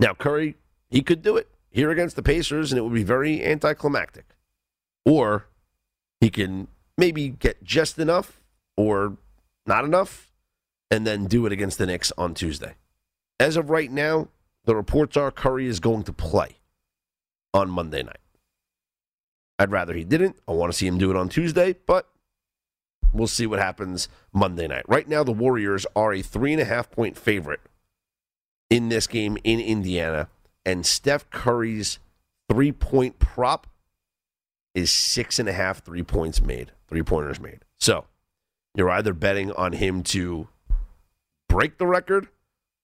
Now, 0.00 0.12
Curry, 0.14 0.56
he 0.90 1.02
could 1.02 1.22
do 1.22 1.36
it 1.36 1.48
here 1.70 1.92
against 1.92 2.16
the 2.16 2.22
Pacers, 2.22 2.72
and 2.72 2.78
it 2.78 2.82
would 2.82 2.92
be 2.92 3.04
very 3.04 3.44
anticlimactic. 3.44 4.24
Or 5.06 5.46
he 6.22 6.30
can 6.30 6.68
maybe 6.96 7.30
get 7.30 7.64
just 7.64 7.98
enough 7.98 8.40
or 8.76 9.16
not 9.66 9.84
enough, 9.84 10.30
and 10.88 11.04
then 11.04 11.26
do 11.26 11.46
it 11.46 11.52
against 11.52 11.78
the 11.78 11.86
Knicks 11.86 12.12
on 12.16 12.32
Tuesday. 12.32 12.74
As 13.40 13.56
of 13.56 13.70
right 13.70 13.90
now, 13.90 14.28
the 14.64 14.76
reports 14.76 15.16
are 15.16 15.32
Curry 15.32 15.66
is 15.66 15.80
going 15.80 16.04
to 16.04 16.12
play 16.12 16.58
on 17.52 17.68
Monday 17.68 18.04
night. 18.04 18.18
I'd 19.58 19.72
rather 19.72 19.94
he 19.94 20.04
didn't. 20.04 20.36
I 20.46 20.52
want 20.52 20.70
to 20.72 20.78
see 20.78 20.86
him 20.86 20.96
do 20.96 21.10
it 21.10 21.16
on 21.16 21.28
Tuesday, 21.28 21.74
but 21.86 22.08
we'll 23.12 23.26
see 23.26 23.46
what 23.46 23.58
happens 23.58 24.08
Monday 24.32 24.68
night. 24.68 24.84
Right 24.86 25.08
now, 25.08 25.24
the 25.24 25.32
Warriors 25.32 25.86
are 25.96 26.12
a 26.12 26.22
three 26.22 26.52
and 26.52 26.62
a 26.62 26.66
half 26.66 26.88
point 26.88 27.18
favorite 27.18 27.60
in 28.70 28.90
this 28.90 29.08
game 29.08 29.36
in 29.42 29.58
Indiana, 29.58 30.28
and 30.64 30.86
Steph 30.86 31.28
Curry's 31.30 31.98
three 32.48 32.70
point 32.70 33.18
prop 33.18 33.66
is 34.74 34.90
six 34.90 35.38
and 35.38 35.48
a 35.48 35.52
half 35.52 35.84
three 35.84 36.02
points 36.02 36.40
made, 36.40 36.72
three 36.88 37.02
pointers 37.02 37.40
made. 37.40 37.60
So 37.78 38.06
you're 38.74 38.90
either 38.90 39.12
betting 39.12 39.52
on 39.52 39.72
him 39.72 40.02
to 40.04 40.48
break 41.48 41.78
the 41.78 41.86
record 41.86 42.28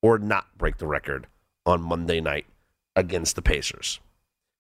or 0.03 0.19
not 0.19 0.57
break 0.57 0.79
the 0.79 0.87
record 0.87 1.27
on 1.65 1.83
Monday 1.83 2.21
night 2.21 2.47
against 2.95 3.37
the 3.37 3.43
Pacers. 3.43 4.01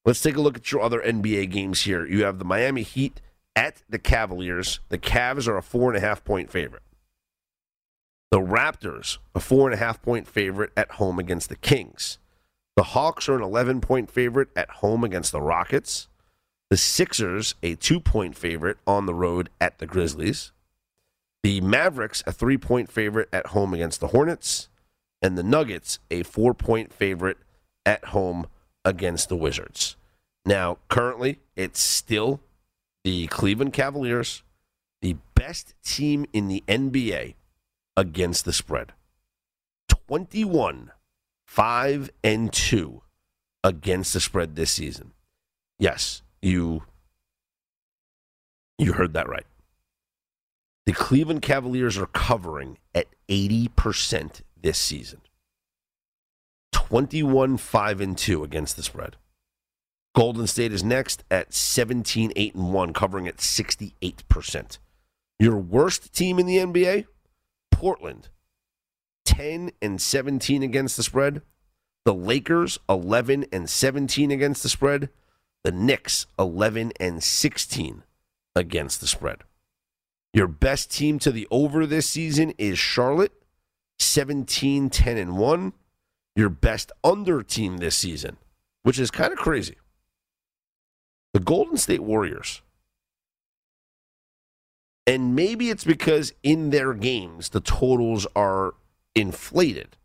Let's 0.05 0.22
take 0.22 0.37
a 0.37 0.41
look 0.41 0.57
at 0.57 0.72
your 0.72 0.81
other 0.81 1.01
NBA 1.01 1.51
games 1.51 1.83
here. 1.83 2.07
You 2.07 2.24
have 2.24 2.39
the 2.39 2.45
Miami 2.45 2.83
Heat 2.83 3.20
at 3.55 3.83
the 3.89 3.99
Cavaliers. 3.99 4.81
The 4.89 4.99
Cavs 4.99 5.47
are 5.47 5.57
a 5.57 5.62
four 5.62 5.91
and 5.91 5.97
a 5.97 6.07
half 6.07 6.24
point 6.24 6.51
favorite. 6.51 6.83
The 8.31 8.41
Raptors, 8.41 9.18
a 9.35 9.41
four 9.41 9.66
and 9.68 9.74
a 9.74 9.83
half 9.83 10.01
point 10.01 10.26
favorite 10.29 10.70
at 10.76 10.93
home 10.93 11.18
against 11.18 11.49
the 11.49 11.57
Kings. 11.57 12.18
The 12.76 12.85
Hawks 12.85 13.29
are 13.29 13.37
an 13.37 13.43
11 13.43 13.81
point 13.81 14.11
favorite 14.11 14.49
at 14.55 14.70
home 14.70 15.03
against 15.03 15.33
the 15.33 15.41
Rockets. 15.41 16.09
The 16.71 16.77
Sixers, 16.77 17.55
a 17.62 17.75
two 17.77 18.01
point 18.01 18.37
favorite 18.37 18.79
on 18.87 19.07
the 19.07 19.14
road 19.14 19.49
at 19.61 19.79
the 19.79 19.87
Grizzlies. 19.87 20.53
The 21.43 21.61
Mavericks, 21.61 22.23
a 22.27 22.33
three 22.33 22.59
point 22.59 22.91
favorite 22.91 23.29
at 23.33 23.49
home 23.49 23.73
against 23.73 24.01
the 24.01 24.09
Hornets. 24.09 24.69
And 25.23 25.37
the 25.37 25.43
Nuggets, 25.43 25.99
a 26.11 26.23
four 26.23 26.55
point 26.55 26.93
favorite 26.93 27.39
at 27.87 28.07
home 28.07 28.47
against 28.85 29.29
the 29.29 29.37
Wizards. 29.37 29.97
Now, 30.45 30.79
currently, 30.89 31.41
it's 31.57 31.81
still 31.81 32.41
the 33.05 33.27
Cleveland 33.29 33.73
Cavaliers, 33.73 34.43
the 35.01 35.16
best 35.35 35.75
team 35.83 36.27
in 36.33 36.49
the 36.49 36.62
NBA 36.69 37.35
against 37.97 38.45
the 38.45 38.53
spread. 38.53 38.93
21 39.89 40.93
5 41.47 42.11
and 42.23 42.53
2 42.53 43.03
against 43.64 44.12
the 44.12 44.21
spread 44.21 44.55
this 44.55 44.71
season. 44.71 45.12
Yes, 45.79 46.23
you 46.43 46.82
you 48.78 48.93
heard 48.93 49.12
that 49.14 49.28
right. 49.28 49.47
The 50.86 50.93
Cleveland 50.93 51.43
Cavaliers 51.43 51.99
are 51.99 52.07
covering 52.07 52.78
at 52.95 53.09
80% 53.28 54.41
this 54.62 54.78
season. 54.78 55.20
21 56.72 57.59
5 57.59 58.01
and 58.01 58.16
2 58.16 58.45
against 58.45 58.76
the 58.76 58.82
spread. 58.82 59.16
Golden 60.14 60.47
State 60.47 60.72
is 60.72 60.82
next 60.82 61.24
at 61.30 61.53
17 61.53 62.32
8 62.34 62.55
and 62.55 62.72
1 62.72 62.93
covering 62.93 63.28
at 63.28 63.36
68%. 63.36 64.78
Your 65.39 65.59
worst 65.59 66.12
team 66.14 66.39
in 66.39 66.47
the 66.47 66.57
NBA, 66.57 67.07
Portland, 67.70 68.28
10 69.24 69.70
and 69.82 70.01
17 70.01 70.62
against 70.62 70.97
the 70.97 71.03
spread. 71.03 71.43
The 72.05 72.14
Lakers 72.14 72.78
11 72.89 73.47
and 73.53 73.68
17 73.68 74.30
against 74.30 74.62
the 74.62 74.68
spread. 74.68 75.11
The 75.69 75.73
Knicks 75.73 76.25
11 76.39 76.93
and 76.99 77.23
16 77.23 78.03
against 78.57 79.03
the 79.03 79.07
spread. 79.07 79.41
Your 80.33 80.47
best 80.47 80.91
team 80.91 81.19
to 81.19 81.31
the 81.31 81.47
over 81.51 81.85
this 81.85 82.09
season 82.09 82.55
is 82.57 82.79
Charlotte, 82.79 83.35
17 83.99 84.89
10 84.89 85.16
and 85.19 85.37
1. 85.37 85.73
Your 86.35 86.49
best 86.49 86.91
under 87.05 87.43
team 87.43 87.77
this 87.77 87.99
season, 87.99 88.39
which 88.83 88.99
is 88.99 89.11
kind 89.11 89.31
of 89.31 89.39
crazy. 89.39 89.77
The 91.35 91.41
Golden 91.41 91.77
State 91.77 92.03
Warriors. 92.03 92.62
And 95.07 95.37
maybe 95.37 95.69
it's 95.69 95.85
because 95.85 96.33
in 96.43 96.71
their 96.71 96.95
games 96.95 97.51
the 97.51 97.61
totals 97.61 98.27
are 98.35 98.73
inflated. 99.14 99.99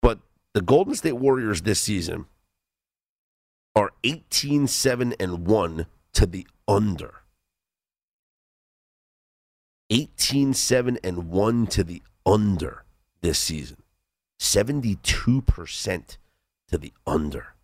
But 0.00 0.20
the 0.54 0.62
Golden 0.62 0.94
State 0.94 1.18
Warriors 1.18 1.60
this 1.60 1.82
season 1.82 2.24
are 3.74 3.90
18 4.02 4.66
7 4.66 5.14
and 5.18 5.46
1 5.46 5.86
to 6.14 6.26
the 6.26 6.46
under. 6.68 7.22
18 9.90 10.54
7 10.54 10.98
and 11.04 11.28
1 11.28 11.66
to 11.68 11.84
the 11.84 12.02
under 12.24 12.84
this 13.20 13.38
season. 13.38 13.78
72% 14.40 16.16
to 16.68 16.78
the 16.78 16.92
under. 17.06 17.54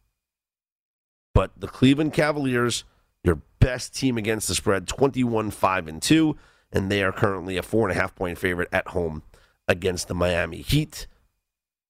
But 1.35 1.53
the 1.57 1.69
Cleveland 1.69 2.13
Cavaliers, 2.13 2.85
your 3.23 3.41
best 3.61 3.95
team 3.95 4.17
against 4.19 4.49
the 4.49 4.55
spread, 4.55 4.89
21 4.89 5.51
5 5.51 5.89
and 5.89 6.03
2, 6.03 6.37
and 6.73 6.91
they 6.91 7.03
are 7.03 7.13
currently 7.13 7.57
a 7.57 7.63
four 7.63 7.89
and 7.89 7.97
a 7.97 8.01
half 8.01 8.15
point 8.15 8.39
favorite 8.39 8.69
at 8.73 8.89
home 8.89 9.23
against 9.69 10.09
the 10.09 10.15
Miami 10.15 10.63
Heat. 10.63 11.07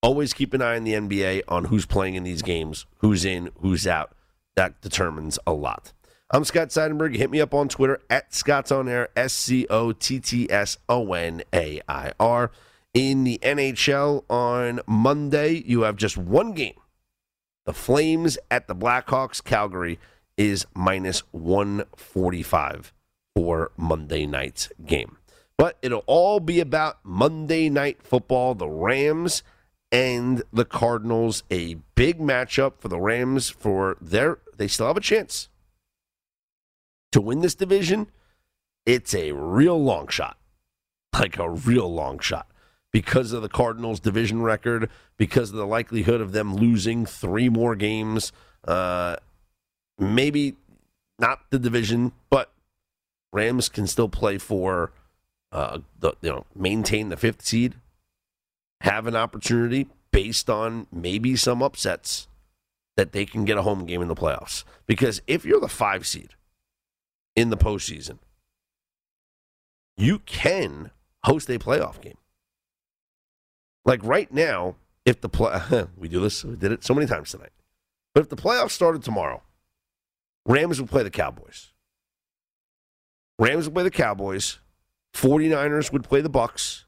Always 0.03 0.33
keep 0.33 0.55
an 0.55 0.63
eye 0.63 0.77
on 0.77 0.83
the 0.83 0.93
NBA 0.93 1.43
on 1.47 1.65
who's 1.65 1.85
playing 1.85 2.15
in 2.15 2.23
these 2.23 2.41
games, 2.41 2.87
who's 2.97 3.23
in, 3.23 3.51
who's 3.61 3.85
out. 3.85 4.15
That 4.55 4.81
determines 4.81 5.37
a 5.45 5.53
lot. 5.53 5.93
I'm 6.31 6.43
Scott 6.43 6.69
Seidenberg. 6.69 7.15
Hit 7.15 7.29
me 7.29 7.39
up 7.39 7.53
on 7.53 7.69
Twitter 7.69 8.01
at 8.09 8.33
Scott's 8.33 8.71
On 8.71 8.89
Air, 8.89 9.09
S 9.15 9.31
C 9.33 9.67
O 9.69 9.91
T 9.91 10.19
T 10.19 10.49
S 10.49 10.79
O 10.89 11.13
N 11.13 11.43
A 11.53 11.81
I 11.87 12.13
R. 12.19 12.49
In 12.95 13.23
the 13.25 13.37
NHL 13.43 14.23
on 14.27 14.79
Monday, 14.87 15.63
you 15.67 15.81
have 15.81 15.97
just 15.97 16.17
one 16.17 16.53
game. 16.53 16.79
The 17.65 17.73
Flames 17.73 18.39
at 18.49 18.67
the 18.67 18.75
Blackhawks. 18.75 19.43
Calgary 19.43 19.99
is 20.35 20.65
minus 20.73 21.19
145 21.31 22.91
for 23.35 23.71
Monday 23.77 24.25
night's 24.25 24.69
game. 24.83 25.17
But 25.57 25.77
it'll 25.83 26.03
all 26.07 26.39
be 26.39 26.59
about 26.59 26.97
Monday 27.03 27.69
night 27.69 28.01
football. 28.01 28.55
The 28.55 28.67
Rams 28.67 29.43
and 29.91 30.43
the 30.53 30.65
Cardinals. 30.65 31.43
A 31.51 31.75
big 31.95 32.19
matchup 32.19 32.73
for 32.79 32.87
the 32.87 32.99
Rams 32.99 33.49
for 33.49 33.97
their 34.01 34.39
they 34.57 34.67
still 34.67 34.87
have 34.87 34.97
a 34.97 35.01
chance 35.01 35.49
to 37.11 37.21
win 37.21 37.41
this 37.41 37.55
division. 37.55 38.07
It's 38.85 39.13
a 39.13 39.31
real 39.33 39.81
long 39.81 40.07
shot. 40.07 40.37
Like 41.13 41.37
a 41.37 41.49
real 41.49 41.93
long 41.93 42.19
shot. 42.19 42.47
Because 42.91 43.31
of 43.31 43.41
the 43.41 43.49
Cardinals' 43.49 43.99
division 43.99 44.41
record, 44.41 44.89
because 45.17 45.51
of 45.51 45.55
the 45.55 45.67
likelihood 45.67 46.19
of 46.19 46.31
them 46.31 46.55
losing 46.55 47.05
three 47.05 47.47
more 47.47 47.75
games, 47.75 48.31
uh, 48.67 49.17
maybe 49.97 50.55
not 51.19 51.49
the 51.51 51.59
division, 51.59 52.11
but 52.29 52.51
Rams 53.31 53.69
can 53.69 53.87
still 53.87 54.09
play 54.09 54.37
for 54.37 54.91
uh, 55.51 55.79
the 55.99 56.13
you 56.21 56.29
know 56.29 56.45
maintain 56.55 57.09
the 57.09 57.17
fifth 57.17 57.45
seed, 57.45 57.75
have 58.81 59.07
an 59.07 59.15
opportunity 59.15 59.87
based 60.11 60.49
on 60.49 60.87
maybe 60.91 61.35
some 61.35 61.61
upsets 61.61 62.27
that 62.97 63.11
they 63.11 63.25
can 63.25 63.45
get 63.45 63.57
a 63.57 63.61
home 63.61 63.85
game 63.85 64.01
in 64.01 64.07
the 64.07 64.15
playoffs. 64.15 64.63
Because 64.85 65.21
if 65.27 65.45
you're 65.45 65.59
the 65.59 65.67
five 65.67 66.05
seed 66.05 66.31
in 67.35 67.49
the 67.49 67.57
postseason, 67.57 68.17
you 69.97 70.19
can 70.19 70.91
host 71.23 71.49
a 71.49 71.59
playoff 71.59 72.01
game. 72.01 72.17
Like 73.85 74.03
right 74.03 74.31
now, 74.31 74.75
if 75.05 75.21
the 75.21 75.29
play 75.29 75.87
we 75.97 76.07
do 76.07 76.19
this, 76.19 76.43
we 76.43 76.55
did 76.55 76.71
it 76.71 76.83
so 76.83 76.93
many 76.93 77.07
times 77.07 77.31
tonight. 77.31 77.51
But 78.13 78.21
if 78.21 78.29
the 78.29 78.35
playoffs 78.35 78.71
started 78.71 79.03
tomorrow, 79.03 79.41
Rams 80.45 80.81
would 80.81 80.89
play 80.89 81.03
the 81.03 81.09
Cowboys. 81.09 81.71
Rams 83.39 83.65
would 83.65 83.73
play 83.73 83.83
the 83.83 83.91
Cowboys, 83.91 84.59
49ers 85.13 85.91
would 85.91 86.03
play 86.03 86.21
the 86.21 86.29
Bucs, 86.29 86.83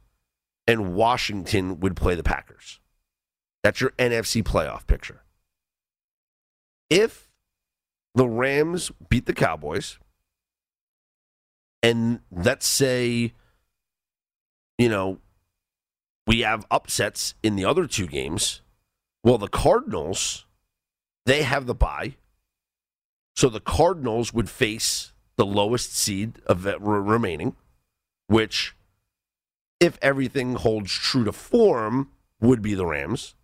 and 0.68 0.94
Washington 0.96 1.80
would 1.80 1.96
play 1.96 2.16
the 2.16 2.24
Packers. 2.24 2.80
That's 3.64 3.82
your 3.82 3.92
NFC 3.92 4.44
playoff 4.44 4.88
picture. 4.88 5.24
If 6.90 7.30
the 8.16 8.28
Rams 8.28 8.92
beat 9.10 9.26
the 9.26 9.34
Cowboys, 9.34 9.98
and 11.82 12.20
let's 12.32 12.68
say, 12.68 13.34
you 14.78 14.90
know, 14.90 15.20
we 16.26 16.42
have 16.42 16.66
upsets 16.72 17.36
in 17.44 17.56
the 17.56 17.66
other 17.66 17.88
two 17.88 18.08
games, 18.08 18.62
well, 19.24 19.38
the 19.38 19.48
Cardinals, 19.48 20.46
they 21.26 21.44
have 21.44 21.66
the 21.66 21.74
bye. 21.74 22.16
So 23.36 23.50
the 23.50 23.60
Cardinals 23.60 24.34
would 24.34 24.50
face 24.50 25.14
the 25.36 25.46
lowest 25.46 25.96
seed 25.98 26.40
of 26.46 26.66
remaining, 26.66 27.56
which, 28.28 28.76
if 29.84 30.00
everything 30.02 30.56
holds 30.56 30.92
true 30.92 31.26
to 31.26 31.34
form, 31.34 32.10
would 32.40 32.62
be 32.62 32.74
the 32.74 32.86
Rams. 32.86 33.36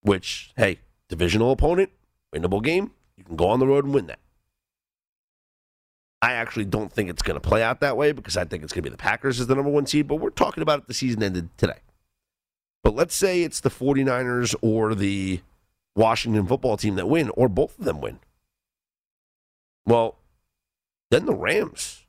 Which, 0.00 0.52
hey, 0.56 0.78
divisional 1.08 1.50
opponent, 1.50 1.90
winnable 2.32 2.62
game, 2.62 2.92
you 3.16 3.24
can 3.24 3.36
go 3.36 3.48
on 3.48 3.58
the 3.58 3.66
road 3.66 3.84
and 3.84 3.92
win 3.92 4.06
that. 4.06 4.20
I 6.22 6.32
actually 6.32 6.64
don't 6.64 6.92
think 6.92 7.10
it's 7.10 7.22
going 7.22 7.38
to 7.38 7.46
play 7.46 7.62
out 7.62 7.80
that 7.80 7.96
way 7.96 8.12
because 8.12 8.36
I 8.36 8.44
think 8.44 8.62
it's 8.62 8.72
going 8.72 8.84
to 8.84 8.90
be 8.90 8.94
the 8.94 8.96
Packers 8.96 9.40
as 9.40 9.48
the 9.48 9.54
number 9.54 9.70
one 9.70 9.86
seed, 9.86 10.06
but 10.06 10.16
we're 10.16 10.30
talking 10.30 10.62
about 10.62 10.78
it 10.78 10.86
the 10.86 10.94
season 10.94 11.22
ended 11.22 11.50
today. 11.58 11.80
But 12.84 12.94
let's 12.94 13.14
say 13.14 13.42
it's 13.42 13.60
the 13.60 13.70
49ers 13.70 14.54
or 14.62 14.94
the 14.94 15.40
Washington 15.96 16.46
football 16.46 16.76
team 16.76 16.94
that 16.94 17.08
win, 17.08 17.30
or 17.30 17.48
both 17.48 17.78
of 17.78 17.84
them 17.84 18.00
win. 18.00 18.20
Well, 19.84 20.16
then 21.10 21.26
the 21.26 21.34
Rams, 21.34 22.04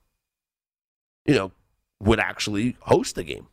you 1.25 1.35
know, 1.35 1.51
would 1.99 2.19
actually 2.19 2.77
host 2.81 3.15
the 3.15 3.23
game. 3.23 3.47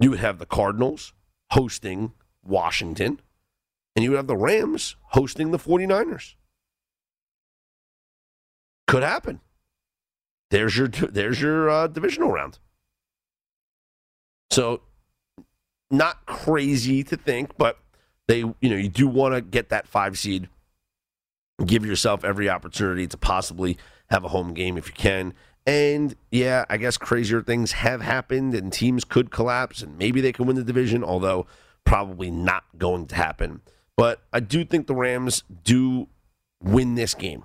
You 0.00 0.10
would 0.10 0.20
have 0.20 0.38
the 0.38 0.46
Cardinals 0.46 1.12
hosting 1.50 2.12
Washington, 2.42 3.20
and 3.94 4.02
you 4.02 4.10
would 4.10 4.16
have 4.16 4.26
the 4.26 4.36
Rams 4.36 4.96
hosting 5.10 5.50
the 5.50 5.58
49ers. 5.58 6.34
Could 8.86 9.02
happen. 9.02 9.40
There's 10.50 10.76
your 10.76 10.88
there's 10.88 11.40
your 11.40 11.70
uh, 11.70 11.86
divisional 11.86 12.30
round. 12.30 12.58
So, 14.50 14.82
not 15.90 16.26
crazy 16.26 17.02
to 17.04 17.16
think, 17.16 17.56
but 17.56 17.78
they 18.28 18.38
you 18.38 18.54
know 18.62 18.76
you 18.76 18.88
do 18.88 19.08
want 19.08 19.34
to 19.34 19.40
get 19.40 19.70
that 19.70 19.88
five 19.88 20.18
seed. 20.18 20.48
Give 21.64 21.86
yourself 21.86 22.24
every 22.24 22.48
opportunity 22.48 23.06
to 23.06 23.16
possibly 23.16 23.78
have 24.10 24.24
a 24.24 24.28
home 24.28 24.54
game 24.54 24.76
if 24.76 24.88
you 24.88 24.94
can. 24.94 25.34
And 25.66 26.14
yeah, 26.30 26.64
I 26.68 26.76
guess 26.76 26.96
crazier 26.96 27.42
things 27.42 27.72
have 27.72 28.02
happened 28.02 28.54
and 28.54 28.72
teams 28.72 29.04
could 29.04 29.30
collapse 29.30 29.82
and 29.82 29.96
maybe 29.96 30.20
they 30.20 30.32
can 30.32 30.46
win 30.46 30.56
the 30.56 30.64
division, 30.64 31.02
although 31.02 31.46
probably 31.84 32.30
not 32.30 32.64
going 32.76 33.06
to 33.06 33.14
happen. 33.14 33.62
But 33.96 34.22
I 34.32 34.40
do 34.40 34.64
think 34.64 34.86
the 34.86 34.94
Rams 34.94 35.44
do 35.62 36.08
win 36.62 36.96
this 36.96 37.14
game. 37.14 37.44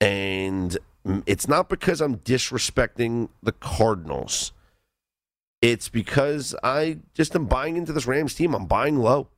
And 0.00 0.76
mm, 1.06 1.22
it's 1.26 1.46
not 1.46 1.68
because 1.68 2.00
I'm 2.00 2.18
disrespecting 2.18 3.28
the 3.42 3.52
Cardinals. 3.52 4.52
It's 5.60 5.88
because 5.88 6.54
I 6.62 6.98
just 7.14 7.34
am 7.34 7.46
buying 7.46 7.76
into 7.76 7.92
this 7.92 8.06
Rams 8.06 8.34
team. 8.34 8.54
I'm 8.54 8.66
buying 8.66 8.96
low. 8.96 9.28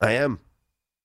I 0.00 0.12
am. 0.12 0.40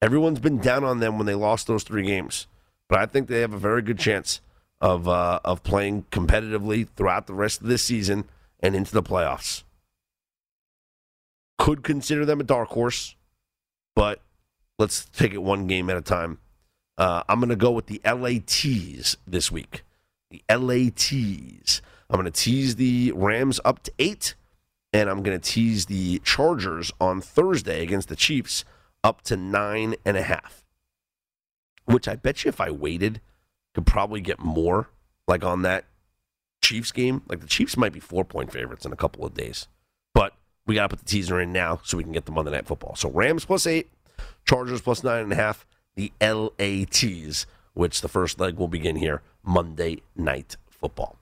Everyone's 0.01 0.39
been 0.39 0.59
down 0.59 0.83
on 0.83 0.99
them 0.99 1.17
when 1.17 1.27
they 1.27 1.35
lost 1.35 1.67
those 1.67 1.83
three 1.83 2.03
games, 2.03 2.47
but 2.87 2.99
I 2.99 3.05
think 3.05 3.27
they 3.27 3.41
have 3.41 3.53
a 3.53 3.57
very 3.57 3.81
good 3.81 3.99
chance 3.99 4.39
of 4.82 5.07
uh, 5.07 5.39
of 5.43 5.63
playing 5.63 6.03
competitively 6.11 6.88
throughout 6.95 7.27
the 7.27 7.34
rest 7.34 7.61
of 7.61 7.67
this 7.67 7.84
season 7.84 8.25
and 8.59 8.75
into 8.75 8.93
the 8.93 9.03
playoffs. 9.03 9.63
Could 11.57 11.84
consider 11.84 12.25
them 12.25 12.39
a 12.39 12.43
dark 12.43 12.69
horse, 12.69 13.15
but 13.95 14.21
let's 14.77 15.05
take 15.05 15.34
it 15.34 15.43
one 15.43 15.67
game 15.67 15.89
at 15.89 15.97
a 15.97 16.01
time. 16.01 16.39
Uh, 16.97 17.23
I'm 17.30 17.39
going 17.39 17.49
to 17.49 17.55
go 17.55 17.71
with 17.71 17.88
the 17.88 18.01
LATs 18.05 19.17
this 19.27 19.51
week. 19.51 19.84
The 20.32 20.41
LATs. 20.49 21.82
I'm 22.09 22.19
going 22.19 22.25
to 22.25 22.32
tease 22.32 22.75
the 22.75 23.11
Rams 23.15 23.59
up 23.63 23.84
to 23.84 23.91
eight, 23.99 24.36
and 24.91 25.09
I'm 25.09 25.21
going 25.21 25.39
to 25.39 25.51
tease 25.51 25.86
the 25.86 26.19
Chargers 26.19 26.91
on 26.99 27.21
Thursday 27.21 27.84
against 27.84 28.09
the 28.09 28.15
Chiefs 28.15 28.65
up 29.03 29.21
to 29.23 29.38
nine 29.38 29.95
and 30.05 30.17
a 30.17 30.23
half. 30.23 30.65
Which 31.86 32.07
I 32.07 32.15
bet 32.15 32.43
you 32.43 32.49
if 32.49 32.59
I 32.59 32.69
waited, 32.69 33.21
could 33.74 33.86
probably 33.86 34.22
get 34.22 34.39
more 34.39 34.89
like 35.28 35.43
on 35.43 35.61
that 35.63 35.86
Chiefs 36.61 36.91
game. 36.91 37.22
Like 37.28 37.39
the 37.39 37.47
Chiefs 37.47 37.78
might 37.78 37.93
be 37.93 37.99
four 37.99 38.26
point 38.26 38.51
favorites 38.51 38.86
in 38.86 38.93
a 38.93 38.97
couple 38.97 39.26
of 39.26 39.34
days. 39.34 39.67
But 40.13 40.34
we 40.65 40.76
got 40.76 40.84
to 40.84 40.89
put 40.89 40.99
the 40.99 41.09
teaser 41.09 41.39
in 41.39 41.51
now 41.51 41.80
so 41.84 41.97
we 41.97 42.03
can 42.03 42.11
get 42.11 42.26
the 42.26 42.32
Monday 42.32 42.51
Night 42.51 42.67
Football. 42.67 42.95
So 42.95 43.09
Rams 43.09 43.45
plus 43.45 43.65
eight, 43.65 43.89
Chargers 44.45 44.82
plus 44.82 45.03
nine 45.03 45.24
and 45.24 45.32
a 45.32 45.36
half, 45.36 45.65
the 45.95 46.11
LATs, 46.22 47.45
which 47.74 48.01
the 48.01 48.07
first 48.07 48.39
leg 48.39 48.57
will 48.57 48.67
begin 48.67 48.95
here 48.95 49.22
Monday 49.43 50.01
Night 50.15 50.57
Football. 50.70 51.17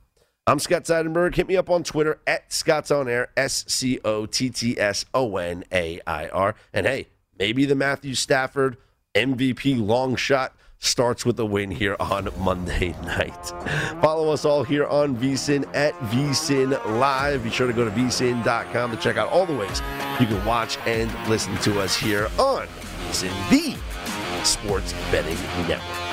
I'm 0.46 0.60
Scott 0.60 0.86
Seidenberg. 0.86 1.36
Hit 1.36 1.48
me 1.48 1.58
up 1.58 1.70
on 1.70 1.84
Twitter 1.84 2.20
at 2.26 2.54
Scott's 2.54 2.90
On 2.90 3.10
Air, 3.10 3.30
S 3.36 3.66
C 3.68 4.00
O 4.06 4.26
T 4.26 4.50
T 4.50 4.80
S 4.80 5.04
O 5.14 5.36
N 5.36 5.66
A 5.74 6.00
I 6.08 6.30
R. 6.30 6.56
And 6.74 6.86
hey, 6.86 7.08
maybe 7.38 7.66
the 7.66 7.76
Matthew 7.76 8.16
Stafford 8.16 8.78
MVP 9.14 9.86
long 9.86 10.16
shot 10.16 10.56
starts 10.80 11.26
with 11.26 11.40
a 11.40 11.46
win 11.46 11.72
here 11.72 11.96
on 12.00 12.30
Monday 12.40 12.96
night. 13.04 13.46
Follow 14.02 14.32
us 14.32 14.46
all 14.46 14.64
here 14.64 14.86
on 14.88 15.16
VSIN 15.18 15.68
at 15.76 15.94
VSIN 16.12 17.00
Live. 17.00 17.44
Be 17.44 17.50
sure 17.50 17.68
to 17.68 17.74
go 17.74 17.86
to 17.86 17.92
VSIN.com 17.92 18.92
to 18.92 18.98
check 18.98 19.18
out 19.18 19.30
all 19.30 19.46
the 19.46 19.56
ways 19.56 19.82
you 20.20 20.26
can 20.26 20.44
watch 20.46 20.78
and 20.86 21.12
listen 21.30 21.56
to 21.58 21.80
us 21.80 21.96
here 21.96 22.30
on 22.38 22.68
VSIN, 22.68 23.50
the 23.50 24.44
Sports 24.44 24.94
Betting 25.12 25.38
Network. 25.68 26.07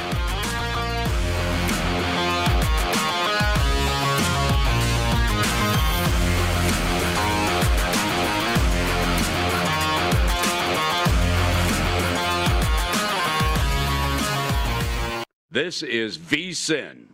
This 15.55 15.85
is 15.85 16.19
VSIN, 16.19 17.11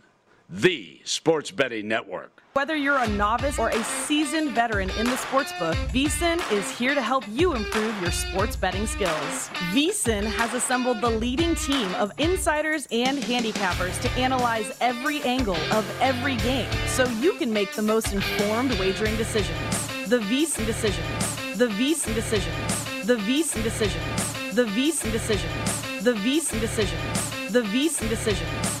the 0.49 0.99
Sports 1.03 1.51
Betting 1.51 1.87
Network. 1.87 2.41
Whether 2.53 2.75
you're 2.75 2.97
a 2.97 3.07
novice 3.07 3.59
or 3.59 3.69
a 3.69 3.83
seasoned 3.83 4.49
veteran 4.55 4.89
in 4.97 5.05
the 5.05 5.15
sports 5.17 5.51
sportsbook, 5.51 5.75
VSIN 5.89 6.51
is 6.51 6.67
here 6.75 6.95
to 6.95 7.03
help 7.03 7.23
you 7.27 7.53
improve 7.53 8.01
your 8.01 8.09
sports 8.09 8.55
betting 8.55 8.87
skills. 8.87 9.49
VSIN 9.75 10.23
has 10.23 10.55
assembled 10.55 11.01
the 11.01 11.09
leading 11.11 11.53
team 11.53 11.93
of 11.93 12.11
insiders 12.17 12.87
and 12.91 13.19
handicappers 13.19 14.01
to 14.01 14.09
analyze 14.19 14.75
every 14.81 15.21
angle 15.21 15.61
of 15.71 15.85
every 16.01 16.37
game 16.37 16.71
so 16.87 17.05
you 17.19 17.33
can 17.33 17.53
make 17.53 17.71
the 17.73 17.83
most 17.83 18.11
informed 18.11 18.71
wagering 18.79 19.15
decisions. 19.17 19.87
The 20.07 20.17
VSIN 20.17 20.65
decisions. 20.65 21.57
The 21.59 21.67
VSIN 21.67 22.15
decisions. 22.15 23.05
The 23.05 23.17
VSIN 23.17 23.63
decisions. 23.63 24.55
The 24.55 24.65
VSIN 24.65 25.11
decisions. 25.11 26.01
The 26.01 26.13
VSIN 26.13 26.51
decisions. 26.51 26.51
The 26.51 26.59
decisions. 26.59 27.40
The 27.51 28.80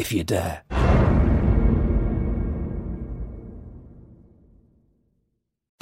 if 0.00 0.12
you 0.12 0.24
dare. 0.24 0.79